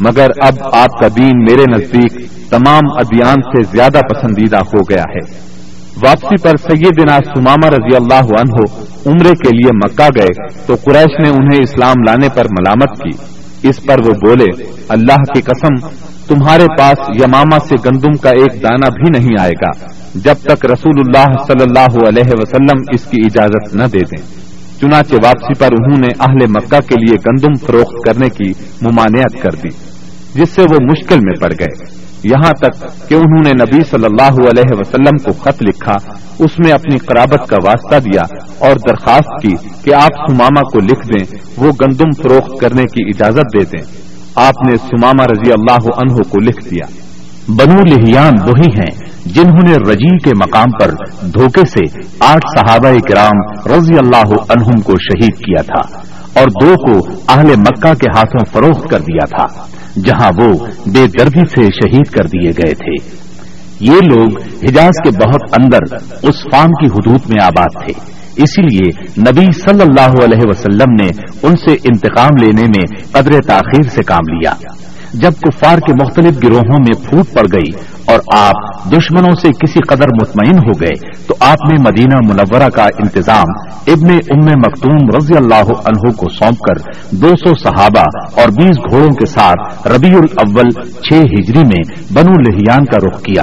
مگر 0.00 0.26
اب 0.42 0.54
آپ 0.72 1.00
کا 1.00 1.08
دین 1.16 1.44
میرے 1.44 1.64
نزدیک 1.72 2.12
تمام 2.54 2.92
ادیان 2.96 3.42
سے 3.42 3.62
زیادہ 3.76 4.00
پسندیدہ 4.10 4.56
ہو 4.56 4.82
گیا 4.90 5.04
ہے۔ 5.14 5.22
واپسی 6.02 6.36
پر 6.42 6.56
سیدنا 6.56 7.16
سماما 7.16 7.70
رضی 7.70 7.96
اللہ 7.96 8.30
عنہ 8.40 8.62
عمرے 9.06 9.32
کے 9.32 9.50
لیے 9.56 9.72
مکہ 9.74 10.08
گئے 10.20 10.48
تو 10.66 10.74
قریش 10.74 11.20
نے 11.22 11.28
انہیں 11.28 11.62
اسلام 11.62 12.02
لانے 12.06 12.28
پر 12.34 12.44
ملامت 12.50 12.98
کی۔ 12.98 13.16
اس 13.68 13.82
پر 13.82 13.98
وہ 13.98 14.14
بولے، 14.14 14.46
اللہ 14.88 15.22
کی 15.34 15.40
قسم، 15.40 15.74
تمہارے 16.26 16.66
پاس 16.78 16.98
یماما 17.22 17.58
سے 17.58 17.74
گندم 17.84 18.16
کا 18.16 18.30
ایک 18.30 18.62
دانہ 18.62 18.88
بھی 18.90 19.18
نہیں 19.18 19.36
آئے 19.40 19.52
گا، 19.52 19.70
جب 20.14 20.34
تک 20.42 20.64
رسول 20.66 20.98
اللہ 20.98 21.32
صلی 21.46 21.62
اللہ 21.62 22.08
علیہ 22.08 22.32
وسلم 22.32 22.82
اس 22.92 23.04
کی 23.04 23.20
اجازت 23.24 23.74
نہ 23.74 23.84
دے 23.92 23.98
دیں۔ 23.98 24.22
چنانچہ 24.80 25.14
واپسی 25.24 25.58
پر 25.58 25.66
انہوں 25.66 26.00
نے 26.00 26.08
اہل 26.20 26.46
مکہ 26.46 26.80
کے 26.88 26.94
لیے 27.00 27.16
گندم 27.26 27.66
فروخت 27.66 28.06
کرنے 28.06 28.28
کی 28.28 28.50
ممانعت 28.82 29.42
کر 29.42 29.60
دی، 29.62 29.68
جس 30.34 30.50
سے 30.50 30.62
وہ 30.62 30.78
مشکل 30.82 31.16
میں 31.16 31.40
پڑ 31.40 31.52
گئے۔ 31.60 32.03
یہاں 32.24 32.52
تک 32.52 33.08
کہ 33.08 33.14
انہوں 33.14 33.42
نے 33.44 33.52
نبی 33.52 33.84
صلی 33.90 34.04
اللہ 34.04 34.48
علیہ 34.48 34.78
وسلم 34.78 35.16
کو 35.16 35.32
خط 35.32 35.62
لکھا، 35.62 35.96
اس 36.38 36.58
میں 36.58 36.72
اپنی 36.72 36.98
قرابت 36.98 37.48
کا 37.48 37.56
واسطہ 37.64 38.08
دیا 38.08 38.22
اور 38.58 38.76
درخواست 38.88 39.42
کی 39.42 39.68
کہ 39.84 39.94
آپ 39.94 40.30
سماما 40.30 40.60
کو 40.60 40.78
لکھ 40.78 41.06
دیں، 41.06 41.36
وہ 41.56 41.72
گندم 41.80 42.22
فروخت 42.22 42.60
کرنے 42.60 42.82
کی 42.82 43.08
اجازت 43.08 43.60
دے 43.60 43.64
دیں۔ 43.64 43.84
آپ 44.34 44.70
نے 44.70 44.76
سماما 44.76 45.24
رضی 45.24 45.52
اللہ 45.52 45.88
عنہ 45.96 46.16
کو 46.16 46.40
لکھ 46.40 46.68
دیا۔ 46.70 47.04
بنو 47.48 47.80
لہیان 47.90 48.32
وہی 48.48 48.68
ہیں 48.68 49.04
جنہوں 49.26 49.68
نے 49.68 49.92
رجی 49.92 50.18
کے 50.18 50.30
مقام 50.38 50.70
پر 50.80 50.90
دھوکے 51.26 51.60
سے 51.60 52.08
آٹھ 52.20 52.58
صحابہ 52.58 52.88
کرام 52.88 53.70
رضی 53.72 53.94
اللہ 53.94 54.32
عنہم 54.48 54.80
کو 54.80 54.92
شہید 54.92 55.36
کیا 55.36 55.62
تھا 55.62 55.98
اور 56.40 56.48
دو 56.48 56.74
کو 56.74 57.08
اہل 57.28 57.46
مکہ 57.46 57.94
کے 57.94 58.06
ہاتھوں 58.16 58.44
فروخت 58.52 58.90
کر 58.90 58.98
دیا 58.98 59.36
تھا۔ 59.36 59.66
جہاں 60.00 60.32
وہ 60.38 60.66
بے 60.86 61.06
دردی 61.06 61.40
سے 61.40 61.62
شہید 61.62 62.10
کر 62.10 62.24
دیے 62.24 62.50
گئے 62.50 62.74
تھے۔ 62.74 63.24
یہ 63.80 63.94
لوگ 63.94 64.40
حجاز 64.40 64.90
کے 65.04 65.10
بہت 65.10 65.60
اندر 65.60 65.94
اس 66.22 66.34
فام 66.52 66.68
کی 66.68 66.86
حدود 66.86 67.20
میں 67.28 67.44
آباد 67.44 67.86
تھے۔ 67.86 67.92
اسی 68.36 68.62
لیے 68.62 68.90
نبی 69.20 69.52
صلی 69.52 69.82
اللہ 69.82 70.24
علیہ 70.24 70.40
وسلم 70.42 70.92
نے 71.02 71.06
ان 71.42 71.52
سے 71.56 71.72
انتقام 71.72 72.44
لینے 72.44 72.62
میں 72.62 73.04
قدر 73.12 73.40
تاخیر 73.46 73.88
سے 73.88 74.02
کام 74.02 74.32
لیا۔ 74.32 74.54
جب 75.14 75.32
کفار 75.32 75.78
کے 75.78 76.04
مختلف 76.04 76.44
گروہوں 76.44 76.76
میں 76.78 77.04
پھوٹ 77.04 77.32
پڑ 77.32 77.42
گئی 77.42 77.93
اور 78.06 78.18
آپ 78.34 78.84
دشمنوں 78.90 79.30
سے 79.42 79.48
کسی 79.48 79.80
قدر 79.88 80.08
مطمئن 80.22 80.58
ہو 80.58 80.72
گئے 80.80 80.94
تو 81.26 81.34
آپ 81.40 81.70
نے 81.70 81.74
مدینہ 81.80 82.16
منورہ 82.24 82.68
کا 82.68 82.84
انتظام 82.84 83.52
ابن 83.86 84.10
ام 84.10 84.60
مکتوم 84.60 85.16
رضی 85.16 85.34
اللہ 85.36 85.72
عنہ 85.84 86.10
کو 86.10 86.28
سونپ 86.28 86.58
کر 86.60 86.90
دو 87.10 87.28
سو 87.28 87.54
صحابہ 87.54 88.04
اور 88.40 88.48
بیس 88.48 88.78
گھوڑوں 88.90 89.10
کے 89.10 89.26
ساتھ 89.26 89.88
ربیع 89.88 90.16
الاول 90.16 90.70
چھ 91.02 91.12
ہجری 91.12 91.62
میں 91.66 91.82
بنو 92.14 92.32
لہیان 92.40 92.84
کا 92.84 93.06
رخ 93.06 93.22
کیا 93.22 93.42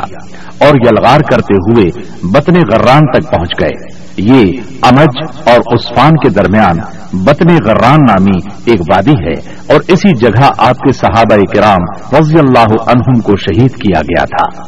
اور 0.65 0.75
یلغار 0.75 1.19
کرتے 1.19 1.55
ہوئے 1.55 1.85
بطن 2.23 2.53
غران 2.53 3.01
تک 3.11 3.31
پہنچ 3.31 3.61
گئے۔ 3.61 4.00
یہ 4.21 4.61
امج 4.81 5.23
اور 5.45 5.75
عثفان 5.75 6.11
کے 6.11 6.29
درمیان 6.29 6.77
بطن 7.13 7.55
غران 7.65 7.99
نامی 8.09 8.49
ایک 8.65 8.81
وادی 8.81 9.11
ہے 9.11 9.55
اور 9.67 9.81
اسی 9.87 10.17
جگہ 10.17 10.49
آپ 10.57 10.79
کے 10.79 10.91
صحابہ 10.91 11.35
کرام 11.53 12.13
رضی 12.19 12.39
اللہ 12.39 12.91
عنہم 12.91 13.19
کو 13.19 13.35
شہید 13.35 13.71
کیا 13.71 14.01
گیا 14.01 14.23
تھا۔ 14.23 14.63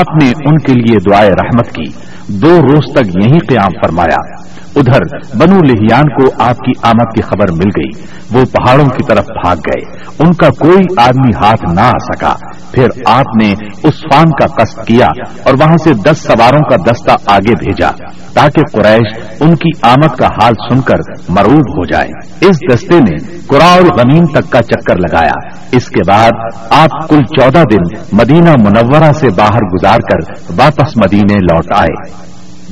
آپ 0.00 0.22
نے 0.22 0.30
ان 0.30 0.58
کے 0.58 0.72
لیے 0.72 0.96
دعائیں 1.10 1.30
رحمت 1.30 1.74
کی۔ 1.74 2.08
دو 2.26 2.60
روز 2.62 2.94
تک 2.94 3.24
یہی 3.24 3.38
قیام 3.38 3.70
فرمایا۔ 3.82 4.37
ادھر 4.78 5.00
بنو 5.36 5.56
لہیان 5.56 6.02
کو 6.02 6.42
آپ 6.42 6.56
کی 6.58 6.72
آمد 6.82 7.14
کی 7.14 7.22
خبر 7.22 7.52
مل 7.52 7.68
گئی۔ 7.76 8.18
وہ 8.32 8.44
پہاڑوں 8.52 8.88
کی 8.88 9.06
طرف 9.08 9.24
بھاگ 9.24 9.56
گئے۔ 9.56 9.96
ان 10.18 10.32
کا 10.32 10.48
کوئی 10.48 10.84
آدمی 10.96 11.30
ہاتھ 11.36 11.74
نہ 11.74 11.80
آ 11.80 11.98
سکا۔ 12.12 12.34
پھر 12.72 12.86
آپ 13.06 13.42
نے 13.42 13.52
اس 13.82 13.94
فان 14.12 14.24
کا 14.24 14.46
قصد 14.46 14.86
کیا 14.86 15.06
اور 15.44 15.54
وہاں 15.54 15.76
سے 15.76 15.94
دس 15.94 16.18
سواروں 16.18 16.70
کا 16.70 16.76
دستہ 16.76 17.10
آگے 17.26 17.52
بھیجا 17.52 17.90
تاکہ 18.34 18.60
قریش 18.72 19.18
ان 19.40 19.54
کی 19.54 19.70
آمد 19.82 20.16
کا 20.16 20.26
حال 20.26 20.52
سن 20.68 20.80
کر 20.80 20.96
مروب 21.28 21.78
ہو 21.78 21.84
جائے۔ 21.84 22.08
اس 22.40 22.56
دستے 22.72 22.98
نے 22.98 23.38
قرا 23.46 23.76
غنیم 23.76 24.24
تک 24.24 24.50
کا 24.50 24.62
چکر 24.62 24.96
لگایا۔ 24.96 25.48
اس 25.72 25.88
کے 25.88 26.00
بعد 26.08 26.30
آپ 26.70 27.08
کل 27.08 27.22
چودہ 27.22 27.62
دن 27.70 28.00
مدینہ 28.12 28.50
منورہ 28.50 29.12
سے 29.12 29.28
باہر 29.30 29.60
گزار 29.74 29.96
کر 29.96 30.32
واپس 30.56 30.96
مدینے 30.96 31.34
لوٹ 31.34 31.66
آئے۔ 31.76 32.28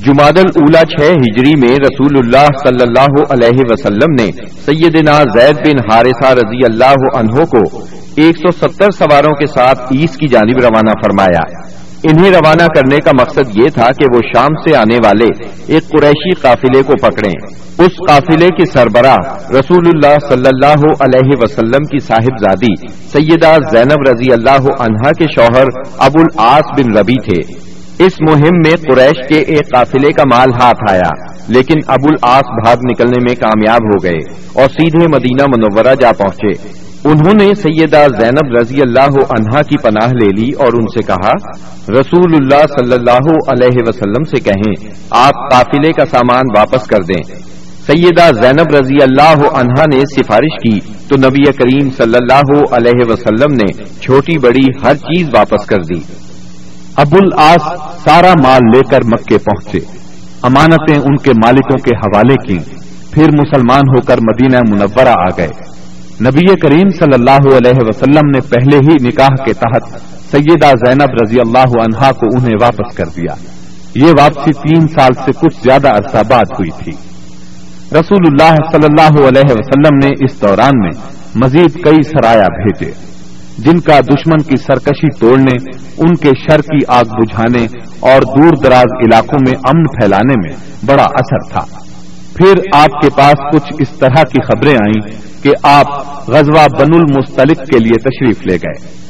جماعت 0.07 0.37
الاولا 0.37 0.81
چھ 0.81 1.11
ہجری 1.11 1.51
میں 1.59 1.75
رسول 1.75 2.17
اللہ 2.17 2.45
صلی 2.63 2.83
اللہ 2.83 3.15
علیہ 3.29 3.63
وسلم 3.69 4.13
نے 4.19 4.27
سیدنا 4.65 5.17
زید 5.33 5.57
بن 5.57 5.91
حارثہ 5.91 6.33
رضی 6.33 6.65
اللہ 6.65 7.07
عنہ 7.15 7.45
کو 7.45 7.61
ایک 8.15 8.37
سو 8.37 8.51
ستر 8.51 8.91
سواروں 8.97 9.35
کے 9.35 9.47
ساتھ 9.47 9.79
ایس 9.79 10.17
کی 10.17 10.27
جانب 10.27 10.57
روانہ 10.63 10.91
فرمایا۔ 11.03 11.41
انہیں 12.03 12.31
روانہ 12.31 12.65
کرنے 12.75 12.97
کا 12.97 13.11
مقصد 13.19 13.57
یہ 13.57 13.69
تھا 13.69 13.89
کہ 13.91 14.05
وہ 14.13 14.19
شام 14.33 14.55
سے 14.63 14.75
آنے 14.77 14.97
والے 15.05 15.25
ایک 15.67 15.89
قریشی 15.89 16.33
قافلے 16.41 16.83
کو 16.83 16.93
پکڑیں۔ 17.01 17.33
اس 17.79 17.97
قافلے 18.07 18.47
کے 18.47 18.65
سربراہ 18.65 19.51
رسول 19.51 19.87
اللہ 19.87 20.17
صلی 20.29 20.47
اللہ 20.47 20.85
علیہ 20.99 21.37
وسلم 21.39 21.83
کی 21.83 21.99
صاحب 21.99 22.39
زادی 22.39 22.73
سیدہ 23.13 23.53
زینب 23.71 24.09
رضی 24.09 24.33
اللہ 24.33 24.69
عنہا 24.79 25.11
کے 25.11 25.25
شوہر 25.35 25.65
ابو 25.97 26.19
العاص 26.19 26.79
بن 26.79 26.97
ربی 26.97 27.21
تھے۔ 27.23 27.66
اس 27.99 28.13
مہم 28.29 28.57
میں 28.65 28.71
قریش 28.71 29.27
کے 29.27 29.39
ایک 29.39 29.71
قافلے 29.71 30.11
کا 30.11 30.23
مال 30.33 30.47
ہاتھ 30.61 30.91
آیا، 30.91 31.09
لیکن 31.47 31.79
ابو 31.87 32.07
العاص 32.09 32.49
بھاگ 32.63 32.75
نکلنے 32.83 33.21
میں 33.29 33.35
کامیاب 33.35 33.85
ہو 33.85 34.03
گئے 34.03 34.19
اور 34.53 34.65
سیدھے 34.69 35.07
مدینہ 35.07 35.45
منورہ 35.47 35.95
جا 36.01 36.11
پہنچے۔ 36.17 36.77
انہوں 37.09 37.33
نے 37.41 37.55
سیدہ 37.55 38.05
زینب 38.19 38.55
رضی 38.61 38.81
اللہ 38.81 39.17
عنہا 39.29 39.61
کی 39.61 39.77
پناہ 39.77 40.07
لے 40.07 40.41
لی 40.41 40.51
اور 40.51 40.67
ان 40.67 40.87
سے 40.87 41.01
کہا، 41.01 41.31
رسول 41.89 42.33
اللہ 42.33 42.65
صلی 42.79 42.93
اللہ 42.93 43.27
علیہ 43.47 43.83
وسلم 43.87 44.23
سے 44.23 44.39
کہیں، 44.39 44.89
آپ 45.09 45.33
قافلے 45.51 45.91
کا 45.91 46.05
سامان 46.05 46.43
واپس 46.57 46.87
کر 46.87 47.01
دیں۔ 47.01 47.21
سیدہ 47.87 48.29
زینب 48.41 48.75
رضی 48.75 48.97
اللہ 49.01 49.47
عنہا 49.53 49.83
نے 49.93 49.99
سفارش 49.99 50.57
کی 50.63 50.79
تو 51.07 51.15
نبی 51.17 51.51
کریم 51.51 51.89
صلی 51.89 52.15
اللہ 52.15 52.73
علیہ 52.73 53.09
وسلم 53.09 53.53
نے 53.53 53.83
چھوٹی 54.01 54.37
بڑی 54.37 54.65
ہر 54.83 54.95
چیز 54.95 55.29
واپس 55.33 55.65
کر 55.65 55.77
دی۔ 55.77 56.26
ابو 56.97 57.17
العاص 57.21 57.79
سارا 58.03 58.33
مال 58.43 58.59
لے 58.73 58.81
کر 58.89 58.99
مکے 59.05 59.37
پہنچے۔ 59.37 59.79
امانتیں 60.41 60.95
ان 60.95 61.15
کے 61.15 61.31
مالکوں 61.31 61.77
کے 61.77 61.95
حوالے 61.95 62.35
کی 62.47 62.57
پھر 63.11 63.25
مسلمان 63.39 63.81
ہو 63.81 64.01
کر 64.01 64.17
مدینہ 64.17 64.57
منورہ 64.69 65.07
آ 65.07 65.29
گئے۔ 65.37 65.49
نبی 66.21 66.55
کریم 66.55 66.89
صلی 66.89 67.13
اللہ 67.13 67.57
علیہ 67.57 67.79
وسلم 67.81 68.29
نے 68.29 68.39
پہلے 68.41 68.77
ہی 68.77 69.07
نکاح 69.07 69.43
کے 69.45 69.53
تحت 69.53 69.99
سیدہ 70.31 70.65
زینب 70.65 71.09
رضی 71.23 71.39
اللہ 71.39 71.81
عنہا 71.81 72.11
کو 72.11 72.25
انہیں 72.35 72.55
واپس 72.61 72.95
کر 72.95 73.05
دیا۔ 73.05 73.33
یہ 73.95 74.11
واپسی 74.19 74.51
تین 74.51 74.87
سال 74.87 75.13
سے 75.13 75.31
کچھ 75.31 75.57
زیادہ 75.63 75.87
عرصہ 75.87 76.17
بعد 76.29 76.51
ہوئی 76.51 76.69
تھی۔ 76.83 76.91
رسول 77.91 78.25
اللہ 78.25 78.55
صلی 78.71 78.85
اللہ 78.85 79.27
علیہ 79.27 79.51
وسلم 79.51 79.97
نے 79.97 80.25
اس 80.25 80.41
دوران 80.41 80.79
میں 80.79 80.91
مزید 81.35 81.83
کئی 81.83 82.03
سرایا 82.03 82.45
بھیجے۔ 82.63 82.91
جن 83.57 83.79
کا 83.79 83.99
دشمن 83.99 84.43
کی 84.43 84.57
سرکشی 84.57 85.19
توڑنے، 85.19 85.77
ان 85.97 86.15
کے 86.15 86.29
شر 86.29 86.59
کی 86.59 86.79
آگ 86.87 87.03
بجھانے 87.03 87.67
اور 87.99 88.21
دور 88.21 88.51
دراز 88.63 88.91
علاقوں 88.99 89.39
میں 89.49 89.59
امن 89.69 89.83
پھیلانے 89.83 90.47
میں 90.47 90.57
بڑا 90.85 91.03
اثر 91.03 91.53
تھا۔ 91.53 91.63
پھر 92.33 92.53
آپ 92.73 93.01
کے 93.01 93.07
پاس 93.17 93.53
کچھ 93.53 93.73
اس 93.79 93.89
طرح 93.99 94.23
کی 94.23 94.41
خبریں 94.41 94.73
آئیں 94.73 95.21
کہ 95.43 95.51
آپ 95.63 95.85
غزوہ 96.29 96.67
بن 96.79 96.87
المستلق 96.93 97.57
کے 97.57 97.79
لیے 97.79 97.99
تشریف 97.99 98.47
لے 98.47 98.55
گئے۔ 98.55 99.07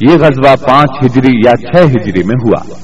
یہ 0.00 0.18
غزوہ 0.18 0.56
پانچ 0.68 0.90
ہجری 1.04 1.40
یا 1.46 1.56
چھ 1.56 1.86
ہجری 1.90 2.22
میں 2.24 2.36
ہوا۔ 2.44 2.74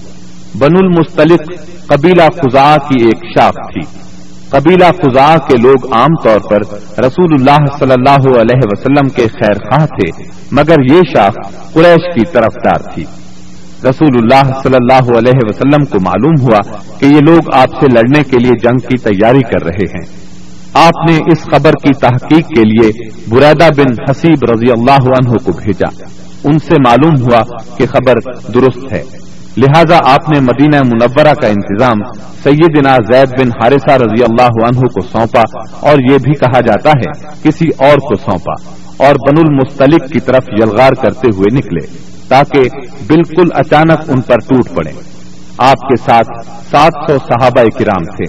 بن 0.58 0.76
المستلق 0.82 1.66
قبیلہ 1.86 2.22
خزا 2.36 2.76
کی 2.88 3.04
ایک 3.04 3.24
شاخ 3.24 3.54
تھی۔ 3.54 4.13
قبیلہ 4.54 4.84
خزا 4.84 5.36
کے 5.48 5.56
لوگ 5.62 5.92
عام 5.92 6.22
طور 6.24 6.38
پر 6.50 6.60
رسول 7.04 7.26
اللہ 7.30 7.76
صلی 7.78 7.92
اللہ 7.92 8.40
علیہ 8.40 8.60
وسلم 8.64 9.08
کے 9.08 9.28
خیر 9.28 9.54
خواہ 9.54 9.86
تھے، 9.86 10.22
مگر 10.52 10.92
یہ 10.92 11.00
شاخ 11.16 11.34
قریش 11.72 12.14
کی 12.14 12.32
طرف 12.32 12.54
دار 12.64 12.94
تھی۔ 12.94 13.04
رسول 13.84 14.18
اللہ 14.22 14.60
صلی 14.62 14.74
اللہ 14.74 15.18
علیہ 15.18 15.40
وسلم 15.42 15.84
کو 15.84 16.00
معلوم 16.00 16.42
ہوا 16.42 16.76
کہ 16.98 17.04
یہ 17.04 17.20
لوگ 17.26 17.40
آپ 17.52 17.68
سے 17.80 17.86
لڑنے 17.94 18.22
کے 18.22 18.36
لیے 18.38 18.52
جنگ 18.62 18.76
کی 18.76 18.96
تیاری 18.96 19.42
کر 19.42 19.64
رہے 19.64 19.84
ہیں۔ 19.84 20.24
آپ 20.74 21.10
نے 21.10 21.16
اس 21.16 21.42
خبر 21.42 21.70
کی 21.72 21.92
تحقیق 21.92 22.48
کے 22.48 22.62
لیے 22.62 23.08
برادہ 23.28 23.68
بن 23.76 24.10
حسیب 24.10 24.50
رضی 24.50 24.70
اللہ 24.70 25.04
عنہ 25.04 25.36
کو 25.36 25.52
بھیجا۔ 25.52 26.02
ان 26.44 26.58
سے 26.58 26.74
معلوم 26.86 27.22
ہوا 27.22 27.42
کہ 27.76 27.86
خبر 27.86 28.14
درست 28.54 28.92
ہے۔ 28.92 29.02
لہذا 29.56 29.98
آپ 30.04 30.28
نے 30.28 30.40
مدینہ 30.40 30.76
منورہ 30.86 31.32
کا 31.34 31.46
انتظام 31.46 32.00
سیدنا 32.42 32.94
زید 33.12 33.28
بن 33.40 33.48
حارثہ 33.48 33.90
رضی 33.90 34.22
اللہ 34.22 34.56
عنہ 34.64 34.86
کو 34.86 35.00
سونپا 35.00 35.42
اور 35.80 35.98
یہ 36.12 36.18
بھی 36.18 36.32
کہا 36.32 36.60
جاتا 36.60 36.90
ہے، 36.90 37.12
کسی 37.42 37.68
اور 37.78 37.96
کو 37.98 38.14
سونپا 38.14 38.54
اور 39.04 39.14
بن 39.14 39.38
المستلق 39.38 40.12
کی 40.12 40.20
طرف 40.20 40.48
یلغار 40.48 40.92
کرتے 40.92 41.28
ہوئے 41.36 41.54
نکلے 41.56 41.86
تاکہ 42.28 42.60
بالکل 43.06 43.48
اچانک 43.54 44.10
ان 44.10 44.20
پر 44.20 44.36
ٹوٹ 44.36 44.74
پڑے۔ 44.74 44.92
آپ 45.58 45.88
کے 45.88 45.96
ساتھ 45.96 46.28
سات 46.70 46.92
سو 47.06 47.16
صحابہ 47.18 47.62
کرام 47.78 48.04
تھے 48.16 48.24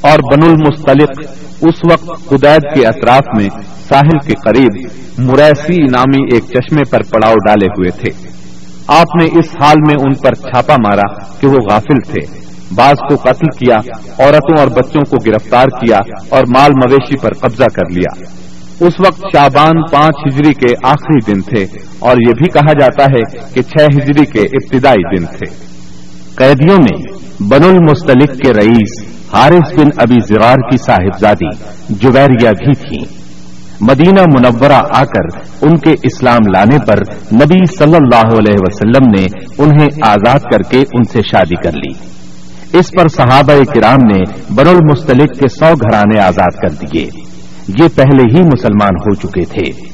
اور 0.00 0.18
بن 0.18 0.48
المستلق 0.50 1.20
اس 1.60 1.84
وقت 1.92 2.28
قدید 2.28 2.62
کے 2.74 2.86
اطراف 2.86 3.36
میں 3.36 3.48
ساحل 3.88 4.18
کے 4.26 4.34
قریب 4.44 4.86
مریسی 5.18 5.82
نامی 5.82 6.24
ایک 6.34 6.44
چشمے 6.44 6.82
پر 6.90 7.02
پڑاؤ 7.02 7.34
ڈالے 7.34 7.66
ہوئے 7.66 7.90
تھے۔ 7.90 8.27
آپ 8.88 9.06
نے 9.22 9.24
اس 9.24 9.62
حال 9.62 9.76
میں 9.78 9.94
ان 10.00 10.14
پر 10.14 10.34
چھاپا 10.34 10.74
مارا 10.74 11.24
کہ 11.40 11.46
وہ 11.46 11.56
غافل 11.70 12.12
تھے۔ 12.12 12.48
بعض 12.74 12.94
کو 13.08 13.16
قتل 13.16 13.64
کیا، 13.64 13.76
عورتوں 14.18 14.58
اور 14.58 14.68
بچوں 14.68 15.00
کو 15.10 15.16
گرفتار 15.26 15.64
کیا 15.64 15.98
اور 16.28 16.42
مال 16.56 16.70
مویشی 16.70 17.16
پر 17.16 17.34
قبضہ 17.34 17.64
کر 17.64 17.90
لیا۔ 17.90 18.22
اس 18.80 18.92
وقت 19.06 19.20
شابان 19.36 19.82
پانچ 19.92 20.14
ہجری 20.26 20.54
کے 20.54 20.74
آخری 20.84 21.32
دن 21.32 21.40
تھے 21.40 21.64
اور 21.98 22.16
یہ 22.28 22.32
بھی 22.32 22.50
کہا 22.50 22.72
جاتا 22.80 23.04
ہے 23.04 23.48
کہ 23.54 23.62
چھ 23.62 23.96
ہجری 23.96 24.26
کے 24.26 24.40
ابتدائی 24.40 25.16
دن 25.16 25.26
تھے۔ 25.26 25.54
قیدیوں 26.34 26.76
میں 26.80 27.12
بن 27.40 27.64
المستلق 27.64 28.36
کے 28.44 28.52
رئیس 28.52 29.04
حارث 29.34 29.78
بن 29.78 29.88
ابی 29.96 30.20
زرار 30.26 30.70
کی 30.70 30.76
صاحبزادی 30.76 31.50
جویریہ 31.88 32.50
بھی 32.50 32.74
تھیں۔ 32.74 33.17
مدینہ 33.80 34.20
منورہ 34.20 34.82
آ 34.94 35.04
کر 35.04 35.38
ان 35.62 35.76
کے 35.76 35.94
اسلام 36.02 36.48
لانے 36.54 36.78
پر 36.86 36.96
نبی 37.34 37.66
صلی 37.78 37.94
اللہ 37.94 38.26
علیہ 38.26 38.56
وسلم 38.60 39.10
نے 39.18 39.26
انہیں 39.58 39.88
آزاد 40.02 40.38
کر 40.38 40.62
کے 40.62 40.80
ان 40.80 41.04
سے 41.04 41.20
شادی 41.32 41.54
کر 41.54 41.72
لی۔ 41.72 42.08
اس 42.78 42.90
پر 42.90 43.08
صحابہ 43.08 43.52
کرام 43.74 43.98
نے 44.12 44.20
بر 44.50 44.66
المستلق 44.66 45.38
کے 45.38 45.48
سو 45.48 45.74
گھرانے 45.74 46.20
آزاد 46.20 46.56
کر 46.56 46.68
دیے۔ 46.68 47.10
یہ 47.68 47.88
پہلے 47.94 48.22
ہی 48.34 48.42
مسلمان 48.42 48.94
ہو 48.94 49.14
چکے 49.14 49.44
تھے۔ 49.44 49.88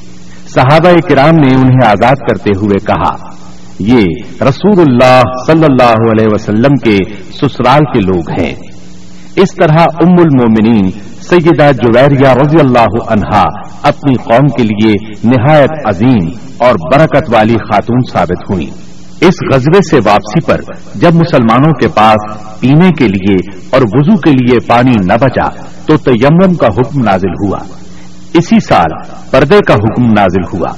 صحابہ 0.48 1.08
کرام 1.08 1.34
نے 1.34 1.54
انہیں 1.54 1.86
آزاد 1.86 2.14
کرتے 2.14 2.50
ہوئے 2.56 2.86
کہا، 2.86 3.16
یہ 3.78 4.04
رسول 4.40 4.80
اللہ 4.80 5.20
صلی 5.46 5.64
اللہ 5.64 6.10
علیہ 6.12 6.28
وسلم 6.30 6.74
کے 6.84 6.98
سسرال 7.32 7.80
کے 7.94 8.00
لوگ 8.00 8.40
ہیں۔ 8.40 8.54
اس 9.36 9.54
طرح 9.54 9.80
ام 9.80 10.12
المومنین 10.12 11.13
سیدہ 11.30 11.70
جویریہ 11.72 12.28
رضی 12.28 12.56
اللہ 12.60 13.12
عنہا 13.12 13.42
اپنی 13.82 14.14
قوم 14.14 14.46
کے 14.46 14.62
لیے 14.62 14.92
نہایت 15.24 15.70
عظیم 15.84 16.30
اور 16.58 16.74
برکت 16.92 17.34
والی 17.34 17.54
خاتون 17.54 17.98
ثابت 18.12 18.50
ہوئی۔ 18.50 18.70
اس 19.20 19.34
غزبے 19.54 19.82
سے 19.90 19.96
واپسی 19.96 20.46
پر 20.46 20.60
جب 20.94 21.14
مسلمانوں 21.14 21.72
کے 21.72 21.88
پاس 21.88 22.44
پینے 22.60 22.90
کے 22.98 23.08
لیے 23.08 23.56
اور 23.70 23.82
وضو 23.82 24.16
کے 24.16 24.30
لیے 24.30 24.58
پانی 24.66 24.90
نہ 24.90 25.14
بچا 25.20 25.48
تو 25.86 25.96
تیمم 25.96 26.54
کا 26.54 26.66
حکم 26.66 27.00
نازل 27.02 27.46
ہوا۔ 27.46 27.58
اسی 28.34 28.56
سال 28.60 29.16
پردے 29.30 29.58
کا 29.66 29.74
حکم 29.74 30.04
نازل 30.04 30.56
ہوا۔ 30.56 30.68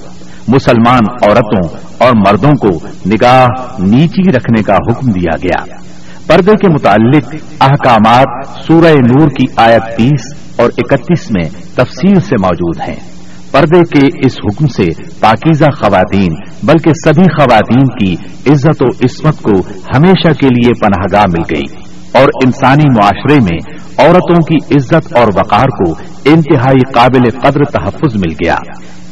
مسلمان 0.48 1.04
عورتوں 1.22 1.76
اور 1.98 2.12
مردوں 2.16 2.50
کو 2.50 2.88
نگاہ 3.06 3.46
نیچی 3.78 4.30
رکھنے 4.30 4.62
کا 4.62 4.74
حکم 4.74 5.10
دیا 5.10 5.36
گیا۔ 5.42 5.76
پردے 6.26 6.52
کے 6.52 6.68
متعلق 6.68 7.34
احکامات 7.60 8.46
سورہ 8.66 8.92
نور 8.92 9.28
کی 9.28 9.44
آیت 9.56 9.96
تیس 9.96 10.34
اور 10.56 10.70
اکتیس 10.78 11.30
میں 11.30 11.44
تفصیل 11.74 12.20
سے 12.20 12.34
موجود 12.40 12.88
ہیں۔ 12.88 12.96
پردے 13.50 14.00
کے 14.00 14.26
اس 14.26 14.32
حکم 14.32 14.66
سے 14.66 14.84
پاکیزہ 15.20 15.64
خواتین، 15.64 16.34
بلکہ 16.62 16.90
سبھی 17.04 17.22
خواتین 17.22 17.88
کی 17.88 18.12
عزت 18.52 18.82
و 18.82 18.86
عصمت 18.86 19.42
کو 19.42 19.52
ہمیشہ 19.96 20.32
کے 20.32 20.46
لیے 20.46 20.70
پناہ 20.80 21.04
گاہ 21.12 21.24
مل 21.28 21.42
گئی 21.54 21.84
اور 22.12 22.28
انسانی 22.44 22.90
معاشرے 22.90 23.40
میں 23.40 23.75
عورتوں 23.98 24.36
کی 24.36 24.56
عزت 24.76 25.16
اور 25.16 25.28
وقار 25.28 25.64
کو 25.64 25.92
انتہائی 26.24 26.92
قابل 26.92 27.30
قدر 27.30 27.64
تحفظ 27.64 28.16
مل 28.16 28.32
گیا۔ 28.32 28.56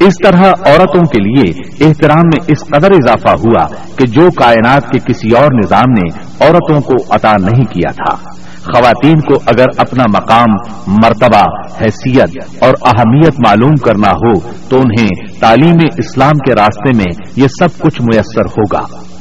اس 0.01 0.15
طرح 0.25 0.41
عورتوں 0.41 1.03
کے 1.03 1.23
لیے 1.23 1.53
احترام 1.87 2.23
میں 2.25 2.45
اس 2.49 2.67
قدر 2.67 2.91
اضافہ 2.91 3.31
ہوا 3.31 3.67
کہ 3.97 4.07
جو 4.07 4.29
کائنات 4.37 4.91
کے 4.91 4.99
کسی 4.99 5.31
اور 5.31 5.49
نظام 5.65 5.91
نے 5.91 6.19
عورتوں 6.47 6.81
کو 6.81 6.95
عطا 7.11 7.33
نہیں 7.41 7.65
کیا 7.65 7.91
تھا۔ 7.91 8.35
خواتین 8.65 9.21
کو 9.21 9.35
اگر 9.47 9.65
اپنا 9.77 10.05
مقام، 10.09 10.53
مرتبہ، 10.87 11.43
حیثیت 11.81 12.63
اور 12.63 12.75
اہمیت 12.87 13.35
معلوم 13.47 13.75
کرنا 13.85 14.11
ہو 14.11 14.39
تو 14.69 14.77
انہیں 14.77 15.41
تعلیم 15.41 15.77
اسلام 15.99 16.33
کے 16.33 16.55
راستے 16.55 16.97
میں 16.97 17.27
یہ 17.37 17.47
سب 17.47 17.69
کچھ 17.79 18.03
میسر 18.03 18.47
ہوگا۔ 18.47 19.14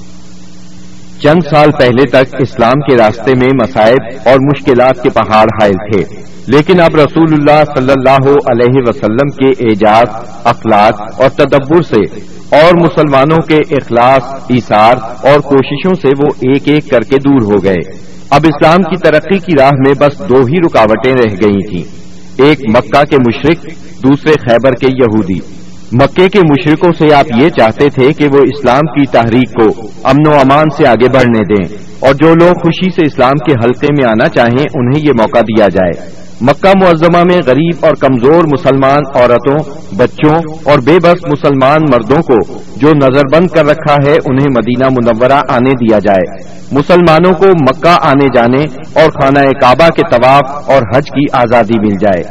چند 1.23 1.39
سال 1.49 1.71
پہلے 1.71 2.03
تک 2.09 2.35
اسلام 2.39 2.81
کے 2.81 2.97
راستے 2.97 3.31
میں 3.37 3.49
مسائب 3.55 4.29
اور 4.29 4.35
مشکلات 4.35 5.03
کے 5.03 5.09
پہاڑ 5.09 5.45
حائل 5.45 5.91
تھے۔ 5.91 6.15
لیکن 6.47 6.79
اب 6.79 6.95
رسول 6.95 7.33
اللہ 7.33 7.63
صلی 7.77 7.91
اللہ 7.91 8.29
علیہ 8.29 8.81
وسلم 8.85 9.29
کے 9.29 9.63
اعجاز، 9.65 10.29
اخلاق 10.43 11.21
اور 11.21 11.29
تدبر 11.29 11.81
سے 11.81 12.19
اور 12.61 12.81
مسلمانوں 12.81 13.37
کے 13.37 13.57
اخلاص، 13.57 14.23
ایثار 14.49 14.95
اور 15.01 15.39
کوششوں 15.39 15.93
سے 16.01 16.07
وہ 16.07 16.29
ایک 16.35 16.61
ایک 16.65 16.89
کر 16.89 16.99
کے 16.99 17.15
دور 17.17 17.53
ہو 17.53 17.63
گئے۔ 17.63 18.03
اب 18.29 18.41
اسلام 18.43 18.77
کی 18.77 18.97
ترقی 18.97 19.37
کی 19.37 19.51
راہ 19.59 19.71
میں 19.87 19.93
بس 19.99 20.19
دو 20.19 20.35
ہی 20.35 20.57
رکاوٹیں 20.67 21.13
رہ 21.13 21.33
گئی 21.33 21.69
تھیں۔ 21.69 22.03
ایک 22.45 22.59
مکہ 22.69 23.03
کے 23.03 23.17
مشرق، 23.17 23.65
دوسرے 24.03 24.31
خیبر 24.31 24.71
کے 24.71 24.87
یہودی۔ 24.87 25.62
مکے 25.93 26.29
کے 26.29 26.39
مشرقوں 26.39 26.91
سے 26.97 27.13
آپ 27.13 27.25
یہ 27.41 27.49
چاہتے 27.49 27.89
تھے 27.89 28.13
کہ 28.13 28.27
وہ 28.31 28.37
اسلام 28.37 28.79
کی 28.79 29.05
تحریک 29.05 29.53
کو 29.53 29.87
امن 30.03 30.33
و 30.33 30.39
امان 30.39 30.65
سے 30.77 30.87
آگے 30.87 31.09
بڑھنے 31.09 31.39
دیں 31.39 31.77
اور 31.99 32.13
جو 32.13 32.35
لوگ 32.35 32.53
خوشی 32.53 32.89
سے 32.89 33.01
اسلام 33.05 33.31
کے 33.31 33.53
حلقے 33.53 33.87
میں 33.97 34.05
آنا 34.09 34.29
چاہیں 34.29 34.65
انہیں 34.73 35.03
یہ 35.07 35.11
موقع 35.17 35.39
دیا 35.39 35.67
جائے۔ 35.67 36.23
مکہ 36.41 36.71
معظمہ 36.81 37.23
میں 37.23 37.41
غریب 37.45 37.85
اور 37.85 37.91
کمزور 37.91 38.43
مسلمان 38.43 39.03
عورتوں، 39.15 39.57
بچوں 39.95 40.53
اور 40.63 40.79
بے 40.79 40.97
بس 41.03 41.25
مسلمان 41.25 41.81
مردوں 41.93 42.21
کو 42.21 42.53
جو 42.75 42.87
نظر 42.87 43.35
بند 43.35 43.47
کر 43.47 43.65
رکھا 43.65 43.95
ہے 44.07 44.15
انہیں 44.25 44.47
مدینہ 44.49 44.89
منورہ 44.89 45.41
آنے 45.49 45.71
دیا 45.71 45.99
جائے۔ 45.99 46.53
مسلمانوں 46.71 47.33
کو 47.33 47.45
مکہ 47.45 47.97
آنے 48.01 48.25
جانے 48.35 48.63
اور 48.93 49.11
خانہ 49.11 49.39
کعبہ 49.61 49.89
کے 49.89 50.01
طواف 50.11 50.69
اور 50.69 50.81
حج 50.95 51.05
کی 51.05 51.25
آزادی 51.33 51.79
مل 51.79 51.95
جائے۔ 52.01 52.23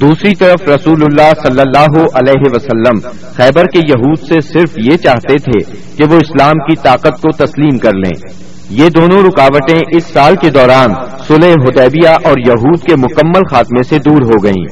دوسری 0.00 0.34
طرف 0.34 0.68
رسول 0.68 1.02
اللہ 1.02 1.30
صلی 1.46 1.60
اللہ 1.60 1.98
علیہ 2.14 2.42
وسلم 2.44 3.08
خیبر 3.36 3.64
کے 3.64 3.78
یہود 3.78 4.18
سے 4.18 4.40
صرف 4.40 4.78
یہ 4.78 4.96
چاہتے 4.96 5.34
تھے 5.34 5.76
کہ 5.96 6.04
وہ 6.10 6.16
اسلام 6.16 6.52
کی 6.52 6.76
طاقت 6.82 7.22
کو 7.22 7.46
تسلیم 7.46 7.78
کر 7.78 7.92
لیں۔ 7.94 8.32
یہ 8.70 8.88
دونوں 8.88 9.22
رکاوٹیں 9.22 9.80
اس 9.96 10.04
سال 10.12 10.36
کے 10.36 10.50
دوران 10.50 10.94
سلح 11.26 11.50
حدیبیہ 11.50 12.08
اور 12.24 12.34
یہود 12.46 12.82
کے 12.82 12.96
مکمل 12.96 13.40
خاتمے 13.50 13.82
سے 13.82 13.98
دور 13.98 14.22
ہو 14.22 14.44
گئیں۔ 14.44 14.66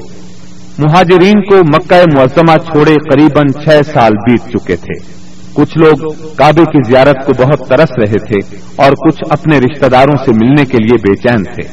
مہاجرین 0.79 1.43
کو 1.43 1.57
مکہ 1.57 2.03
معظمہ 2.17 2.57
چھوڑے 2.57 2.95
قریب 3.11 3.63
چھ 3.65 3.69
سال 3.93 4.13
بیت 4.13 4.49
چکے 4.49 4.77
تھے۔ 4.77 5.17
کچھ 5.53 5.79
لوگ 5.79 6.13
کعبے 6.37 6.65
کی 6.65 6.93
زیارت 6.93 7.27
کو 7.27 7.33
بہت 7.39 7.69
ترس 7.69 7.99
رہے 7.99 8.19
تھے 8.19 8.57
اور 8.77 8.93
کچھ 8.93 9.23
اپنے 9.31 9.59
رشتہ 9.59 9.87
داروں 9.87 10.25
سے 10.25 10.33
ملنے 10.33 10.65
کے 10.65 10.77
لیے 10.85 10.95
بے 10.95 11.17
چین 11.17 11.45
تھے۔ 11.45 11.69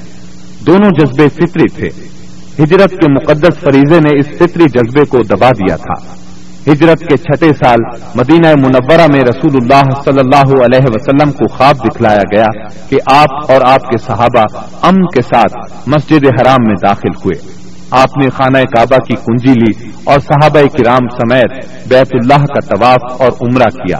دونوں 0.68 0.91
جذبے 0.99 1.28
فطری 1.30 1.68
تھے۔ 1.76 2.12
ہجرت 2.60 2.91
کے 2.91 3.12
مقدس 3.12 3.60
فریضے 3.60 3.99
نے 3.99 4.20
اس 4.20 4.28
فطری 4.38 4.64
جذبے 4.64 5.06
کو 5.06 5.18
دبا 5.18 5.49
دیا 5.49 5.76
تھا۔ 5.76 6.24
ہجرت 6.72 6.99
کے 6.99 7.18
چھٹے 7.18 7.49
سال 7.66 7.78
مدینہ 8.16 8.47
منورہ 8.47 9.06
میں 9.14 9.22
رسول 9.22 9.51
اللہ 9.56 10.01
صلی 10.06 10.20
اللہ 10.20 10.64
علیہ 10.66 10.86
وسلم 10.88 11.32
کو 11.32 11.47
خواب 11.47 11.76
دکھلایا 11.76 12.22
گیا 12.36 12.68
کہ 12.89 12.97
آپ 13.12 13.51
اور 13.51 13.62
آپ 13.68 13.82
کے 13.82 13.97
صحابہ 13.97 14.43
امن 14.82 15.06
کے 15.06 15.22
ساتھ 15.22 15.54
مسجد 15.88 16.26
حرام 16.26 16.64
میں 16.68 16.76
داخل 16.88 17.16
ہوئے۔ 17.26 17.54
آپ 17.91 18.18
نے 18.18 18.30
خانہ 18.30 18.58
کعبہ 18.58 18.97
کی 18.97 19.14
کنجی 19.14 19.54
لی 19.54 19.89
اور 20.04 20.20
صحابہ 20.20 20.60
کرام 20.60 21.08
سمیت 21.10 21.66
بیت 21.88 22.08
اللہ 22.14 22.45
کا 22.45 22.76
طواف 22.76 23.22
اور 23.22 23.32
عمرہ 23.41 23.70
کیا۔ 23.70 23.99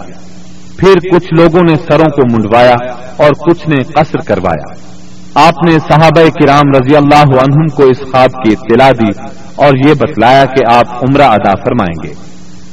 پھر 0.78 0.93
کچھ 1.12 1.34
لوگوں 1.34 1.62
نے 1.70 1.76
سروں 1.76 2.10
کو 2.10 2.22
منڈوایا 2.32 2.76
اور 3.18 3.30
کچھ 3.30 3.70
نے 3.70 3.84
قصر 3.84 4.18
کروایا۔ 4.18 4.93
آپ 5.36 5.54
نے 5.70 5.80
صحابہ 5.80 6.22
کرام 6.22 6.70
رضی 6.82 6.96
اللہ 6.96 7.40
عنہم 7.40 7.68
کو 7.68 7.84
اس 7.84 7.98
خواب 8.12 8.30
کی 8.32 8.54
اطلاع 8.54 8.92
دی 8.92 9.22
اور 9.56 9.88
یہ 9.88 9.94
بتلایا 9.94 10.46
کہ 10.46 10.74
آپ 10.74 11.04
عمرہ 11.04 11.22
ادا 11.22 11.52
فرمائیں 11.56 12.08
گے۔ 12.08 12.14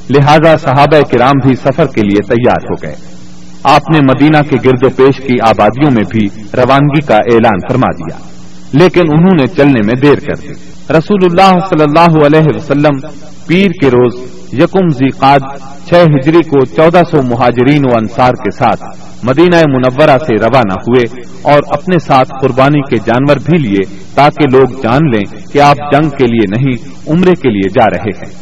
لہذا 0.09 0.57
صحابہ 0.57 1.01
کرام 1.11 1.47
بھی 1.47 1.55
سفر 1.55 1.85
کے 1.85 2.01
لیے 2.01 2.27
تیار 2.27 2.65
ہو 2.69 2.75
گئے۔ 2.83 2.95
آپ 3.63 3.81
نے 3.89 3.99
مدینہ 3.99 4.37
کے 4.49 4.55
گرد 4.65 4.83
و 4.83 4.89
پیش 4.89 5.17
کی 5.17 5.35
آبادیوں 5.47 5.91
میں 5.91 6.03
بھی 6.09 6.27
روانگی 6.53 7.05
کا 7.05 7.15
اعلان 7.15 7.67
فرما 7.69 7.91
دیا۔ 7.91 8.17
لیکن 8.73 9.01
انہوں 9.01 9.37
نے 9.39 9.47
چلنے 9.47 9.81
میں 9.83 9.93
دیر 10.01 10.19
کر 10.19 10.35
دی۔ 10.41 10.47
رسول 10.89 11.19
اللہ 11.23 11.59
صلی 11.69 11.83
اللہ 11.83 12.25
علیہ 12.25 12.55
وسلم 12.55 13.07
پیر 13.47 13.71
کے 13.81 13.87
روز 13.87 14.40
یکم 14.53 15.07
قاد 15.19 15.39
چھ 15.87 15.93
ہجری 15.93 16.43
کو 16.49 16.65
چودہ 16.65 17.01
سو 17.11 17.21
مہاجرین 17.21 17.85
و 17.85 17.97
انصار 17.97 18.29
کے 18.29 18.51
ساتھ 18.51 18.83
مدینہ 19.23 19.55
منورہ 19.55 20.17
سے 20.17 20.35
روانہ 20.41 20.73
ہوئے 20.73 21.03
اور 21.41 21.59
اپنے 21.67 21.99
ساتھ 21.99 22.31
قربانی 22.41 22.81
کے 22.81 22.97
جانور 22.97 23.35
بھی 23.45 23.57
لیے 23.57 23.95
تاکہ 24.15 24.57
لوگ 24.57 24.81
جان 24.83 25.09
لیں 25.09 25.51
کہ 25.53 25.61
آپ 25.61 25.77
جنگ 25.91 26.09
کے 26.09 26.25
لیے 26.27 26.47
نہیں، 26.49 26.73
عمرے 27.07 27.31
کے 27.31 27.49
لیے 27.49 27.69
جا 27.69 27.85
رہے 27.85 28.09
ہیں۔ 28.09 28.33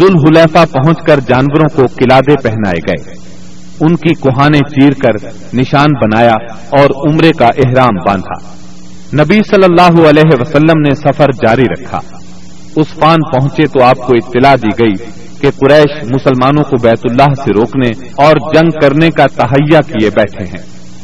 ذل 0.00 0.14
حلیفہ 0.26 0.72
پہنچ 0.72 0.98
کر 1.06 1.20
جانوروں 1.20 1.76
کو 1.76 1.82
قلادے 1.86 2.34
پہنائے 2.42 2.78
گئے۔ 2.88 3.14
ان 3.80 3.96
کی 3.96 4.14
کوہانے 4.14 4.58
چیر 4.58 4.90
کر 4.90 5.28
نشان 5.54 5.90
بنایا 6.02 6.34
اور 6.70 7.10
عمرے 7.10 7.30
کا 7.38 7.46
احرام 7.46 7.94
باندھا۔ 8.06 8.54
نبی 9.22 9.38
صلی 9.50 9.64
اللہ 9.64 10.08
علیہ 10.08 10.36
وسلم 10.40 10.80
نے 10.80 10.94
سفر 10.94 11.26
جاری 11.46 11.62
رکھا۔ 11.62 12.00
اسپان 12.76 13.16
پہنچے 13.32 13.62
تو 13.66 13.82
آپ 13.84 13.96
کو 13.96 14.14
اطلاع 14.14 14.54
دی 14.54 14.84
گئی 14.84 15.23
کہ 15.44 15.50
قریش 15.50 16.04
مسلمانوں 16.04 16.64
کو 16.64 16.76
بیت 16.82 17.00
اللہ 17.10 17.34
سے 17.44 17.50
روکنے 17.50 17.88
اور 18.24 18.36
جنگ 18.54 18.70
کرنے 18.82 19.10
کا 19.10 19.26
تہیا 19.26 19.80
کیے 19.80 20.10
بیٹھے 20.10 20.44
ہیں۔ 20.44 20.62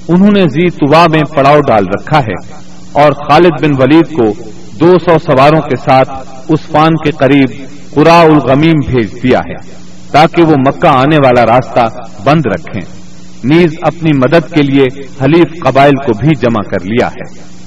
انہوں 0.08 0.30
نے 0.36 0.42
زی 0.42 0.68
توا 0.68 1.06
میں 1.12 1.22
پڑاؤ 1.36 1.60
ڈال 1.60 1.84
رکھا 1.84 2.18
ہے 2.18 2.60
اور 2.92 3.12
خالد 3.12 3.64
بن 3.64 3.82
ولید 3.82 4.06
کو 4.06 4.44
دو 4.80 4.92
سو 4.92 5.18
سواروں 5.18 5.60
کے 5.60 5.76
ساتھ 5.76 6.10
اس 6.48 6.60
فان 6.72 6.90
کے 6.94 7.10
قریب 7.10 7.50
قرا 7.90 8.20
الغمیم 8.20 8.78
بھیج 8.86 9.22
دیا 9.22 9.38
ہے 9.38 9.80
تاکہ 10.10 10.42
وہ 10.42 10.54
مکہ 10.68 10.86
آنے 10.86 11.16
والا 11.24 11.46
راستہ 11.46 11.86
بند 12.24 12.42
رکھیں۔ 12.46 13.00
نیز 13.44 13.74
اپنی 13.82 14.10
مدد 14.16 14.52
کے 14.54 14.62
لیے 14.62 14.84
حلیف 15.24 15.64
قبائل 15.64 15.92
کو 15.92 16.18
بھی 16.18 16.28
جمع 16.28 16.62
کر 16.62 16.84
لیا 16.84 17.06
ہے۔ 17.06 17.59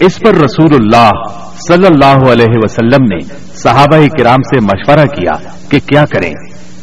اس 0.00 0.18
پر 0.18 0.34
رسول 0.34 0.74
اللہ 0.74 1.10
صلی 1.68 1.86
اللہ 1.86 2.30
علیہ 2.32 2.58
وسلم 2.62 3.02
نے 3.02 3.18
صحابہ 3.56 4.06
کرام 4.18 4.42
سے 4.42 4.60
مشورہ 4.60 5.04
کیا 5.06 5.32
کہ 5.68 5.78
کیا 5.86 6.04
کریں؟ 6.04 6.32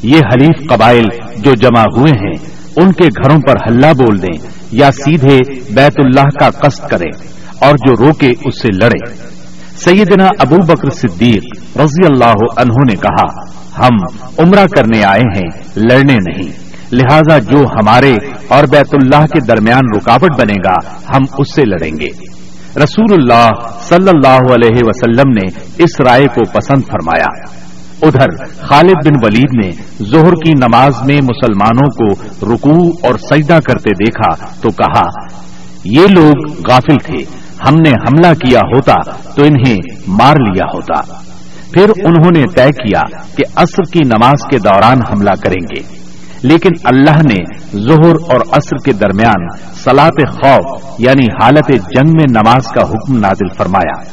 یہ 0.04 0.18
حلیف 0.18 0.70
قبائل 0.70 1.06
جو 1.38 1.54
جمع 1.54 1.84
ہوئے 1.84 2.12
ہیں، 2.12 2.34
ان 2.76 2.92
کے 2.92 3.08
گھروں 3.08 3.40
پر 3.48 3.56
ہلہ 3.70 3.94
بول 3.94 4.22
دیں 4.22 4.48
یا 4.72 4.92
سیدھے 4.92 5.38
بیت 5.74 5.94
اللہ 5.98 6.40
کا 6.40 6.50
قصد 6.50 6.90
کریں 6.90 7.12
اور 7.60 7.72
جو 7.72 8.06
روکے 8.06 8.30
اس 8.46 8.62
سے 8.62 8.68
لڑے 8.82 9.16
سیدنا 9.78 10.28
ابو 10.40 10.56
بکر 10.56 10.90
صدیق 10.90 11.44
رضی 11.78 12.06
اللہ 12.06 12.36
عنہ 12.58 12.74
نے 12.90 12.96
کہا، 12.96 13.44
ہم 13.80 13.96
عمرہ 14.40 14.66
کرنے 14.76 15.04
آئے 15.04 15.40
ہیں، 15.40 15.50
لڑنے 15.76 16.16
نہیں۔ 16.16 16.52
لہذا 16.92 17.40
جو 17.40 17.66
ہمارے 17.80 18.16
اور 18.48 18.64
بیت 18.64 18.88
اللہ 18.94 19.26
کے 19.26 19.40
درمیان 19.48 19.82
رکاوٹ 19.98 20.32
بنے 20.40 20.56
گا، 20.66 20.76
ہم 21.16 21.24
اس 21.38 21.56
سے 21.56 21.62
لڑیں 21.66 21.92
گے۔ 22.00 22.37
رسول 22.76 23.06
اللہ 23.12 23.50
صلی 23.82 24.10
اللہ 24.10 24.54
علیہ 24.54 24.80
وسلم 24.82 25.30
نے 25.30 25.48
اس 25.84 26.02
رائے 26.02 26.26
کو 26.26 26.42
پسند 26.52 26.82
فرمایا۔ 26.82 27.58
ادھر 28.02 28.46
خالد 28.62 29.08
بن 29.08 29.14
ولید 29.24 29.66
نے 29.66 29.72
زہر 30.00 30.34
کی 30.34 30.52
نماز 30.52 31.04
میں 31.06 31.20
مسلمانوں 31.24 31.90
کو 31.90 32.14
رکوع 32.54 32.92
اور 33.04 33.16
سجدہ 33.16 33.60
کرتے 33.66 33.90
دیکھا 33.90 34.46
تو 34.62 34.70
کہا، 34.70 35.08
یہ 35.84 36.08
لوگ 36.08 36.52
غافل 36.70 36.98
تھے، 36.98 37.24
ہم 37.68 37.76
نے 37.76 37.90
حملہ 37.90 38.34
کیا 38.34 38.60
ہوتا 38.60 39.12
تو 39.36 39.44
انہیں 39.44 39.78
مار 40.08 40.36
لیا 40.40 40.64
ہوتا۔ 40.74 41.14
پھر 41.72 41.90
انہوں 42.06 42.32
نے 42.36 42.44
طے 42.56 42.72
کیا 42.72 43.02
کہ 43.36 43.44
عصر 43.56 43.84
کی 43.94 44.00
نماز 44.00 44.50
کے 44.50 44.60
دوران 44.60 44.98
حملہ 45.12 45.32
کریں 45.44 45.76
گے۔ 45.76 46.07
لیکن 46.44 46.70
اللہ 46.84 47.22
نے 47.22 47.44
ظہر 47.78 48.16
اور 48.30 48.40
عصر 48.52 48.78
کے 48.86 48.92
درمیان 48.94 49.48
سلاط 49.84 50.30
خوف 50.30 50.82
یعنی 51.00 51.26
حالت 51.44 51.70
جنگ 51.70 52.10
میں 52.10 52.26
نماز 52.30 52.68
کا 52.68 52.82
حکم 52.82 53.18
نازل 53.18 53.48
فرمایا۔ 53.58 54.04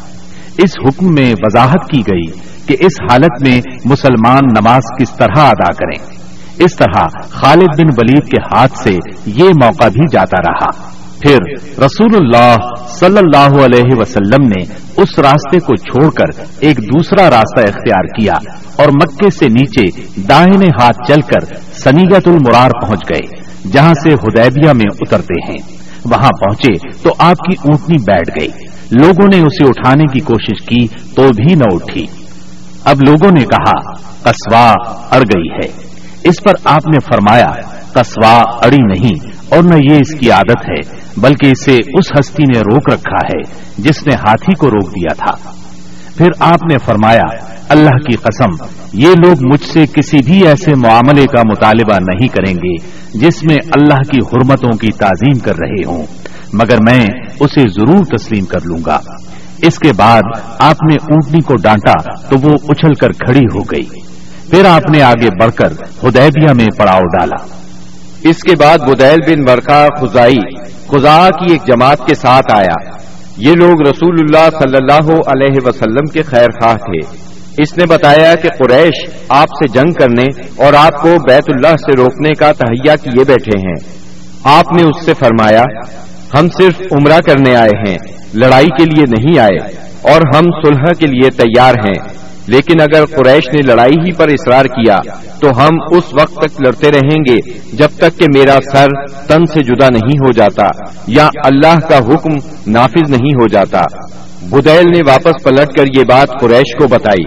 اس 0.58 0.70
حکم 0.86 1.14
میں 1.14 1.34
وضاحت 1.42 1.90
کی 1.90 2.00
گئی 2.00 2.32
کہ 2.66 2.76
اس 2.80 3.02
حالت 3.02 3.42
میں 3.42 3.60
مسلمان 3.84 4.40
نماز 4.60 4.82
کس 5.00 5.10
طرح 5.10 5.38
ادا 5.38 5.72
کریں۔ 5.72 6.14
اس 6.58 6.76
طرح 6.76 7.00
خالد 7.30 7.80
بن 7.80 7.88
ولید 7.98 8.24
کے 8.24 8.42
ہاتھ 8.54 8.78
سے 8.78 8.96
یہ 9.26 9.48
موقع 9.48 9.88
بھی 9.88 10.06
جاتا 10.12 10.52
رہا۔ 10.52 10.93
پھر 11.26 11.38
رسول 11.78 12.14
اللہ 12.14 12.54
صلی 12.88 13.18
اللہ 13.18 13.64
علیہ 13.64 13.96
وسلم 13.96 14.42
نے 14.42 14.64
اس 14.96 15.18
راستے 15.18 15.58
کو 15.58 15.76
چھوڑ 15.76 16.10
کر 16.10 16.44
ایک 16.60 16.78
دوسرا 16.78 17.30
راستہ 17.30 17.60
اختیار 17.60 18.04
کیا 18.04 18.32
اور 18.76 18.86
مکے 18.88 19.30
سے 19.30 19.48
نیچے 19.48 20.02
داہنے 20.28 20.66
ہاتھ 20.80 21.12
چل 21.12 21.20
کر 21.20 21.56
سنیگت 21.72 22.28
المرار 22.28 22.70
پہنچ 22.80 23.00
گئے، 23.10 23.42
جہاں 23.72 23.94
سے 23.94 24.08
ہدیبیہ 24.14 24.72
میں 24.72 24.96
اترتے 25.00 25.52
ہیں۔ 25.52 25.76
وہاں 26.04 26.30
پہنچے 26.40 26.88
تو 27.02 27.14
آپ 27.18 27.36
کی 27.36 27.56
اونٹنی 27.64 27.96
بیٹھ 27.98 28.30
گئی۔ 28.40 28.48
لوگوں 28.90 29.28
نے 29.34 29.40
اسے 29.40 29.68
اٹھانے 29.68 30.04
کی 30.12 30.20
کوشش 30.20 30.66
کی 30.66 30.86
تو 30.86 31.28
بھی 31.36 31.54
نہ 31.54 31.64
اٹھی۔ 31.72 32.06
اب 32.84 32.96
لوگوں 33.08 33.30
نے 33.38 33.44
کہا 33.44 33.92
کسوا 34.22 34.72
اڑ 35.10 35.20
گئی 35.20 35.48
ہے۔ 35.50 35.72
اس 36.24 36.42
پر 36.44 36.52
آپ 36.64 36.86
نے 36.86 36.98
فرمایا 36.98 37.50
کسوا 37.94 38.42
اڑی 38.62 38.82
نہیں 38.82 39.26
اور 39.48 39.62
نہ 39.62 39.74
یہ 39.74 39.96
اس 39.96 40.18
کی 40.18 40.30
عادت 40.30 40.68
ہے۔ 40.68 40.93
بلکہ 41.16 41.46
اسے 41.46 41.76
اس 41.76 42.20
ہستی 42.20 42.42
نے 42.42 42.60
روک 42.60 42.90
رکھا 42.90 43.26
ہے 43.26 43.64
جس 43.78 44.06
نے 44.06 44.14
ہاتھی 44.14 44.54
کو 44.54 44.66
روک 44.66 44.90
دیا 44.90 45.14
تھا۔ 45.14 45.50
پھر 46.16 46.26
آپ 46.40 46.62
نے 46.70 46.78
فرمایا، 46.78 47.54
اللہ 47.68 47.90
کی 47.90 48.16
قسم، 48.16 48.64
یہ 48.92 49.08
لوگ 49.08 49.34
مجھ 49.52 49.64
سے 49.64 49.86
کسی 49.86 50.18
بھی 50.24 50.46
ایسے 50.46 50.70
معاملے 50.76 51.26
کا 51.26 51.42
مطالبہ 51.50 51.94
نہیں 51.94 52.28
کریں 52.28 52.54
گے 52.54 52.76
جس 53.18 53.44
میں 53.44 53.56
اللہ 53.76 54.10
کی 54.10 54.18
حرمتوں 54.18 54.76
کی 54.78 54.92
تعظیم 54.92 55.38
کر 55.38 55.54
رہے 55.56 55.84
ہوں۔ 55.86 56.06
مگر 56.52 56.76
میں 56.90 57.06
اسے 57.40 57.60
ضرور 57.60 58.04
تسلیم 58.18 58.44
کر 58.44 58.58
لوں 58.64 58.78
گا۔ 58.86 59.00
اس 59.62 59.78
کے 59.78 59.92
بعد 59.96 60.22
آپ 60.58 60.76
نے 60.90 60.94
اونٹنی 60.94 61.40
کو 61.40 61.56
ڈانٹا 61.56 62.14
تو 62.28 62.36
وہ 62.42 62.50
اچھل 62.68 62.94
کر 62.94 63.12
کھڑی 63.12 63.44
ہو 63.54 63.60
گئی۔ 63.60 64.00
پھر 64.50 64.64
آپ 64.64 64.90
نے 64.90 65.02
آگے 65.02 65.28
بڑھ 65.40 65.52
کر 65.52 65.72
ہدیبیہ 66.08 66.52
میں 66.52 66.66
پڑاؤ 66.76 67.00
ڈالا۔ 67.00 67.63
اس 68.24 68.36
کے 68.36 68.56
بعد 68.56 68.78
بدیل 68.78 69.18
بن 69.26 69.44
برقا 69.44 69.88
خزائی 70.00 70.54
خزا 70.88 71.28
کی 71.28 71.52
ایک 71.52 71.66
جماعت 71.66 71.98
کے 72.06 72.14
ساتھ 72.14 72.54
آیا۔ 72.54 72.90
یہ 73.36 73.52
لوگ 73.52 73.88
رسول 73.88 74.16
اللہ 74.20 74.50
صلی 74.50 74.76
اللہ 74.76 75.12
علیہ 75.26 75.56
وسلم 75.64 76.06
کے 76.12 76.22
خیر 76.22 76.50
خواہ 76.50 76.74
تھے۔ 76.74 77.16
اس 77.62 77.78
نے 77.78 77.84
بتایا 77.88 78.34
کہ 78.34 78.48
قریش 78.58 78.94
آپ 79.28 79.48
سے 79.48 79.78
جنگ 79.78 79.92
کرنے 79.92 80.24
اور 80.56 80.72
آپ 80.72 81.02
کو 81.02 81.08
بیت 81.08 81.44
اللہ 81.48 81.76
سے 81.76 81.96
روکنے 81.96 82.34
کا 82.34 82.52
تہیا 82.52 82.96
کیے 82.96 83.24
بیٹھے 83.24 83.58
ہیں۔ 83.58 84.04
آپ 84.44 84.72
نے 84.72 84.82
اس 84.82 85.04
سے 85.04 85.14
فرمایا، 85.14 85.64
ہم 86.38 86.48
صرف 86.48 86.82
عمرہ 86.92 87.20
کرنے 87.20 87.56
آئے 87.56 87.88
ہیں، 87.88 87.96
لڑائی 88.34 88.66
کے 88.66 88.84
لیے 88.84 89.04
نہیں 89.18 89.38
آئے، 89.38 89.58
اور 90.02 90.20
ہم 90.36 90.42
صلح 90.64 90.92
کے 90.98 91.06
لیے 91.06 91.30
تیار 91.30 91.74
ہیں۔ 91.74 92.24
لیکن 92.46 92.80
اگر 92.80 93.04
قریش 93.06 93.48
نے 93.48 93.62
لڑائی 93.62 93.94
ہی 94.06 94.12
پر 94.12 94.28
اصرار 94.28 94.64
کیا 94.64 94.96
تو 95.40 95.48
ہم 95.48 95.96
اس 95.96 96.04
وقت 96.20 96.34
تک 96.34 96.60
لڑتے 96.66 96.90
رہیں 96.90 97.18
گے 97.28 97.58
جب 97.72 97.88
تک 97.96 98.18
کہ 98.18 98.26
میرا 98.34 98.58
سر 98.72 98.86
تن 99.26 99.46
سے 99.46 99.62
جدا 99.62 99.88
نہیں 99.88 100.16
ہو 100.26 100.32
جاتا 100.32 100.66
یا 101.06 101.28
اللہ 101.44 101.80
کا 101.80 101.98
حکم 101.98 102.32
نافذ 102.66 103.10
نہیں 103.10 103.34
ہو 103.34 103.46
جاتا۔ 103.46 103.82
بدیل 104.42 104.86
نے 104.86 105.10
واپس 105.10 105.44
پلٹ 105.44 105.78
کر 105.78 105.84
یہ 105.96 106.02
بات 106.08 106.40
قریش 106.40 106.76
کو 106.78 106.88
بتائی۔ 106.88 107.24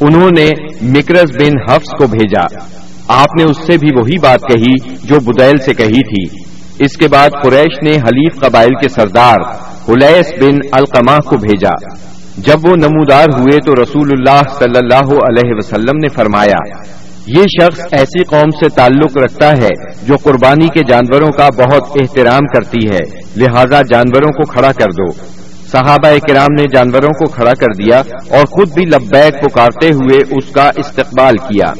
انہوں 0.00 0.30
نے 0.38 0.48
مکرز 0.82 1.30
بن 1.30 1.72
حفظ 1.72 1.98
کو 1.98 2.06
بھیجا۔ 2.06 2.64
آپ 3.08 3.28
نے 3.38 3.44
اس 3.44 3.56
سے 3.66 3.78
بھی 3.78 3.88
وہی 4.00 4.18
بات 4.18 4.40
کہی 4.40 4.94
جو 5.04 5.20
بدیل 5.20 5.56
سے 5.56 5.74
کہی 5.74 6.26
تھی۔ 6.26 6.38
اس 6.78 6.96
کے 6.96 7.08
بعد 7.08 7.30
قریش 7.42 7.82
نے 7.82 7.90
حلیف 7.90 8.40
قبائل 8.40 8.74
کے 8.82 8.88
سردار 8.88 9.36
حلیس 9.88 10.26
بن 10.42 10.54
القما 10.72 11.16
کو 11.16 11.36
بھیجا۔ 11.36 11.94
جب 12.46 12.58
وہ 12.64 12.76
نمودار 12.76 13.26
ہوئے 13.38 13.58
تو 13.66 13.82
رسول 13.82 14.08
اللہ 14.12 14.40
صلی 14.58 14.78
اللہ 14.78 15.10
علیہ 15.24 15.52
وسلم 15.56 15.96
نے 15.96 16.08
فرمایا، 16.08 16.58
یہ 17.26 17.42
شخص 17.42 17.80
ایسی 17.92 18.24
قوم 18.24 18.50
سے 18.50 18.68
تعلق 18.68 19.16
رکھتا 19.16 19.50
ہے 19.50 19.68
جو 20.06 20.14
قربانی 20.16 20.66
کے 20.66 20.80
جانوروں 20.88 21.30
کا 21.30 21.48
بہت 21.48 21.82
احترام 22.00 22.46
کرتی 22.46 22.88
ہے، 22.88 22.98
لہذا 23.36 23.82
جانوروں 23.82 24.32
کو 24.32 24.52
کھڑا 24.52 24.72
کر 24.72 24.92
دو۔ 24.92 25.12
صحابہ 25.72 26.08
کرام 26.28 26.54
نے 26.58 26.64
جانوروں 26.74 27.08
کو 27.08 27.30
کھڑا 27.30 27.52
کر 27.52 27.82
دیا 27.82 28.02
اور 28.30 28.44
خود 28.46 28.72
بھی 28.72 28.84
لبیک 28.86 29.42
پکارتے 29.42 29.86
ہوئے 29.86 30.18
اس 30.30 30.52
کا 30.52 30.70
استقبال 30.76 31.36
کیا۔ 31.36 31.72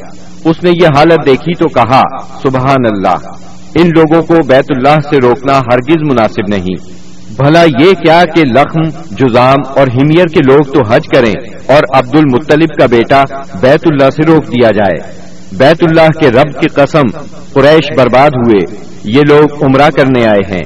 اس 0.45 0.63
نے 0.63 0.71
یہ 0.81 0.87
حالت 0.97 1.25
دیکھی 1.25 1.53
تو 1.53 1.67
کہا، 1.67 2.01
سبحان 2.43 2.85
اللہ، 2.95 3.27
ان 3.75 3.87
لوگوں 3.87 4.23
کو 4.23 4.35
بیت 4.47 4.65
اللہ 4.69 4.95
سے 5.09 5.17
روکنا 5.23 5.59
ہرگز 5.59 6.11
مناسب 6.11 6.47
نہیں۔ 6.47 7.00
بھلا 7.37 7.63
یہ 7.63 7.91
کیا 7.91 8.23
کہ 8.35 8.43
لخم، 8.43 8.83
جزام 9.11 9.57
اور 9.67 9.87
ہمیر 9.87 10.25
کے 10.25 10.39
لوگ 10.47 10.73
تو 10.73 10.81
حج 10.87 11.01
کریں 11.15 11.33
اور 11.67 11.97
عبد 11.97 12.15
المطلب 12.15 12.79
کا 12.79 12.85
بیٹا 12.85 13.23
بیت 13.61 13.87
اللہ 13.91 14.09
سے 14.09 14.25
روک 14.27 14.47
دیا 14.47 14.71
جائے۔ 14.71 15.21
بیت 15.51 15.83
اللہ 15.83 16.19
کے 16.19 16.31
رب 16.31 16.61
کی 16.61 16.67
قسم، 16.67 17.19
قریش 17.53 17.97
برباد 17.97 18.29
ہوئے۔ 18.29 18.75
یہ 19.03 19.21
لوگ 19.21 19.63
عمرہ 19.63 19.89
کرنے 19.89 20.25
آئے 20.25 20.53
ہیں۔ 20.53 20.63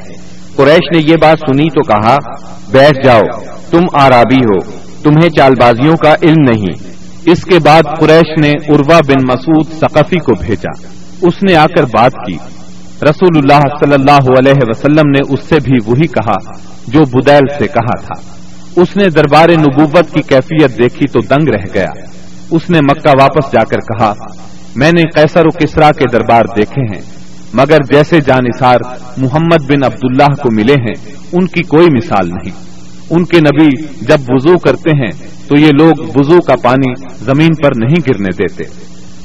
قریش 0.55 0.95
نے 0.95 1.11
یہ 1.11 1.15
بات 1.21 1.37
سنی 1.39 1.63
تو 1.63 1.81
کہا، 1.81 2.17
بیٹھ 2.71 3.05
جاؤ، 3.05 3.39
تم 3.71 3.81
آرابی 4.01 4.35
ہو، 4.35 4.59
تمہیں 5.03 5.29
چال 5.29 5.53
بازیوں 5.61 5.97
کا 5.97 6.15
علم 6.21 6.41
نہیں۔ 6.49 6.95
اس 7.25 7.43
کے 7.43 7.59
بعد 7.59 7.81
قریش 7.99 8.39
نے 8.41 8.51
عروا 8.51 8.99
بن 9.07 9.23
مسعود 9.23 9.65
ثقفی 9.79 10.17
کو 10.17 10.43
بھیجا۔ 10.45 10.87
اس 11.21 11.43
نے 11.43 11.55
آ 11.55 11.65
کر 11.77 11.83
بات 11.83 12.11
کی۔ 12.11 12.37
رسول 13.09 13.37
اللہ 13.37 13.61
صلی 13.79 13.93
اللہ 13.93 14.39
علیہ 14.39 14.59
وسلم 14.61 15.09
نے 15.09 15.33
اس 15.33 15.39
سے 15.49 15.55
بھی 15.63 15.73
وہی 15.85 16.07
کہا 16.07 16.51
جو 16.87 17.19
بدیل 17.19 17.47
سے 17.59 17.67
کہا 17.67 17.99
تھا۔ 17.99 18.35
اس 18.81 18.97
نے 18.97 19.09
دربار 19.09 19.49
نبوت 19.49 20.13
کی 20.13 20.21
کیفیت 20.21 20.77
دیکھی 20.77 21.07
تو 21.07 21.19
دنگ 21.19 21.49
رہ 21.49 21.63
گیا۔ 21.73 21.89
اس 22.51 22.69
نے 22.69 22.79
مکہ 22.81 23.09
واپس 23.21 23.51
جا 23.51 23.63
کر 23.63 23.77
کہا، 23.77 24.13
میں 24.75 24.91
نے 24.91 25.01
قیصر 25.15 25.41
و 25.45 25.49
کسرا 25.49 25.91
کے 25.91 26.03
دربار 26.11 26.43
دیکھے 26.43 26.95
ہیں، 26.95 27.01
مگر 27.53 27.77
جیسے 27.93 28.21
جانصار 28.21 28.77
محمد 29.17 29.63
بن 29.67 29.83
عبداللہ 29.83 30.41
کو 30.41 30.49
ملے 30.51 30.73
ہیں، 30.73 31.15
ان 31.31 31.47
کی 31.47 31.61
کوئی 31.61 31.87
مثال 31.87 32.29
نہیں۔ 32.29 32.65
ان 33.09 33.25
کے 33.25 33.37
نبی 33.37 33.83
جب 34.01 34.17
وضو 34.27 34.57
کرتے 34.57 34.89
ہیں 34.89 35.27
تو 35.47 35.59
یہ 35.59 35.69
لوگ 35.79 35.91
وضو 36.15 36.41
کا 36.41 36.53
پانی 36.63 36.93
زمین 37.25 37.55
پر 37.63 37.71
نہیں 37.77 37.95
گرنے 38.07 38.29
دیتے۔ 38.29 38.63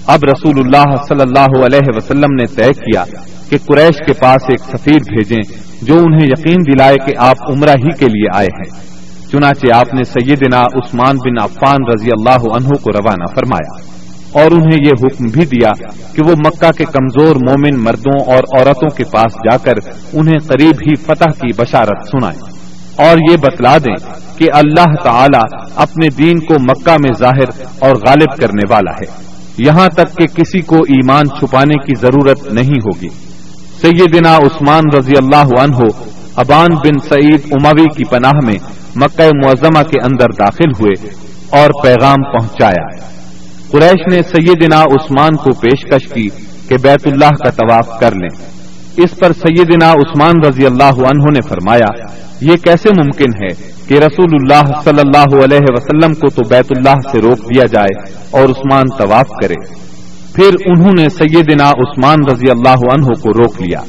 اب 0.06 0.20
رسول 0.24 0.58
اللہ 0.58 0.96
صلی 1.08 1.20
اللہ 1.20 1.64
علیہ 1.64 1.96
وسلم 1.96 2.34
نے 2.34 2.46
طے 2.46 2.72
کیا 2.72 3.04
کہ 3.50 3.58
قریش 3.58 4.06
کے 4.06 4.12
پاس 4.12 4.42
ایک 4.48 4.60
سفیر 4.60 4.98
بھیجیں 4.98 5.60
جو 5.82 5.94
انہیں 5.94 6.26
یقین 6.26 6.56
دلائے 6.72 6.94
کہ 7.06 7.14
آپ 7.18 7.36
عمرہ 7.50 7.70
ہی 7.70 7.96
کے 7.98 8.06
لیے 8.06 8.38
آئے 8.38 8.46
ہیں۔ 8.46 8.90
چنانچہ 9.32 9.74
آپ 9.74 9.94
نے 9.94 10.04
سیدنا 10.04 10.60
عثمان 10.60 11.16
بن 11.16 11.42
عفان 11.42 11.76
رضی 11.94 12.08
اللہ 12.18 12.54
عنہ 12.54 12.68
کو 12.68 12.90
روانہ 12.92 13.34
فرمایا 13.34 14.00
اور 14.42 14.52
انہیں 14.52 14.84
یہ 14.84 14.90
حکم 15.02 15.24
بھی 15.24 15.44
دیا 15.44 15.70
کہ 16.14 16.22
وہ 16.26 16.34
مکہ 16.46 16.70
کے 16.70 16.84
کمزور 16.84 17.36
مومن 17.36 17.78
مردوں 17.78 18.32
اور 18.32 18.38
عورتوں 18.38 18.96
کے 18.96 19.04
پاس 19.04 19.34
جا 19.34 19.56
کر 19.56 19.72
انہیں 20.12 20.48
قریب 20.48 20.74
ہی 20.86 20.94
فتح 20.94 21.30
کی 21.30 21.52
بشارت 21.56 22.08
سنائیں۔ 22.08 22.60
اور 22.96 23.16
یہ 23.30 23.36
بتلا 23.36 23.78
دیں 23.78 23.94
کہ 24.38 24.46
اللہ 24.52 24.94
تعالی 25.04 25.66
اپنے 25.76 26.08
دین 26.18 26.38
کو 26.38 26.54
مکہ 26.60 26.92
میں 26.92 27.10
ظاہر 27.18 27.64
اور 27.78 27.90
غالب 27.90 28.36
کرنے 28.36 28.72
والا 28.72 28.90
ہے۔ 28.90 29.30
یہاں 29.58 29.88
تک 29.88 30.18
کہ 30.18 30.26
کسی 30.26 30.60
کو 30.60 30.76
ایمان 30.76 31.24
چھپانے 31.26 31.74
کی 31.74 31.92
ضرورت 32.00 32.52
نہیں 32.52 32.78
ہوگی۔ 32.86 33.29
سیدنا 33.82 34.36
عثمان 34.36 34.82
رضی 34.98 35.12
اللہ 35.16 35.60
عنہ 35.60 35.76
ابان 36.36 36.74
بن 36.74 36.98
سعید 37.08 37.40
اموی 37.52 37.84
کی 37.96 38.04
پناہ 38.04 38.38
میں 38.44 38.58
مکہ 38.96 39.28
معظمہ 39.44 39.82
کے 39.82 39.98
اندر 40.02 40.26
داخل 40.38 40.70
ہوئے 40.80 41.08
اور 41.60 41.70
پیغام 41.82 42.32
پہنچایا۔ 42.32 43.04
قریش 43.70 44.14
نے 44.14 44.22
سیدنا 44.22 44.82
عثمان 44.82 45.36
کو 45.36 45.52
پیشکش 45.52 46.08
کی 46.08 46.28
کہ 46.68 46.76
بیت 46.82 47.06
اللہ 47.06 47.28
کا 47.28 47.50
طواف 47.50 48.00
کر 48.00 48.12
لیں۔ 48.12 48.36
اس 48.96 49.18
پر 49.18 49.32
سیدنا 49.32 49.92
عثمان 49.92 50.34
رضی 50.48 50.66
اللہ 50.66 51.08
عنہ 51.08 51.30
نے 51.30 51.40
فرمایا، 51.48 52.06
یہ 52.40 52.56
کیسے 52.56 52.88
ممکن 52.88 53.44
ہے 53.44 53.70
کہ 53.88 53.94
رسول 53.94 54.28
اللہ 54.32 54.80
صلی 54.84 55.00
اللہ 55.00 55.44
علیہ 55.44 55.66
وسلم 55.68 56.14
کو 56.14 56.30
تو 56.30 56.48
بیت 56.48 56.66
اللہ 56.76 56.94
سے 57.12 57.18
روک 57.18 57.38
دیا 57.38 57.64
جائے 57.64 58.12
اور 58.30 58.42
عثمان 58.42 58.84
طواف 58.98 59.26
کرے؟ 59.42 59.89
پھر 60.34 60.50
انہوں 60.64 60.92
نے 60.98 61.08
سیدنا 61.08 61.70
عثمان 61.70 62.18
رضی 62.32 62.50
اللہ 62.50 62.68
عنہ 62.68 63.06
کو 63.06 63.30
روک 63.32 63.62
لیا۔ 63.62 63.80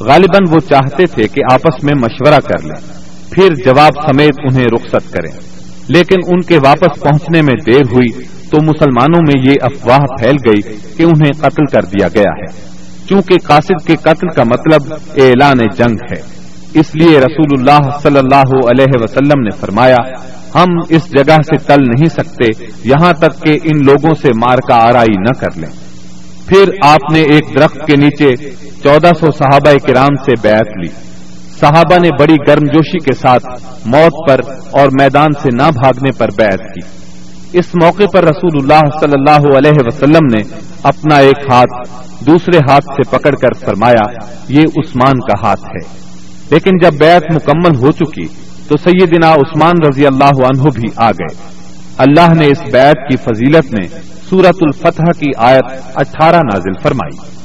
غالباً 0.00 0.42
وہ 0.50 0.58
چاہتے 0.58 1.06
تھے 1.06 1.28
کہ 1.28 1.40
آپس 1.52 1.84
میں 1.84 1.94
مشورہ 2.00 2.40
کر 2.40 2.62
لیں۔ 2.62 2.96
پھر 3.30 3.54
جواب 3.64 3.92
سمیت 3.94 4.34
انہیں 4.38 4.64
رخصت 4.64 5.12
کریں۔ 5.12 5.32
لیکن 5.88 6.16
ان 6.26 6.40
کے 6.40 6.58
واپس 6.58 7.00
پہنچنے 7.00 7.42
میں 7.42 7.72
دیر 7.72 7.82
ہوئی 7.92 8.22
تو 8.50 8.56
مسلمانوں 8.62 9.20
میں 9.26 9.42
یہ 9.50 9.54
افواہ 9.62 9.98
پھیل 9.98 10.36
گئی 10.46 10.76
کہ 10.96 11.02
انہیں 11.02 11.32
قتل 11.40 11.64
کر 11.72 11.82
دیا 11.82 12.08
گیا 12.08 12.30
ہے۔ 12.38 12.76
چونکہ 13.08 13.34
قاصد 13.46 13.86
کے 13.86 13.96
قتل 13.96 14.28
کا 14.28 14.42
مطلب 14.44 14.94
اعلان 15.16 15.56
جنگ 15.76 15.96
ہے۔ 16.12 16.35
اس 16.74 16.94
لیے 16.94 17.18
رسول 17.18 17.58
اللہ 17.58 17.90
صلی 18.02 18.18
اللہ 18.18 18.56
علیہ 18.70 19.02
وسلم 19.02 19.40
نے 19.40 19.50
فرمایا، 19.50 19.96
ہم 20.54 20.66
اس 20.88 21.10
جگہ 21.10 21.36
سے 21.36 21.58
تل 21.58 21.82
نہیں 21.82 22.08
سکتے، 22.08 22.64
یہاں 22.84 23.12
تک 23.12 23.42
کہ 23.42 23.58
ان 23.64 23.84
لوگوں 23.84 24.14
سے 24.22 24.28
مار 24.28 24.58
کا 24.68 24.74
آرائی 24.74 25.14
نہ 25.18 25.40
کر 25.40 25.58
لیں۔ 25.58 25.86
پھر 26.46 26.70
آپ 26.84 27.12
نے 27.12 27.20
ایک 27.20 27.44
درخت 27.54 27.86
کے 27.86 27.96
نیچے 27.96 28.36
چودہ 28.82 29.08
سو 29.20 29.26
صحابہ 29.30 29.70
کرام 29.86 30.14
سے 30.24 30.32
بیعت 30.42 30.66
لی۔ 30.66 30.88
صحابہ 31.60 31.98
نے 32.02 32.08
بڑی 32.18 32.34
گرم 32.48 32.66
جوشی 32.72 32.98
کے 32.98 33.14
ساتھ 33.14 33.46
موت 33.86 34.28
پر 34.28 34.40
اور 34.70 34.88
میدان 35.00 35.28
سے 35.42 35.48
نہ 35.56 35.62
بھاگنے 35.62 36.12
پر 36.18 36.26
بیعت 36.38 36.74
کی۔ 36.74 36.96
اس 37.58 37.64
موقع 37.82 38.04
پر 38.12 38.24
رسول 38.24 38.50
اللہ 38.54 38.98
صلی 39.00 39.12
اللہ 39.12 39.58
علیہ 39.58 39.78
وسلم 39.78 40.26
نے 40.32 40.58
اپنا 40.82 41.16
ایک 41.16 41.52
ہاتھ 41.52 41.88
دوسرے 42.26 42.58
ہاتھ 42.70 42.84
سے 42.84 43.16
پکڑ 43.16 43.30
کر 43.30 43.66
فرمایا، 43.66 44.26
یہ 44.48 44.62
عثمان 44.62 45.20
کا 45.20 45.48
ہاتھ 45.48 45.64
ہے۔ 45.64 46.05
لیکن 46.50 46.70
جب 46.82 46.94
بیعت 46.98 47.22
مکمل 47.34 47.76
ہو 47.76 47.92
چکی 47.92 48.26
تو 48.68 48.76
سیدنا 48.76 49.32
عثمان 49.32 49.74
رضی 49.88 50.06
اللہ 50.06 50.24
عنہ 50.24 50.62
بھی 50.62 50.88
آ 50.96 51.10
گئے۔ 51.10 51.36
اللہ 51.98 52.34
نے 52.34 52.46
اس 52.46 52.60
بیعت 52.72 53.08
کی 53.10 53.16
فضیلت 53.16 53.72
میں 53.72 53.88
سورت 54.30 54.56
الفتح 54.60 55.18
کی 55.18 55.30
آیت 55.38 55.64
اٹھارہ 55.94 56.36
نازل 56.36 56.72
فرمائی۔ 56.82 57.36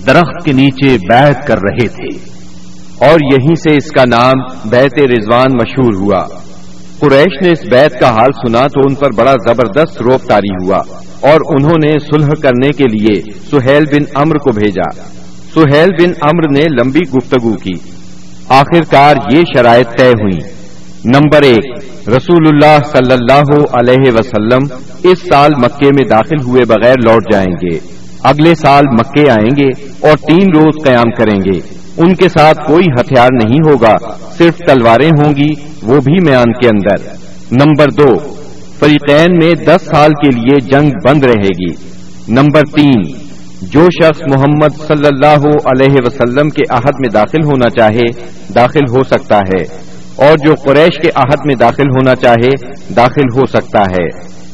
درخت 0.07 0.45
کے 0.45 0.51
نیچے 0.51 0.97
بیعت 1.09 1.47
کر 1.47 1.55
رہے 1.55 1.87
تھے۔ 1.87 2.17
اور 3.07 3.19
یہیں 3.33 3.55
سے 3.55 3.75
اس 3.75 3.91
کا 3.91 4.03
نام 4.05 4.31
بیت 4.65 5.01
رضوان 5.01 5.51
مشہور 5.53 5.93
ہوا۔ 5.93 6.27
قریش 6.99 7.41
نے 7.41 7.51
اس 7.51 7.59
بیت 7.71 7.99
کا 7.99 8.09
حال 8.09 8.47
سنا 8.47 8.61
تو 8.61 8.79
ان 8.89 8.95
پر 8.95 9.07
بڑا 9.15 9.33
زبردست 9.47 10.01
روپ 10.01 10.29
تاری 10.29 10.65
ہوا۔ 10.65 10.77
اور 11.19 11.39
انہوں 11.49 11.75
نے 11.83 11.91
سلح 11.91 12.29
کرنے 12.41 12.69
کے 12.69 12.83
لیے 12.83 13.21
سہیل 13.51 13.83
بن 13.85 14.03
امر 14.15 14.35
کو 14.35 14.51
بھیجا۔ 14.51 14.91
سہیل 15.55 15.89
بن 15.89 16.11
امر 16.21 16.57
نے 16.57 16.61
لمبی 16.61 16.99
گفتگو 16.99 17.53
کی۔ 17.53 17.73
آخر 18.49 18.81
کار 18.91 19.15
یہ 19.35 19.43
شرائط 19.55 19.87
طے 19.97 20.09
ہوئی۔ 20.09 20.39
نمبر 21.05 21.41
ایک، 21.41 21.77
رسول 22.07 22.47
اللہ 22.47 22.77
صلی 22.91 23.13
اللہ 23.13 23.65
علیہ 23.73 24.11
وسلم 24.11 24.77
اس 25.03 25.19
سال 25.19 25.51
مکے 25.57 25.87
میں 25.87 26.05
داخل 26.09 26.41
ہوئے 26.43 26.61
بغیر 26.67 26.95
لوٹ 27.05 27.33
جائیں 27.33 27.55
گے۔ 27.63 28.02
اگلے 28.23 28.55
سال 28.55 28.83
مکے 28.91 29.29
آئیں 29.29 29.49
گے 29.57 29.87
اور 30.07 30.17
تین 30.17 30.55
روز 30.55 30.85
قیام 30.85 31.11
کریں 31.11 31.39
گے۔ 31.39 31.59
ان 31.97 32.15
کے 32.15 32.29
ساتھ 32.29 32.57
کوئی 32.67 32.85
ہتھیار 32.99 33.27
نہیں 33.43 33.71
ہوگا، 33.71 33.97
صرف 34.37 34.57
تلواریں 34.57 35.09
ہوں 35.09 35.35
گی، 35.35 35.53
وہ 35.83 36.01
بھی 36.01 36.23
میان 36.23 36.53
کے 36.53 36.67
اندر۔ 36.67 37.07
نمبر 37.51 37.91
دو، 37.91 38.35
فریقین 38.79 39.31
میں 39.31 39.51
دس 39.51 39.81
سال 39.81 40.11
کے 40.11 40.29
لیے 40.29 40.59
جنگ 40.59 40.89
بند 41.07 41.23
رہے 41.23 41.67
گی۔ 41.67 41.71
نمبر 42.27 42.61
تین، 42.75 43.01
جو 43.61 43.85
شخص 43.85 44.21
محمد 44.21 44.87
صلی 44.87 45.07
اللہ 45.07 45.45
علیہ 45.45 45.95
وسلم 46.05 46.49
کے 46.49 46.61
عہد 46.69 46.93
میں 46.99 47.09
داخل 47.09 47.43
ہونا 47.45 47.69
چاہے، 47.69 48.27
داخل 48.55 48.89
ہو 48.89 49.03
سکتا 49.03 49.37
ہے۔ 49.37 49.93
اور 50.15 50.37
جو 50.37 50.55
قریش 50.55 50.99
کے 51.01 51.09
عہد 51.15 51.45
میں 51.45 51.55
داخل 51.55 51.83
ہونا 51.83 52.15
چاہے، 52.15 52.49
داخل 52.95 53.37
ہو 53.37 53.45
سکتا 53.45 53.81
ہے۔ 53.81 54.05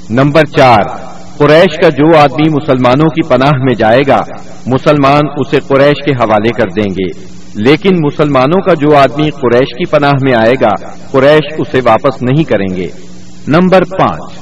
نمبر 0.10 0.46
چار 0.46 1.10
قریش 1.40 1.78
کا 1.82 1.90
جو 1.90 2.18
آدمی 2.18 2.50
مسلمانوں 2.50 3.10
کی 3.10 3.28
پناہ 3.28 3.52
میں 3.54 3.76
جائے 3.76 4.04
گا، 4.08 4.20
مسلمان 4.66 5.22
اسے 5.38 5.58
قریش 5.58 6.06
کے 6.06 6.12
حوالے 6.12 6.50
کر 6.50 6.70
دیں 6.76 6.90
گے۔ 6.90 7.40
لیکن 7.54 7.90
مسلمانوں 8.06 8.62
کا 8.62 8.74
جو 8.74 8.98
آدمی 8.98 9.30
قریش 9.30 9.78
کی 9.78 9.86
پناہ 9.86 10.12
میں 10.22 10.34
آئے 10.36 10.54
گا، 10.62 10.86
قریش 11.12 11.54
اسے 11.58 11.82
واپس 11.86 12.22
نہیں 12.22 12.44
کریں 12.44 12.76
گے۔ 12.76 12.88
نمبر 13.48 13.82
پانچ۔ 14.00 14.34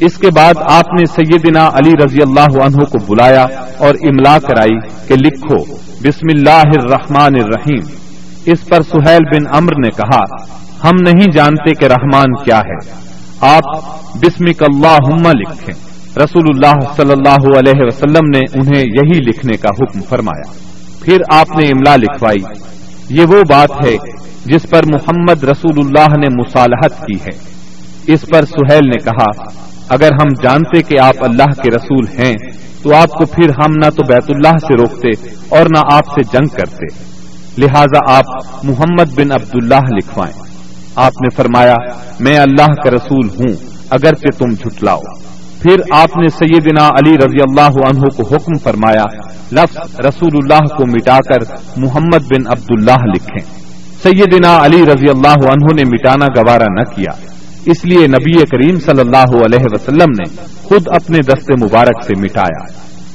اس 0.00 0.18
کے 0.18 0.28
بعد 0.36 0.54
آپ 0.70 0.84
نے 0.92 1.04
سیدنا 1.04 1.68
علی 1.68 1.90
رضی 2.04 2.18
اللہ 2.22 2.64
عنہ 2.64 2.84
کو 2.84 3.14
بلایا 3.14 3.46
اور 3.78 3.94
املا 3.94 4.38
کرائی 4.38 4.90
کہ 5.08 5.14
لکھو، 5.14 5.74
بسم 6.02 6.26
اللہ 6.34 6.82
الرحمن 6.82 7.34
الرحیم۔ 7.34 7.84
اس 8.46 8.68
پر 8.68 8.82
سہیل 8.82 9.24
بن 9.24 9.56
امر 9.56 9.72
نے 9.72 9.90
کہا، 9.90 10.20
ہم 10.84 10.96
نہیں 11.02 11.32
جانتے 11.32 11.74
کہ 11.74 11.84
رحمان 11.84 12.44
کیا 12.44 12.58
ہے۔ 12.58 12.92
آپ 13.40 13.64
بسمک 14.14 14.62
اللہ 14.62 15.28
لکھیں۔ 15.32 15.87
رسول 16.24 16.44
اللہ 16.54 16.92
صلی 16.96 17.12
اللہ 17.12 17.58
علیہ 17.58 17.80
وسلم 17.80 18.28
نے 18.34 18.38
انہیں 18.38 18.84
یہی 18.84 19.20
لکھنے 19.20 19.56
کا 19.56 19.68
حکم 19.68 20.00
فرمایا۔ 20.08 20.52
پھر 21.04 21.16
آپ 21.32 21.58
نے 21.58 21.66
املا 21.66 21.96
لکھوائی۔ 21.96 22.44
یہ 23.10 23.24
وہ 23.24 23.42
بات 23.48 23.70
ہے 23.86 23.96
جس 24.44 24.70
پر 24.70 24.80
محمد 24.92 25.44
رسول 25.44 25.74
اللہ 25.76 26.18
نے 26.18 26.26
مصالحت 26.28 27.06
کی 27.06 27.20
ہے۔ 27.20 27.58
اس 28.12 28.24
پر 28.32 28.44
سہیل 28.44 28.88
نے 28.88 29.04
کہا، 29.04 29.42
اگر 29.88 30.08
ہم 30.12 30.34
جانتے 30.42 30.82
کہ 30.82 30.98
آپ 30.98 31.14
اللہ 31.20 31.44
کے 31.44 31.76
رسول 31.76 32.04
ہیں، 32.18 32.34
تو 32.82 32.94
آپ 32.94 33.08
کو 33.08 33.26
پھر 33.26 33.50
ہم 33.50 33.70
نہ 33.70 33.90
تو 33.90 34.02
بیت 34.08 34.24
اللہ 34.28 34.56
سے 34.60 34.82
روکتے 34.82 35.08
اور 35.48 35.66
نہ 35.66 35.78
آپ 35.92 36.04
سے 36.06 36.22
جنگ 36.22 36.46
کرتے۔ 36.46 37.08
لہذا 37.58 38.16
آپ 38.16 38.24
محمد 38.62 39.12
بن 39.14 39.32
عبداللہ 39.32 39.96
لکھوائیں۔ 39.96 40.42
آپ 40.94 41.12
نے 41.22 41.28
فرمایا، 41.36 41.74
میں 42.20 42.38
اللہ 42.38 42.66
کا 42.66 42.90
رسول 42.90 43.28
ہوں، 43.28 43.56
اگرچہ 43.90 44.38
تم 44.38 44.50
جھٹلاؤ۔ 44.50 45.00
پھر 45.62 45.76
آپ 45.90 46.16
نے 46.16 46.28
سیدنا 46.28 46.88
علی 46.88 47.10
رضی 47.10 47.42
اللہ 47.42 47.88
عنہ 47.88 48.00
کو 48.16 48.34
حکم 48.34 48.58
فرمایا، 48.58 49.04
لفظ 49.52 50.00
رسول 50.00 50.30
اللہ 50.34 50.76
کو 50.76 50.86
مٹا 50.86 51.16
کر 51.16 51.54
محمد 51.76 52.24
بن 52.24 52.46
عبداللہ 52.46 53.06
لکھیں۔ 53.06 53.54
سیدنا 54.02 54.64
علی 54.64 54.82
رضی 54.82 55.10
اللہ 55.10 55.48
عنہ 55.48 55.74
نے 55.74 55.82
مٹانا 55.84 56.26
گوارا 56.26 56.64
نہ 56.68 56.94
کیا۔ 56.96 57.28
اس 57.66 57.84
لیے 57.84 58.06
نبی 58.06 58.32
کریم 58.32 58.80
صلی 58.80 59.00
اللہ 59.00 59.30
علیہ 59.32 59.66
وسلم 59.72 60.10
نے 60.10 60.46
خود 60.62 60.88
اپنے 60.88 61.18
دست 61.18 61.64
مبارک 61.64 62.04
سے 62.04 62.20
مٹایا۔ 62.20 62.64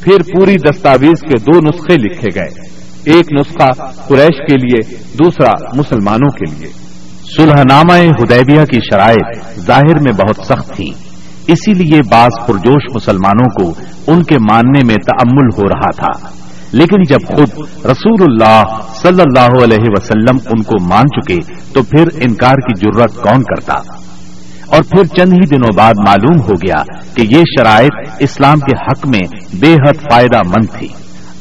پھر 0.02 0.18
پوری 0.36 0.56
دستاویز 0.56 1.22
کے 1.22 1.38
دو 1.40 1.60
نسخے 1.60 1.98
لکھے 1.98 2.28
گئے۔ 2.36 2.70
ایک 3.14 3.32
نسخہ 3.32 3.84
قریش 4.08 4.38
کے 4.48 4.58
لیے، 4.58 4.96
دوسرا 5.14 5.52
مسلمانوں 5.74 6.30
کے 6.30 6.52
لیے۔ 6.52 6.72
سلح 7.38 7.62
نامہ 7.70 7.94
ہدیبیہ 7.94 8.66
کی 8.66 8.80
شرائط 8.80 9.60
ظاہر 9.60 10.00
میں 10.00 10.12
بہت 10.12 10.46
سخت 10.46 10.76
تھی 10.76 10.94
اسی 11.48 11.74
لیے 11.74 12.02
بعض 12.12 12.48
پرجوش 12.48 12.96
مسلمانوں 12.96 13.64
کو 13.64 13.74
ان 14.08 14.24
کے 14.24 14.36
ماننے 14.40 14.86
میں 14.86 14.96
تعمل 14.96 15.46
ہو 15.58 15.70
رہا 15.70 15.92
تھا۔ 15.92 16.28
لیکن 16.72 17.02
جب 17.04 17.20
خود 17.28 17.50
رسول 17.86 18.22
اللہ 18.22 18.64
صلی 18.96 19.22
اللہ 19.22 19.64
علیہ 19.64 19.86
وسلم 19.88 20.38
ان 20.46 20.64
کو 20.64 20.84
مان 20.84 21.04
چکے، 21.04 21.38
تو 21.74 21.84
پھر 21.84 22.08
انکار 22.22 22.56
کی 22.56 22.80
ضرورت 22.80 23.16
کون 23.16 23.44
کرتا؟ 23.44 23.74
اور 24.68 24.84
پھر 24.84 25.06
چند 25.06 25.34
ہی 25.34 25.48
دنوں 25.48 25.78
بعد 25.78 25.94
معلوم 26.08 26.42
ہو 26.42 26.54
گیا 26.54 26.84
کہ 27.16 27.22
یہ 27.22 27.44
شرائط 27.58 28.10
اسلام 28.20 28.60
کے 28.60 28.76
حق 28.76 29.08
میں 29.08 29.56
بے 29.60 29.74
حد 29.74 30.12
فائدہ 30.12 30.42
مند 30.46 30.78
تھی۔ 30.80 30.88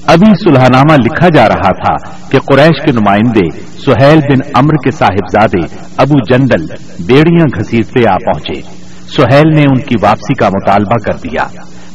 ابھی 0.07 0.45
سلح 0.45 0.67
نامہ 0.73 0.93
لکھا 0.93 1.29
جا 1.29 1.49
رہا 1.49 1.71
تھا 1.71 2.15
کہ 2.31 2.39
قریش 2.39 2.85
کے 2.85 2.93
نمائندے 2.93 3.61
سہیل 3.61 4.19
بن 4.19 4.51
امر 4.55 4.75
کے 4.85 4.91
صاحبزادے 4.91 5.85
ابو 5.97 6.15
جندل 6.33 6.67
بیڑیاں 7.07 7.47
گھسیٹتے 7.59 8.09
آ 8.09 8.15
پہنچے۔ 8.15 8.82
سہیل 9.17 9.55
نے 9.55 9.63
ان 9.63 9.79
کی 9.79 9.95
واپسی 10.03 10.35
کا 10.35 10.49
مطالبہ 10.49 10.95
کر 11.05 11.13
دیا۔ 11.13 11.45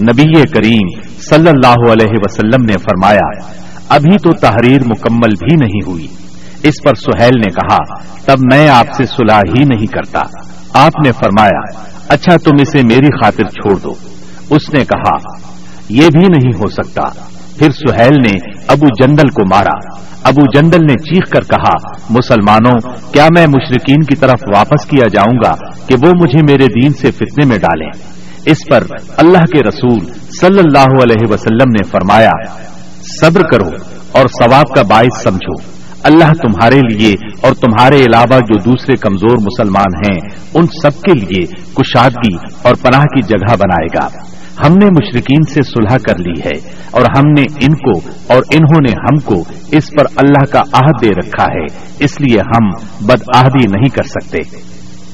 نبی 0.01 0.43
کریم 0.43 1.01
صلی 1.19 1.49
اللہ 1.49 1.91
علیہ 1.91 2.17
وسلم 2.25 2.65
نے 2.65 2.73
فرمایا، 2.73 3.53
ابھی 3.89 4.17
تو 4.17 4.31
تحریر 4.31 4.81
مکمل 4.85 5.29
بھی 5.29 5.55
نہیں 5.55 5.87
ہوئی۔ 5.87 6.07
اس 6.63 6.73
پر 6.83 6.93
سہیل 6.95 7.39
نے 7.39 7.49
کہا، 7.49 7.99
تب 8.25 8.39
میں 8.53 8.69
آپ 8.69 8.85
سے 8.93 9.05
صلاح 9.05 9.41
ہی 9.57 9.63
نہیں 9.63 9.85
کرتا۔ 9.85 10.21
آپ 10.73 11.05
نے 11.05 11.11
فرمایا 11.11 11.81
اچھا 12.07 12.35
تم 12.37 12.55
اسے 12.61 12.81
میری 12.83 13.23
خاطر 13.23 13.43
چھوڑ 13.43 13.75
دو۔ 13.75 13.93
اس 14.49 14.73
نے 14.73 14.85
کہا، 14.85 15.17
یہ 15.89 16.07
بھی 16.13 16.19
نہیں 16.19 16.57
ہو 16.57 16.67
سکتا۔ 16.67 17.01
پھر 17.57 17.71
سہیل 17.71 18.13
نے 18.13 18.61
ابو 18.67 18.85
جندل 19.01 19.29
کو 19.29 19.55
مارا۔ 19.55 19.97
ابو 20.27 20.59
جندل 20.59 20.81
نے 20.81 20.93
چیخ 20.93 21.29
کر 21.29 21.41
کہا، 21.41 21.73
مسلمانوں، 22.09 22.89
کیا 23.13 23.27
میں 23.37 23.47
مشرقین 23.47 24.03
کی 24.03 24.15
طرف 24.15 24.39
واپس 24.55 24.85
کیا 24.85 25.07
جاؤں 25.07 25.37
گا 25.45 25.53
کہ 25.87 25.95
وہ 26.01 26.11
مجھے 26.21 26.39
میرے 26.49 26.65
دین 26.81 26.93
سے 26.93 27.11
فتنے 27.11 27.45
میں 27.45 27.57
ڈالیں؟ 27.57 27.91
اس 28.45 28.57
پر 28.69 28.83
اللہ 29.17 29.37
کے 29.37 29.63
رسول 29.63 29.99
صلی 30.39 30.59
اللہ 30.59 31.03
علیہ 31.03 31.27
وسلم 31.29 31.69
نے 31.69 31.83
فرمایا، 31.83 32.53
صبر 33.21 33.41
کرو 33.41 33.69
اور 34.11 34.25
ثواب 34.27 34.75
کا 34.75 34.81
باعث 34.81 35.23
سمجھو۔ 35.23 35.77
اللہ 36.03 36.33
تمہارے 36.41 36.79
لیے 36.89 37.15
اور 37.41 37.53
تمہارے 37.53 37.95
علاوہ 37.95 38.39
جو 38.39 38.59
دوسرے 38.59 38.95
کمزور 38.95 39.37
مسلمان 39.37 39.95
ہیں، 39.95 40.29
ان 40.53 40.65
سب 40.65 41.01
کے 41.01 41.19
لیے 41.19 41.45
کشادگی 41.73 42.35
اور 42.61 42.75
پناہ 42.75 43.01
کی 43.01 43.21
جگہ 43.21 43.55
بنائے 43.55 43.85
گا۔ 43.85 44.36
ہم 44.65 44.73
نے 44.73 44.85
مشرقین 44.85 45.41
سے 45.53 45.61
صلح 45.61 45.95
کر 45.95 46.17
لی 46.17 46.41
ہے 46.45 46.71
اور 46.91 47.01
ہم 47.01 47.23
نے 47.37 47.41
ان 47.41 47.73
کو 47.73 48.09
اور 48.27 48.43
انہوں 48.53 48.79
نے 48.89 48.91
ہم 48.91 49.19
کو 49.25 49.43
اس 49.71 49.89
پر 49.99 50.05
اللہ 50.15 50.51
کا 50.51 50.59
عہد 50.59 51.01
دے 51.01 51.09
رکھا 51.09 51.43
ہے، 51.43 51.65
اس 51.99 52.21
لیے 52.21 52.39
ہم 52.39 52.69
بد 53.05 53.23
آہدی 53.35 53.67
نہیں 53.67 53.89
کر 53.89 54.03
سکتے۔ 54.03 54.37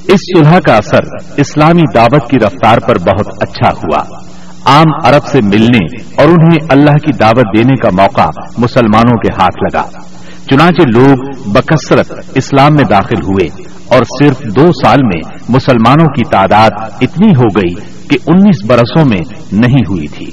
اس 0.08 0.20
صلح 0.38 0.60
کا 0.60 0.76
اثر 0.78 1.00
اسلامی 1.38 1.82
دعوت 1.96 2.30
کی 2.30 2.38
رفتار 2.38 2.78
پر 2.78 2.98
بہت 2.98 3.28
اچھا 3.42 3.70
ہوا۔ 3.70 4.18
عام 4.66 4.86
عرب 5.04 5.26
سے 5.28 5.42
ملنے 5.42 5.86
اور 6.18 6.28
انہیں 6.28 6.60
اللہ 6.70 6.92
کی 6.92 7.12
دعوت 7.12 7.58
دینے 7.58 7.76
کا 7.76 7.90
موقع 8.02 8.30
مسلمانوں 8.58 9.18
کے 9.18 9.42
ہاتھ 9.42 9.64
لگا۔ 9.64 10.08
چنانچہ 10.52 11.00
لوگ 11.00 11.42
بکثرت 11.46 12.12
اسلام 12.36 12.74
میں 12.74 12.84
داخل 12.84 13.24
ہوئے 13.24 13.64
اور 13.88 14.04
صرف 14.20 14.40
دو 14.40 14.72
سال 14.72 14.98
میں 15.04 15.38
مسلمانوں 15.50 16.06
کی 16.06 16.30
تعداد 16.32 16.72
اتنی 17.02 17.36
ہو 17.36 17.60
گئی 17.62 17.74
کہ 18.14 18.32
انیس 18.32 18.66
برسوں 18.68 19.06
میں 19.10 19.22
نہیں 19.52 19.82
ہوئی 19.90 20.08
تھی۔ 20.08 20.26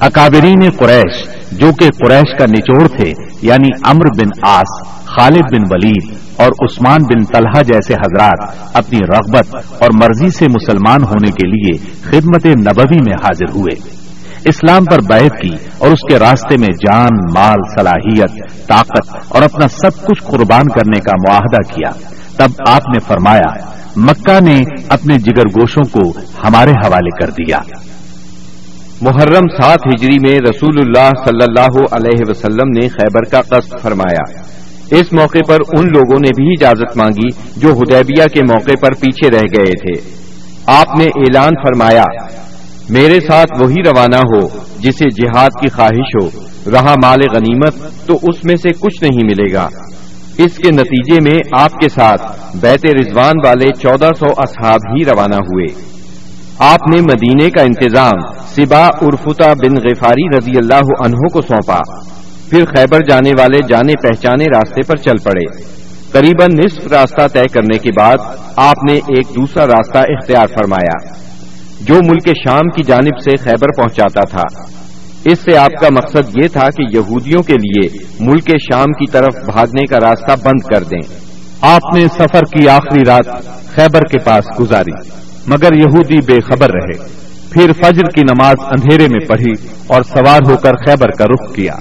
اکابرین 0.00 0.70
قریش، 0.78 1.28
جو 1.52 1.70
کہ 1.78 1.88
قریش 1.88 2.38
کا 2.38 2.46
نچوڑ 2.46 2.88
تھے 2.88 3.12
یعنی 3.42 3.68
امر 3.84 4.22
بن 4.22 4.48
آس 4.48 4.88
خالد 5.04 5.54
بن 5.54 5.62
ولید 5.70 6.16
اور 6.36 6.46
عثمان 6.46 6.98
بن 7.02 7.24
طلحہ 7.24 7.62
جیسے 7.62 7.94
حضرات 7.94 8.66
اپنی 8.72 8.98
رغبت 8.98 9.56
اور 9.56 9.88
مرضی 10.02 10.28
سے 10.28 10.46
مسلمان 10.48 11.02
ہونے 11.02 11.30
کے 11.30 11.48
لیے 11.48 12.00
خدمت 12.02 12.46
نبوی 12.46 12.98
میں 13.06 13.14
حاضر 13.14 13.50
ہوئے۔ 13.54 14.00
اسلام 14.44 14.84
پر 14.84 14.98
بیعت 15.08 15.40
کی 15.40 15.54
اور 15.78 15.88
اس 15.88 16.12
کے 16.12 16.18
راستے 16.18 16.56
میں 16.56 16.68
جان، 16.68 17.16
مال، 17.38 17.58
صلاحیت، 17.80 18.66
طاقت 18.68 19.16
اور 19.28 19.42
اپنا 19.42 19.68
سب 19.68 20.06
کچھ 20.06 20.22
قربان 20.22 20.68
کرنے 20.68 21.00
کا 21.00 21.12
معاہدہ 21.28 21.74
کیا۔ 21.74 22.19
تب 22.40 22.50
آپ 22.68 22.82
نے 22.88 22.98
فرمایا، 22.98 23.70
مکہ 23.96 24.40
نے 24.40 24.58
اپنے 24.88 25.18
جگر 25.18 25.60
گوشوں 25.60 25.82
کو 25.92 26.20
ہمارے 26.44 26.70
حوالے 26.70 27.24
کر 27.24 27.30
دیا۔ 27.30 27.58
محرم 29.00 29.62
سات 29.62 29.78
ہجری 29.86 30.16
میں 30.22 30.38
رسول 30.50 30.78
اللہ 30.78 31.08
صلی 31.24 31.44
اللہ 31.48 31.80
علیہ 31.92 32.20
وسلم 32.28 32.68
نے 32.68 32.88
خیبر 32.88 33.22
کا 33.30 33.40
قصد 33.40 33.82
فرمایا۔ 33.82 34.22
اس 34.90 35.12
موقع 35.12 35.38
پر 35.48 35.58
ان 35.78 35.86
لوگوں 35.86 36.18
نے 36.20 36.28
بھی 36.36 36.52
اجازت 36.52 36.96
مانگی 36.96 37.28
جو 37.56 37.68
ہدیبیہ 37.68 38.24
کے 38.34 38.42
موقع 38.42 38.74
پر 38.80 38.92
پیچھے 39.00 39.30
رہ 39.30 39.42
گئے 39.58 39.72
تھے۔ 39.72 40.10
آپ 40.66 40.86
نے 40.98 41.04
اعلان 41.04 41.52
فرمایا، 41.62 42.04
میرے 42.88 43.20
ساتھ 43.20 43.62
وہی 43.62 43.82
روانہ 43.86 44.16
ہو 44.16 44.48
جسے 44.78 45.10
جہاد 45.10 45.50
کی 45.50 45.68
خواہش 45.68 46.16
ہو، 46.22 46.28
رہا 46.70 46.94
مال 47.04 47.18
غنیمت 47.34 48.06
تو 48.06 48.14
اس 48.14 48.44
میں 48.44 48.56
سے 48.56 48.68
کچھ 48.68 49.04
نہیں 49.04 49.24
ملے 49.24 49.52
گا۔ 49.52 49.68
اس 50.44 50.56
کے 50.56 50.70
نتیجے 50.70 51.20
میں 51.20 51.60
آپ 51.60 51.72
کے 51.72 51.88
ساتھ 51.88 52.22
بیت 52.56 52.86
رضوان 52.86 53.34
والے 53.46 53.66
چودہ 53.80 54.10
سو 54.18 54.26
اصحاب 54.38 54.80
ہی 54.96 55.04
روانہ 55.04 55.36
ہوئے۔ 55.36 55.90
آپ 56.58 56.78
نے 56.94 57.00
مدینے 57.00 57.50
کا 57.50 57.62
انتظام 57.62 58.32
سبا 58.48 58.86
ارفتا 58.86 59.52
بن 59.52 59.76
غفاری 59.76 60.38
رضی 60.38 60.52
اللہ 60.56 61.04
عنہ 61.04 61.28
کو 61.32 61.40
سونپا۔ 61.40 61.78
پھر 62.50 62.64
خیبر 62.64 63.00
جانے 63.08 63.30
والے 63.38 63.58
جانے 63.68 63.92
پہچانے 63.92 64.44
راستے 64.44 64.86
پر 64.86 64.96
چل 64.96 65.16
پڑے۔ 65.22 65.64
قریب 66.12 66.42
نصف 66.54 66.92
راستہ 66.92 67.28
طے 67.32 67.42
کرنے 67.52 67.78
کے 67.78 67.90
بعد 68.00 68.16
آپ 68.56 68.84
نے 68.90 68.92
ایک 68.92 69.26
دوسرا 69.28 69.66
راستہ 69.66 69.98
اختیار 69.98 70.46
فرمایا، 70.46 71.14
جو 71.80 71.94
ملک 71.94 72.28
شام 72.28 72.68
کی 72.68 72.82
جانب 72.82 73.20
سے 73.24 73.36
خیبر 73.36 73.68
پہنچاتا 73.76 74.20
تھا۔ 74.20 74.79
اس 75.24 75.38
سے 75.38 75.56
آپ 75.56 75.80
کا 75.80 75.88
مقصد 75.90 76.36
یہ 76.42 76.48
تھا 76.48 76.70
کہ 76.76 76.96
یہودیوں 76.96 77.42
کے 77.42 77.52
لیے 77.52 78.04
ملک 78.20 78.50
شام 78.58 78.86
کی 78.86 79.10
طرف 79.10 79.34
بھاگنے 79.52 79.86
کا 79.86 79.96
راستہ 79.96 80.48
بند 80.48 80.74
کر 80.74 80.82
دیں۔ 80.82 81.16
آپ 81.60 81.94
نے 81.94 82.04
سفر 82.08 82.40
کی 82.40 82.68
آخری 82.68 83.00
رات 83.06 83.26
خیبر 83.74 84.00
کے 84.00 84.18
پاس 84.18 84.60
گزاری، 84.60 85.10
مگر 85.46 85.74
یہودی 85.74 86.16
بے 86.26 86.40
خبر 86.40 86.70
رہے۔ 86.70 87.20
پھر 87.50 87.72
فجر 87.72 88.02
کی 88.02 88.20
نماز 88.20 88.56
اندھیرے 88.60 89.08
میں 89.08 89.26
پڑھی 89.26 89.52
اور 89.86 90.02
سوار 90.02 90.50
ہو 90.50 90.56
کر 90.56 90.72
خیبر 90.74 91.10
کا 91.10 91.24
رخ 91.24 91.54
کیا۔ 91.54 91.74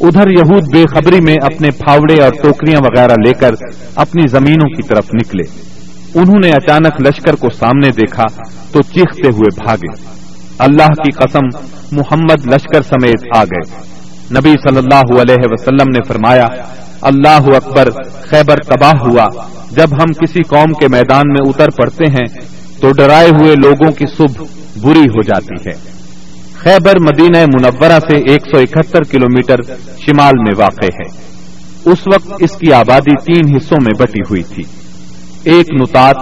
ادھر 0.00 0.30
یہود 0.30 0.64
بے 0.72 0.84
خبری 0.94 1.20
میں 1.20 1.36
اپنے 1.42 1.70
پھاوڑے 1.70 2.22
اور 2.22 2.32
ٹوکریاں 2.42 2.80
وغیرہ 2.82 3.12
لے 3.26 3.32
کر 3.32 3.50
اپنی 3.94 4.22
زمینوں 4.30 4.68
کی 4.68 4.88
طرف 4.88 5.04
نکلے۔ 5.14 5.42
انہوں 6.14 6.38
نے 6.44 6.50
اچانک 6.50 7.00
لشکر 7.00 7.34
کو 7.34 7.48
سامنے 7.50 7.90
دیکھا 7.90 8.24
تو 8.72 8.82
چیختے 8.82 9.28
ہوئے 9.28 9.64
بھاگے۔ 9.64 10.17
اللہ 10.58 10.86
کی 10.86 11.10
قسم 11.10 11.58
محمد 11.92 12.46
لشکر 12.46 12.82
سمیت 12.82 13.36
آ 13.36 13.44
گئے۔ 13.44 13.76
نبی 14.38 14.52
صلی 14.68 14.78
اللہ 14.78 15.20
علیہ 15.20 15.36
وسلم 15.40 15.88
نے 15.88 15.98
فرمایا، 16.08 16.46
اللہ 17.00 17.56
اکبر، 17.56 17.88
خیبر 18.30 18.56
تباہ 18.56 18.92
ہوا۔ 19.00 19.46
جب 19.70 19.88
ہم 19.92 20.12
کسی 20.12 20.42
قوم 20.42 20.72
کے 20.72 20.88
میدان 20.88 21.22
میں 21.26 21.48
اتر 21.48 21.68
پڑتے 21.76 22.10
ہیں، 22.10 22.40
تو 22.80 22.92
ڈرائے 22.92 23.28
ہوئے 23.28 23.54
لوگوں 23.54 23.92
کی 23.92 24.04
صبح 24.16 24.44
بری 24.80 25.00
ہو 25.00 25.22
جاتی 25.22 25.70
ہے۔ 25.70 25.98
خیبر 26.54 26.92
مدینہ 27.00 27.38
منورہ 27.46 27.98
سے 28.10 28.16
ایک 28.16 28.42
سو 28.50 28.58
اکہتر 28.58 29.02
کلو 29.02 29.26
شمال 30.06 30.32
میں 30.38 30.54
واقع 30.58 30.86
ہے۔ 30.86 31.28
اس 31.90 31.98
وقت 32.14 32.32
اس 32.40 32.50
کی 32.50 32.72
آبادی 32.72 33.24
تین 33.24 33.56
حصوں 33.56 33.78
میں 33.82 34.02
بٹی 34.02 34.20
ہوئی 34.30 34.42
تھی۔ 34.42 34.62
ایک 35.44 35.66
نتات 35.72 36.16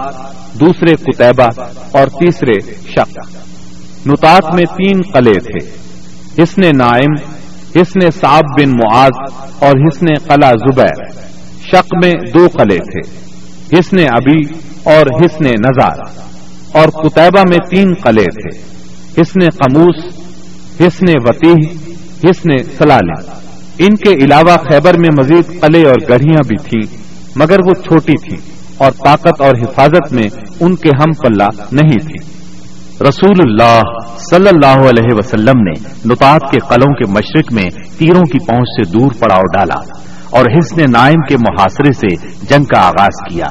دوسرے 0.59 0.95
کتبہ 0.95 1.61
اور 1.91 2.07
تیسرے 2.07 2.71
شک 2.89 3.19
نتات 4.07 4.53
میں 4.53 4.63
تین 4.63 5.01
قلعے 5.13 5.39
تھے۔ 5.39 5.69
حسن 6.43 6.77
نائم 6.77 7.13
حسن 7.75 8.11
صاب 8.11 8.43
بن 8.59 8.69
معاذ 8.69 9.33
اور 9.59 9.71
حسن 9.71 10.05
قلعہ 10.13 10.53
زبیر۔ 10.53 11.27
شک 11.67 12.05
میں 12.05 12.13
دو 12.33 12.47
قلعے 12.47 12.77
تھے۔ 12.77 13.27
حسن 13.79 13.97
ابی 13.99 14.53
اور 14.83 15.05
حسن 15.19 15.43
نظار 15.43 15.97
اور 16.71 16.87
کتبہ 16.87 17.41
میں 17.49 17.57
تین 17.69 17.93
قلعے 17.93 18.25
تھے۔ 18.25 18.77
حسن 19.21 19.49
قموس 19.49 20.05
حسن 20.79 21.05
وطیح 21.09 21.67
حسن 22.23 22.63
سلال 22.63 23.09
ان 23.79 23.95
کے 23.95 24.25
علاوہ 24.25 24.55
خیبر 24.57 24.97
میں 24.97 25.09
مزید 25.19 25.61
قلعے 25.61 25.83
اور 25.83 25.95
گڑھیاں 26.09 26.41
بھی 26.47 26.57
تھیں، 26.57 26.97
مگر 27.35 27.57
وہ 27.65 27.73
چھوٹی 27.73 28.13
تھیں 28.13 28.51
اور 28.77 28.91
طاقت 28.91 29.41
اور 29.41 29.53
حفاظت 29.61 30.13
میں 30.13 30.27
ان 30.59 30.75
کے 30.75 30.89
ہم 30.89 31.11
پلہ 31.11 31.63
نہیں 31.71 31.99
تھی 31.99 32.37
رسول 33.01 33.35
اللہ 33.39 33.81
صلی 34.17 34.47
اللہ 34.47 34.87
علیہ 34.89 35.15
وسلم 35.15 35.59
نے 35.59 35.79
نتاط 36.05 36.41
کے 36.51 36.59
قلعوں 36.59 36.93
کے 36.93 37.11
مشرق 37.11 37.53
میں 37.53 37.69
تیروں 37.97 38.21
کی 38.21 38.45
پہنچ 38.45 38.67
سے 38.67 38.99
دور 38.99 39.11
پڑاؤ 39.19 39.41
ڈالا 39.53 39.79
اور 40.29 40.45
حسن 40.45 40.91
نائم 40.91 41.21
کے 41.29 41.37
محاصرے 41.37 41.91
سے 41.91 42.31
جنگ 42.49 42.63
کا 42.63 42.79
آغاز 42.79 43.33
کیا۔ 43.33 43.45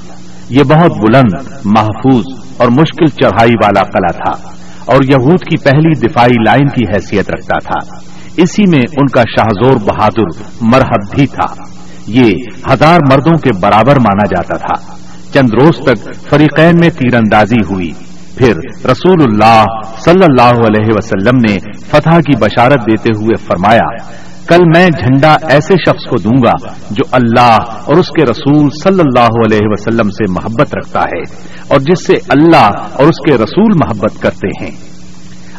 یہ 0.51 0.65
بہت 0.65 0.91
بلند، 0.91 1.53
محفوظ 1.65 2.25
اور 2.57 2.69
مشکل 2.69 3.07
چڑھائی 3.07 3.51
والا 3.51 3.83
قلعہ 3.83 4.25
تھا 4.25 4.49
اور 4.85 5.03
یہود 5.03 5.41
کی 5.41 5.57
پہلی 5.57 6.09
دفاعی 6.09 6.43
لائن 6.47 6.67
کی 6.67 6.85
حیثیت 6.95 7.31
رکھتا 7.31 7.59
تھا۔ 7.59 7.99
اسی 8.37 8.63
میں 8.71 8.83
ان 8.97 9.07
کا 9.07 9.23
شاہزور 9.23 9.77
بہادر 9.81 10.43
مرحب 10.61 11.15
بھی 11.15 11.27
تھا۔ 11.27 11.63
یہ 12.07 12.31
ہزار 12.73 13.01
مردوں 13.13 13.39
کے 13.39 13.51
برابر 13.61 13.97
مانا 13.97 14.27
جاتا 14.27 14.57
تھا۔ 14.57 14.95
چند 15.35 15.49
روز 15.55 15.77
تک 15.77 16.15
فریقین 16.31 16.77
میں 16.81 16.91
تیر 16.91 17.15
اندازی 17.15 17.65
ہوئی۔ 17.71 17.93
پھر 18.37 18.53
رسول 18.91 19.23
اللہ 19.23 19.65
صلی 19.99 20.25
اللہ 20.25 20.59
علیہ 20.67 20.87
وسلم 20.89 21.37
نے 21.49 21.57
فتح 21.91 22.19
کی 22.19 22.37
بشارت 22.37 22.81
دیتے 22.81 23.09
ہوئے 23.17 23.37
فرمایا، 23.37 24.11
کل 24.47 24.65
میں 24.77 24.87
جھنڈا 24.87 25.37
ایسے 25.43 25.75
شخص 25.75 26.11
کو 26.11 26.17
دوں 26.17 26.43
گا 26.45 26.69
جو 26.91 27.05
اللہ 27.13 27.57
اور 27.85 27.97
اس 27.97 28.09
کے 28.09 28.23
رسول 28.23 28.69
صلی 28.71 29.01
اللہ 29.01 29.29
علیہ 29.47 29.67
وسلم 29.71 30.11
سے 30.11 30.33
محبت 30.33 30.75
رکھتا 30.75 31.01
ہے 31.01 31.21
اور 31.69 31.81
جس 31.81 32.07
سے 32.07 32.15
اللہ 32.29 32.71
اور 32.93 33.07
اس 33.07 33.31
کے 33.31 33.35
رسول 33.35 33.73
محبت 33.85 34.23
کرتے 34.23 34.65
ہیں۔ 34.65 34.71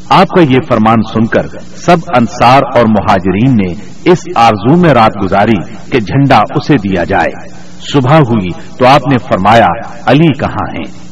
آپ 0.10 0.28
کا 0.28 0.42
یہ 0.42 0.58
فرمان 0.70 1.02
سن 1.14 1.26
کر 1.26 1.46
سب 1.76 1.98
انصار 2.18 2.62
اور 2.76 2.86
مہاجرین 2.90 3.56
نے 3.56 3.74
اس 4.12 4.20
آرزو 4.36 4.78
میں 4.78 4.90
رات 4.90 5.24
گزاری 5.24 5.74
کہ 5.92 6.00
جھنڈا 6.00 6.38
اسے 6.38 6.78
دیا 6.78 7.04
جائے۔ 7.04 7.50
صبح 7.94 8.18
ہوئی 8.18 8.50
تو 8.78 8.86
آپ 8.88 9.08
نے 9.08 9.18
فرمایا، 9.18 9.68
علی 10.06 10.28
کہاں 10.40 10.74
ہیں؟ 10.74 11.07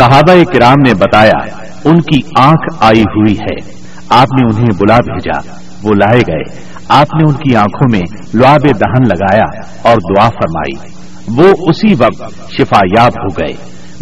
صحابہ 0.00 0.44
کرام 0.52 0.74
نے 0.86 0.94
بتایا، 0.94 1.66
ان 1.84 2.00
کی 2.00 2.20
آنکھ 2.38 2.76
آئی 2.80 3.02
ہوئی 3.02 3.32
ہے۔ 3.32 3.70
آپ 4.08 4.26
نے 4.32 4.54
انہیں 4.54 4.68
بلا 4.78 4.96
بھیجا، 4.96 5.56
وہ 5.82 5.90
لائے 5.94 6.20
گئے۔ 6.20 6.58
آپ 6.88 7.06
نے 7.14 7.30
ان 7.30 7.34
کی 7.34 7.56
آنکھوں 7.56 7.88
میں 7.92 8.00
لعاب 8.34 8.60
دہن 8.60 9.08
لگایا 9.08 9.62
اور 9.82 9.96
دعا 9.96 10.28
فرمائی۔ 10.28 11.00
وہ 11.26 11.48
اسی 11.58 11.94
وقت 11.94 12.52
شفا 12.52 12.80
یاب 12.98 13.12
ہو 13.22 13.38
گئے۔ 13.38 13.52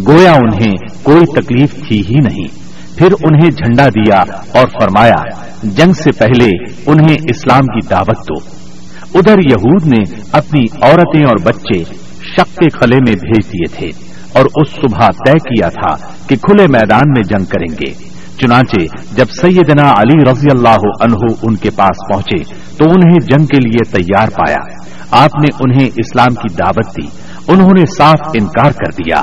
گویا 0.07 0.32
انہیں 0.32 0.76
کوئی 1.03 1.26
تکلیف 1.26 1.88
تھی 1.88 2.03
ہی 2.09 2.14
نہیں۔ 2.14 2.49
پھر 2.99 3.09
انہیں 3.12 3.51
جھنڈا 3.51 3.88
دیا 3.88 4.20
اور 4.53 4.66
فرمایا، 4.80 5.44
جنگ 5.62 5.92
سے 5.92 6.12
پہلے 6.12 6.49
انہیں 6.86 7.16
اسلام 7.30 7.61
کی 7.61 7.86
دعوت 7.90 8.18
دو۔ 8.18 8.59
ادھر 9.18 9.38
یہود 9.38 9.86
نے 9.86 10.20
اپنی 10.32 10.64
عورتیں 10.82 11.24
اور 11.24 11.36
بچے 11.42 11.84
شک 12.22 12.57
کے 12.57 12.78
خلے 12.78 12.96
میں 12.96 13.14
بھیج 13.14 13.53
دیے 13.53 13.78
تھے۔ 13.78 14.07
اور 14.33 14.45
اس 14.45 14.68
صبح 14.70 15.07
طے 15.07 15.33
کیا 15.33 15.68
تھا 15.68 16.07
کہ 16.29 16.37
کھلے 16.37 16.66
میدان 16.66 17.11
میں 17.16 17.22
جنگ 17.22 17.45
کریں 17.45 17.74
گے۔ 17.74 18.09
چنانچہ 18.43 18.97
جب 19.16 19.24
سیدنا 19.43 19.91
علی 19.91 20.31
رضی 20.31 20.47
اللہ 20.51 21.03
عنہ 21.03 21.35
ان 21.43 21.57
کے 21.57 21.70
پاس 21.70 22.12
پہنچے 22.12 22.45
تو 22.76 22.91
انہیں 22.91 23.18
جنگ 23.20 23.47
کے 23.47 23.68
لیے 23.68 23.97
تیار 23.97 24.29
پایا۔ 24.29 24.89
آپ 25.11 25.31
نے 25.41 25.47
انہیں 25.61 25.91
اسلام 25.97 26.35
کی 26.35 26.55
دعوت 26.55 26.97
دی۔ 26.97 27.07
انہوں 27.49 27.70
نے 27.79 27.85
صاف 27.99 28.20
انکار 28.35 28.70
کر 28.70 28.93
دیا۔ 28.93 29.22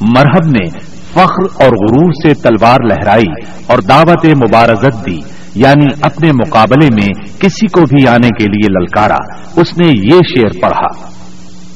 مرحب 0.00 0.46
نے 0.46 0.68
فخر 1.12 1.64
اور 1.64 1.68
غرور 1.68 2.12
سے 2.12 2.34
تلوار 2.34 2.78
لہرائی 2.84 3.44
اور 3.66 3.78
دعوت 3.78 4.26
مبارزت 4.26 5.06
دی۔ 5.06 5.18
یعنی 5.54 5.86
اپنے 6.02 6.32
مقابلے 6.32 6.86
میں 6.94 7.08
کسی 7.40 7.66
کو 7.66 7.80
بھی 7.80 8.08
آنے 8.08 8.28
کے 8.28 8.44
لیے 8.44 8.72
للکارا۔ 8.72 9.16
اس 9.56 9.78
نے 9.78 9.88
یہ 9.88 10.18
شعر 10.36 10.62
پڑھا۔ 10.62 11.09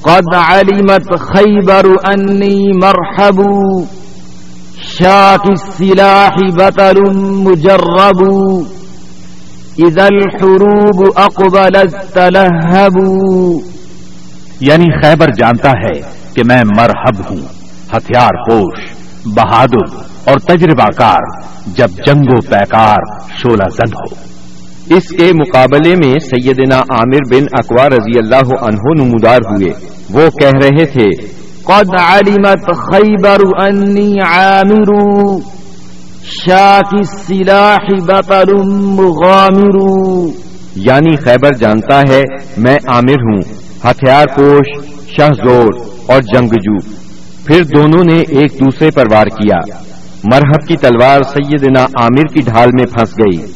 قد 0.04 0.34
علمت 0.34 1.20
خیبر 1.20 1.86
انی 2.04 2.72
مرحب. 2.76 3.42
شاك 4.82 5.48
السلاح 5.48 6.36
بطل 6.54 7.16
مجرب. 7.16 8.28
إذا 9.86 10.04
الحروب 10.04 11.20
أقبلت 11.20 12.14
تلهب 12.14 13.00
یعنی 14.60 15.02
خیبر 15.02 15.26
جانتا 15.26 15.70
ہے 15.70 16.00
کہ 16.34 16.42
میں 16.46 16.62
مرحب 16.78 17.30
ہوں. 17.30 17.48
ہتھیار 17.96 18.50
پوش 18.50 18.78
بہادر 19.24 19.96
اور 20.24 20.38
تجربہ 20.38 20.90
کار 20.96 21.40
جب 21.76 21.88
جنگ 22.06 22.24
و 22.28 22.40
پیکار 22.40 23.20
شولہ 23.38 23.68
زد 23.68 23.94
ہو۔ 23.94 24.14
اس 24.96 25.08
کے 25.08 25.32
مقابلے 25.32 25.96
میں 25.96 26.14
سیدنا 26.18 26.76
عامر 26.76 27.34
بن 27.34 27.44
اکوا 27.52 27.88
رضی 27.88 28.18
اللہ 28.18 28.64
عنہ 28.64 29.02
نمودار 29.02 29.38
ہوئے۔ 29.38 29.93
وہ 30.10 30.30
کہہ 30.40 30.58
رہے 30.62 30.86
تھے، 30.86 31.08
قد 31.64 32.00
علمت 32.00 32.66
خیبر 32.76 33.38
انی 33.58 34.14
عامر 34.26 34.90
شاک 36.24 36.88
السلاح 36.92 37.94
بطل 38.06 38.52
مغامر. 38.72 39.76
یعنی 40.76 41.16
خیبر 41.16 41.52
جانتا 41.52 42.00
ہے 42.10 42.22
میں 42.56 42.76
عامر 42.88 43.12
ہوں، 43.12 43.40
ہتھیار 43.84 44.26
پوش 44.36 44.84
شہ 45.16 45.44
زور 45.44 45.72
اور 46.06 46.22
جنگجو۔ 46.22 46.76
پھر 47.44 47.64
دونوں 47.64 48.04
نے 48.04 48.22
ایک 48.28 48.60
دوسرے 48.60 48.90
پر 48.90 49.04
وار 49.12 49.26
کیا۔ 49.26 49.58
مرحب 50.24 50.68
کی 50.68 50.76
تلوار 50.76 51.22
سیدنا 51.22 51.82
عامر 51.82 52.26
کی 52.26 52.40
ڈھال 52.40 52.68
میں 52.68 52.86
پھنس 52.86 53.10
گئی۔ 53.10 53.46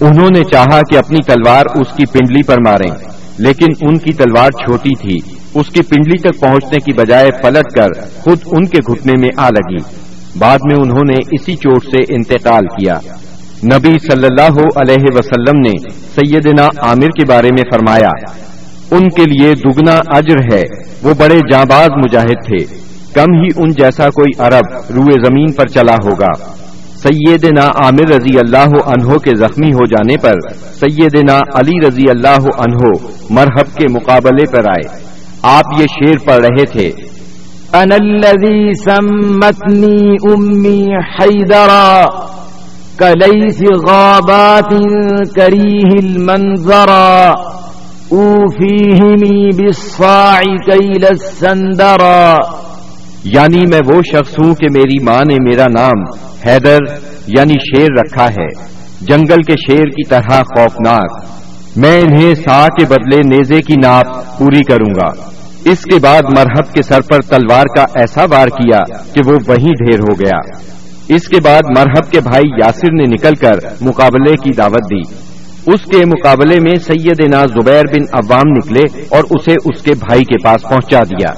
انہوں 0.00 0.30
نے 0.36 0.44
چاہا 0.44 0.80
کہ 0.90 0.98
اپنی 0.98 1.22
تلوار 1.26 1.64
اس 1.74 1.96
کی 1.96 2.04
پنڈلی 2.06 2.42
پر 2.42 2.56
ماریں، 2.66 2.96
لیکن 3.38 3.66
ان 3.80 3.98
کی 3.98 4.12
تلوار 4.12 4.50
چھوٹی 4.50 4.94
تھی۔ 4.94 5.37
اس 5.54 5.66
کی 5.66 5.80
پنڈلی 5.82 6.18
تک 6.18 6.40
پہنچنے 6.40 6.78
کی 6.78 6.92
بجائے 6.92 7.30
پلٹ 7.42 7.74
کر 7.74 8.00
خود 8.20 8.38
ان 8.46 8.64
کے 8.66 8.92
گھٹنے 8.92 9.12
میں 9.20 9.28
آ 9.36 9.48
لگی۔ 9.48 10.08
بعد 10.38 10.58
میں 10.64 10.76
انہوں 10.84 11.04
نے 11.08 11.14
اسی 11.32 11.56
چوٹ 11.56 11.84
سے 11.84 12.14
انتقال 12.14 12.66
کیا۔ 12.66 12.94
نبی 13.64 13.98
صلی 13.98 14.26
اللہ 14.26 14.58
علیہ 14.76 15.04
وسلم 15.14 15.60
نے 15.60 15.90
سیدنا 15.90 16.62
عامر 16.62 17.08
کے 17.08 17.26
بارے 17.26 17.48
میں 17.48 17.70
فرمایا، 17.72 18.26
ان 18.90 19.08
کے 19.08 19.24
لیے 19.24 19.54
دگنا 19.54 19.98
اجر 20.16 20.54
ہے۔ 20.54 20.62
وہ 21.02 21.14
بڑے 21.18 21.38
جانباز 21.52 21.88
مجاہد 21.90 22.46
تھے۔ 22.46 22.64
کم 23.14 23.32
ہی 23.32 23.46
ان 23.56 23.70
جیسا 23.70 24.10
کوئی 24.10 24.42
عرب 24.42 24.92
روئے 24.96 25.12
زمین 25.12 25.52
پر 25.52 25.66
چلا 25.66 25.94
ہوگا۔ 25.94 26.58
سیدنا 27.02 27.66
عامر 27.66 28.08
رضی 28.08 28.38
اللہ 28.38 28.86
عنہ 28.86 29.18
کے 29.18 29.36
زخمی 29.36 29.72
ہو 29.72 29.84
جانے 29.84 30.16
پر 30.16 30.34
سیدنا 30.80 31.38
علی 31.54 31.88
رضی 31.88 32.10
اللہ 32.10 32.46
عنہ 32.58 33.08
مرحب 33.30 33.76
کے 33.76 33.86
مقابلے 33.90 34.50
پر 34.50 34.68
آئے۔ 34.68 35.07
آپ 35.42 35.80
یہ 35.80 35.86
شیر 35.86 36.18
پڑھ 36.26 36.40
رہے 36.40 36.64
تھے۔ 36.64 36.90
انا 37.72 37.94
الذي 37.94 38.72
سمتني 38.72 40.16
امي 40.32 40.86
حيدرا 40.94 42.04
كليس 42.98 43.62
غابات 43.88 44.74
كريه 45.34 45.90
المنظرا 46.02 47.32
اوفيهمي 48.08 49.48
بالصاع 49.56 50.40
كيل 50.40 51.04
السندرا۔ 51.10 52.36
یعنی 53.24 53.66
میں 53.66 53.80
وہ 53.86 54.02
شخص 54.02 54.38
ہوں 54.38 54.54
کہ 54.54 54.66
میری 54.70 55.04
ماں 55.04 55.24
نے 55.24 55.34
میرا 55.40 55.66
نام 55.78 56.02
حیدر 56.46 56.78
یعنی 57.26 57.54
شیر 57.54 57.86
رکھا 58.00 58.24
ہے، 58.24 58.78
جنگل 59.00 59.42
کے 59.42 59.52
شیر 59.52 59.84
کی 59.84 60.08
طرح 60.08 60.42
خوفناک۔ 60.42 61.37
میں 61.76 62.00
انہیں 62.00 62.34
سا 62.34 62.66
کے 62.66 62.86
بدلے 62.86 63.36
نیزے 63.36 63.60
کی 63.60 63.74
ناپ 63.84 64.38
پوری 64.38 64.60
کروں 64.60 64.94
گا۔ 64.94 65.30
اس 65.70 65.82
کے 65.82 65.98
بعد 65.98 66.22
مرحب 66.22 66.74
کے 66.74 66.82
سر 66.82 67.00
پر 67.00 67.20
تلوار 67.20 67.64
کا 67.76 67.82
ایسا 67.82 68.24
وار 68.30 68.48
کیا 68.48 68.78
کہ 69.14 69.20
وہ 69.26 69.32
وہیں 69.48 69.68
ڈھیر 69.68 69.98
ہو 69.98 70.14
گیا۔ 70.14 70.64
اس 71.08 71.28
کے 71.28 71.40
بعد 71.44 71.78
مرحب 71.78 72.10
کے 72.10 72.20
بھائی 72.20 72.50
یاسر 72.58 72.92
نے 72.92 73.04
نکل 73.06 73.34
کر 73.34 73.58
مقابلے 73.80 74.36
کی 74.36 74.50
دعوت 74.52 74.90
دی۔ 74.90 75.28
اس 75.72 75.84
کے 75.84 76.04
مقابلے 76.06 76.60
میں 76.60 76.74
سیدنا 76.74 77.42
زبیر 77.46 77.82
بن 77.82 78.02
عوام 78.12 78.52
نکلے 78.56 79.02
اور 79.08 79.24
اسے 79.30 79.52
اس 79.52 79.82
کے 79.82 79.92
بھائی 79.94 80.20
کے 80.20 80.44
پاس 80.44 80.62
پہنچا 80.62 80.98
دیا۔ 80.98 81.28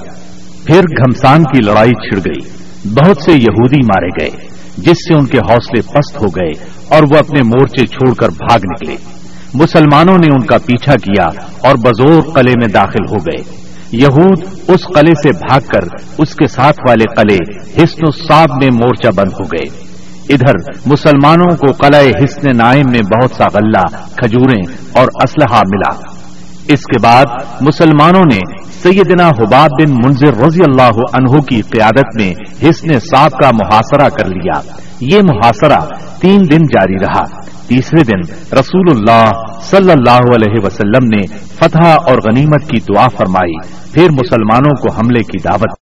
پھر 0.65 0.81
گھمسان 0.81 1.43
کی 1.43 1.61
لڑائی 1.61 1.91
چھڑ 1.91 2.17
گئی۔ 2.17 2.49
بہت 2.93 3.17
سے 3.21 3.31
یہودی 3.31 3.79
مارے 3.85 4.07
گئے، 4.07 4.47
جس 4.77 5.07
سے 5.07 5.13
ان 5.13 5.25
کے 5.25 5.37
حوصلے 5.37 5.81
پست 5.81 6.21
ہو 6.21 6.27
گئے 6.27 6.51
اور 6.89 7.03
وہ 7.03 7.17
اپنے 7.17 7.43
مورچے 7.43 7.85
چھوڑ 7.85 8.13
کر 8.13 8.29
بھاگ 8.29 8.59
نکلے۔ 8.63 9.20
مسلمانوں 9.53 10.17
نے 10.17 10.27
ان 10.31 10.45
کا 10.45 10.57
پیچھا 10.65 10.93
کیا 10.93 11.41
اور 11.67 11.75
بزور 11.75 12.21
قلعے 12.21 12.53
میں 12.59 12.67
داخل 12.67 13.05
ہو 13.09 13.15
گئے۔ 13.15 13.43
یہود 13.91 14.39
اس 14.67 14.79
قلعے 14.95 15.13
سے 15.23 15.29
بھاگ 15.29 15.59
کر 15.59 15.95
اس 16.17 16.35
کے 16.35 16.47
ساتھ 16.47 16.79
والے 16.89 17.05
قلعے 17.15 17.59
حسن 17.83 18.05
الصاب 18.05 18.49
میں 18.63 18.69
مورچہ 18.73 19.07
بند 19.15 19.33
ہو 19.39 19.45
گئے۔ 19.45 19.91
ادھر 20.29 20.53
مسلمانوں 20.85 21.55
کو 21.55 21.71
قلعہ 21.71 22.23
حسن 22.23 22.57
نائم 22.57 22.89
میں 22.89 22.99
بہت 22.99 23.31
سا 23.37 23.45
غلہ، 23.53 23.95
کھجوریں 24.15 24.63
اور 24.93 25.07
اسلحہ 25.23 25.59
ملا۔ 25.59 26.11
اس 26.67 26.79
کے 26.79 26.99
بعد 27.03 27.25
مسلمانوں 27.61 28.23
نے 28.33 28.39
سیدنا 28.83 29.29
حباب 29.29 29.69
بن 29.79 29.93
منظر 30.05 30.43
رضی 30.43 30.59
اللہ 30.67 30.99
عنہ 31.13 31.41
کی 31.41 31.61
قیادت 31.61 32.21
میں 32.21 32.33
حسن 32.63 32.99
صاحب 32.99 33.31
کا 33.31 33.51
محاصرہ 33.53 34.09
کر 34.09 34.25
لیا۔ 34.25 34.61
یہ 34.99 35.21
محاصرہ 35.21 36.10
تین 36.21 36.41
دن 36.51 36.63
جاری 36.63 36.95
رہا۔ 36.95 37.23
تیسرے 37.67 38.03
دن 38.03 38.33
رسول 38.59 38.85
اللہ 38.95 39.31
صلی 39.61 39.91
اللہ 39.91 40.35
علیہ 40.35 40.65
وسلم 40.65 41.07
نے 41.07 41.27
فتح 41.27 41.87
اور 42.07 42.17
غنیمت 42.17 42.69
کی 42.69 42.77
دعا 42.79 43.07
فرمائی۔ 43.07 43.53
پھر 43.93 44.09
مسلمانوں 44.09 44.75
کو 44.81 44.93
حملے 44.93 45.19
کی 45.19 45.37
دعوت۔ 45.43 45.77